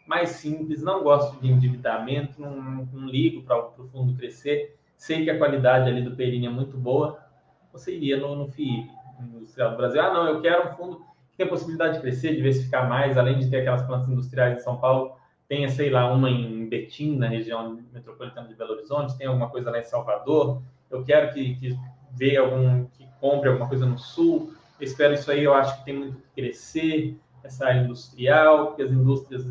mais 0.06 0.30
simples, 0.30 0.82
não 0.82 1.02
gosto 1.02 1.40
de 1.40 1.50
endividamento, 1.50 2.40
não, 2.40 2.86
não 2.92 3.06
ligo 3.06 3.42
para 3.42 3.58
o 3.58 3.88
fundo 3.92 4.16
crescer 4.16 4.78
sei 4.98 5.24
que 5.24 5.30
a 5.30 5.38
qualidade 5.38 5.88
ali 5.88 6.02
do 6.02 6.16
Perini 6.16 6.46
é 6.46 6.50
muito 6.50 6.76
boa, 6.76 7.24
você 7.72 7.94
iria 7.94 8.18
no, 8.18 8.34
no 8.34 8.48
FII, 8.48 8.90
Industrial 9.20 9.70
do 9.70 9.76
Brasil. 9.76 10.02
Ah, 10.02 10.12
não, 10.12 10.26
eu 10.26 10.40
quero 10.42 10.68
um 10.68 10.76
fundo 10.76 11.06
tem 11.38 11.46
a 11.46 11.48
possibilidade 11.48 11.94
de 11.94 12.00
crescer, 12.00 12.34
diversificar 12.34 12.88
mais, 12.88 13.16
além 13.16 13.38
de 13.38 13.48
ter 13.48 13.58
aquelas 13.58 13.82
plantas 13.82 14.08
industriais 14.08 14.58
em 14.58 14.60
São 14.60 14.76
Paulo, 14.76 15.12
tenha, 15.48 15.68
sei 15.68 15.88
lá, 15.88 16.12
uma 16.12 16.28
em 16.28 16.68
Betim, 16.68 17.16
na 17.16 17.28
região 17.28 17.78
metropolitana 17.92 18.48
de 18.48 18.56
Belo 18.56 18.72
Horizonte, 18.72 19.16
tem 19.16 19.28
alguma 19.28 19.48
coisa 19.48 19.70
lá 19.70 19.78
em 19.78 19.84
Salvador, 19.84 20.60
eu 20.90 21.04
quero 21.04 21.32
que, 21.32 21.54
que 21.54 21.78
veja 22.12 22.40
algum, 22.40 22.86
que 22.86 23.06
compre 23.20 23.48
alguma 23.48 23.68
coisa 23.68 23.86
no 23.86 23.96
Sul, 23.96 24.52
eu 24.80 24.84
espero 24.84 25.14
isso 25.14 25.30
aí, 25.30 25.44
eu 25.44 25.54
acho 25.54 25.78
que 25.78 25.84
tem 25.84 25.96
muito 25.96 26.16
que 26.16 26.42
crescer, 26.42 27.16
essa 27.44 27.66
área 27.66 27.82
industrial, 27.82 28.66
porque 28.68 28.82
as 28.82 28.90
indústrias 28.90 29.46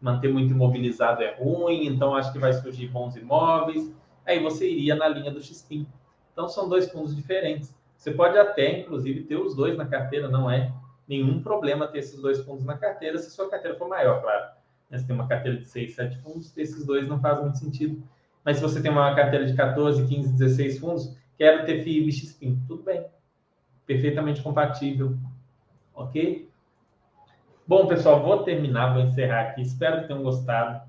manter 0.00 0.32
muito 0.32 0.52
imobilizado 0.52 1.20
é 1.20 1.34
ruim, 1.34 1.86
então 1.86 2.14
acho 2.14 2.32
que 2.32 2.38
vai 2.38 2.52
surgir 2.52 2.86
bons 2.86 3.16
imóveis, 3.16 3.92
aí 4.24 4.38
você 4.38 4.70
iria 4.70 4.94
na 4.94 5.08
linha 5.08 5.32
do 5.32 5.42
XPIN. 5.42 5.84
Então 6.32 6.48
são 6.48 6.68
dois 6.68 6.88
fundos 6.90 7.14
diferentes. 7.14 7.74
Você 7.96 8.12
pode 8.12 8.38
até, 8.38 8.80
inclusive, 8.80 9.24
ter 9.24 9.36
os 9.36 9.54
dois 9.56 9.76
na 9.76 9.86
carteira, 9.86 10.28
não 10.28 10.48
é 10.48 10.72
nenhum 11.06 11.42
problema 11.42 11.86
ter 11.86 11.98
esses 11.98 12.20
dois 12.20 12.40
fundos 12.40 12.64
na 12.64 12.76
carteira, 12.76 13.18
se 13.18 13.30
sua 13.30 13.48
carteira 13.48 13.76
for 13.76 13.88
maior, 13.88 14.22
claro. 14.22 14.52
Né, 14.90 14.98
se 14.98 15.06
tem 15.06 15.14
uma 15.14 15.26
carteira 15.26 15.58
de 15.58 15.66
6, 15.66 15.94
7 15.94 16.18
fundos, 16.18 16.56
esses 16.56 16.84
dois 16.84 17.06
não 17.06 17.20
faz 17.20 17.40
muito 17.40 17.58
sentido. 17.58 18.02
Mas 18.44 18.56
se 18.56 18.62
você 18.62 18.80
tem 18.82 18.90
uma 18.90 19.14
carteira 19.14 19.46
de 19.46 19.54
14, 19.54 20.06
15, 20.06 20.32
16 20.32 20.78
fundos, 20.78 21.16
quero 21.38 21.64
ter 21.64 21.82
FII 21.82 22.08
e 22.08 22.12
XPIN, 22.12 22.62
tudo 22.66 22.82
bem. 22.82 23.06
Perfeitamente 23.86 24.42
compatível. 24.42 25.16
Ok? 25.94 26.48
Bom, 27.66 27.86
pessoal, 27.86 28.22
vou 28.22 28.42
terminar, 28.42 28.92
vou 28.92 29.02
encerrar 29.02 29.40
aqui. 29.40 29.62
Espero 29.62 30.02
que 30.02 30.08
tenham 30.08 30.22
gostado, 30.22 30.82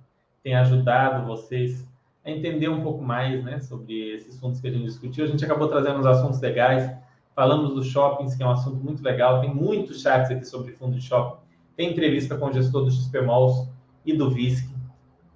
tenha 0.43 0.59
ajudado 0.61 1.25
vocês 1.25 1.87
a 2.25 2.31
entender 2.31 2.67
um 2.67 2.81
pouco 2.81 3.01
mais 3.01 3.41
né, 3.43 3.59
sobre 3.59 4.15
esses 4.15 4.37
fundos 4.39 4.59
que 4.59 4.67
a 4.67 4.71
gente 4.71 4.85
discutiu. 4.85 5.23
A 5.23 5.27
gente 5.27 5.45
acabou 5.45 5.69
trazendo 5.69 5.99
uns 5.99 6.05
assuntos 6.05 6.41
legais, 6.41 6.91
falamos 7.35 7.73
dos 7.73 7.87
shoppings, 7.87 8.33
que 8.33 8.41
é 8.41 8.47
um 8.47 8.51
assunto 8.51 8.77
muito 8.77 9.03
legal. 9.03 9.41
Tem 9.41 9.53
muitos 9.53 10.01
chats 10.01 10.31
aqui 10.31 10.45
sobre 10.45 10.71
fundo 10.71 10.95
de 10.95 11.01
shopping. 11.01 11.37
Tem 11.75 11.91
entrevista 11.91 12.37
com 12.37 12.47
o 12.47 12.53
gestor 12.53 12.85
do 12.85 12.91
XP 12.91 13.21
Malls 13.21 13.69
e 14.05 14.13
do 14.13 14.31
VISC. 14.31 14.73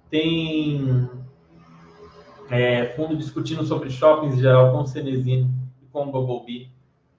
Tem 0.08 1.08
é, 2.50 2.86
fundo 2.96 3.16
discutindo 3.16 3.64
sobre 3.64 3.90
shoppings 3.90 4.34
em 4.34 4.40
geral 4.40 4.72
com 4.72 4.78
o 4.78 4.86
Cenezino 4.86 5.48
e 5.82 5.86
com 5.86 6.06
o 6.06 6.10
Bumblebee. 6.10 6.72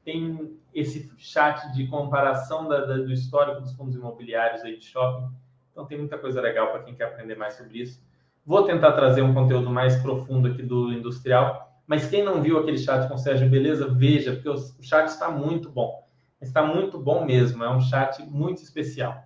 Tem 0.04 0.58
esse 0.74 1.12
chat 1.18 1.72
de 1.74 1.86
comparação 1.88 2.68
da, 2.68 2.84
da, 2.84 2.98
do 2.98 3.12
histórico 3.12 3.62
dos 3.62 3.74
fundos 3.74 3.96
imobiliários 3.96 4.64
aí 4.64 4.78
de 4.78 4.86
shopping. 4.86 5.30
Então 5.72 5.86
tem 5.86 5.98
muita 5.98 6.18
coisa 6.18 6.42
legal 6.42 6.72
para 6.72 6.82
quem 6.82 6.96
quer 6.96 7.06
aprender 7.06 7.36
mais 7.36 7.54
sobre 7.54 7.80
isso. 7.80 8.02
Vou 8.44 8.64
tentar 8.64 8.94
trazer 8.94 9.22
um 9.22 9.34
conteúdo 9.34 9.70
mais 9.70 9.96
profundo 10.02 10.48
aqui 10.48 10.64
do 10.64 10.92
industrial, 10.92 11.71
mas 11.88 12.08
quem 12.08 12.24
não 12.24 12.42
viu 12.42 12.60
aquele 12.60 12.78
chat 12.78 13.08
com 13.08 13.16
o 13.16 13.18
Sérgio 13.18 13.50
Beleza, 13.50 13.88
veja, 13.88 14.34
porque 14.34 14.50
o 14.50 14.58
chat 14.82 15.08
está 15.08 15.30
muito 15.30 15.70
bom. 15.70 16.02
Está 16.42 16.64
muito 16.66 16.98
bom 16.98 17.26
mesmo, 17.26 17.64
é 17.64 17.70
um 17.70 17.82
chat 17.82 18.24
muito 18.24 18.64
especial. 18.64 19.24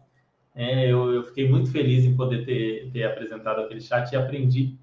É, 0.53 0.85
eu, 0.89 1.13
eu, 1.13 1.23
fiquei 1.23 1.49
muito 1.49 1.71
feliz 1.71 2.05
em 2.05 2.15
poder 2.15 2.45
ter, 2.45 2.89
ter 2.91 3.03
apresentado 3.03 3.61
aquele 3.61 3.81
chat 3.81 4.11
e 4.11 4.15
aprendi 4.15 4.77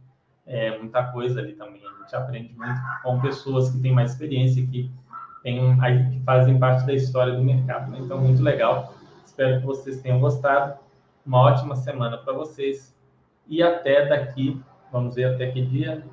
é, 0.46 0.78
muita 0.78 1.02
coisa 1.04 1.40
ali 1.40 1.54
também. 1.54 1.82
A 1.84 2.02
gente 2.02 2.14
aprende 2.14 2.54
muito 2.54 2.80
com 3.02 3.20
pessoas 3.20 3.70
que 3.70 3.80
têm 3.80 3.92
mais 3.92 4.12
experiência, 4.12 4.66
que, 4.66 4.90
tem, 5.42 5.78
que 6.10 6.20
fazem 6.24 6.58
parte 6.58 6.86
da 6.86 6.92
história 6.92 7.34
do 7.34 7.42
mercado. 7.42 7.90
Né? 7.90 7.98
Então, 8.00 8.20
muito 8.20 8.42
legal. 8.42 8.94
Espero 9.24 9.60
que 9.60 9.66
vocês 9.66 10.00
tenham 10.00 10.20
gostado. 10.20 10.78
Uma 11.24 11.40
ótima 11.40 11.76
semana 11.76 12.18
para 12.18 12.32
vocês 12.32 12.94
e 13.46 13.62
até 13.62 14.06
daqui, 14.06 14.60
vamos 14.90 15.14
ver 15.14 15.24
até 15.24 15.50
que 15.50 15.62
dia, 15.62 16.04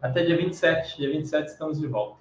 Até 0.00 0.24
dia 0.24 0.36
27. 0.36 0.96
Dia 0.96 1.10
27 1.10 1.48
estamos 1.48 1.78
de 1.78 1.86
volta. 1.86 2.19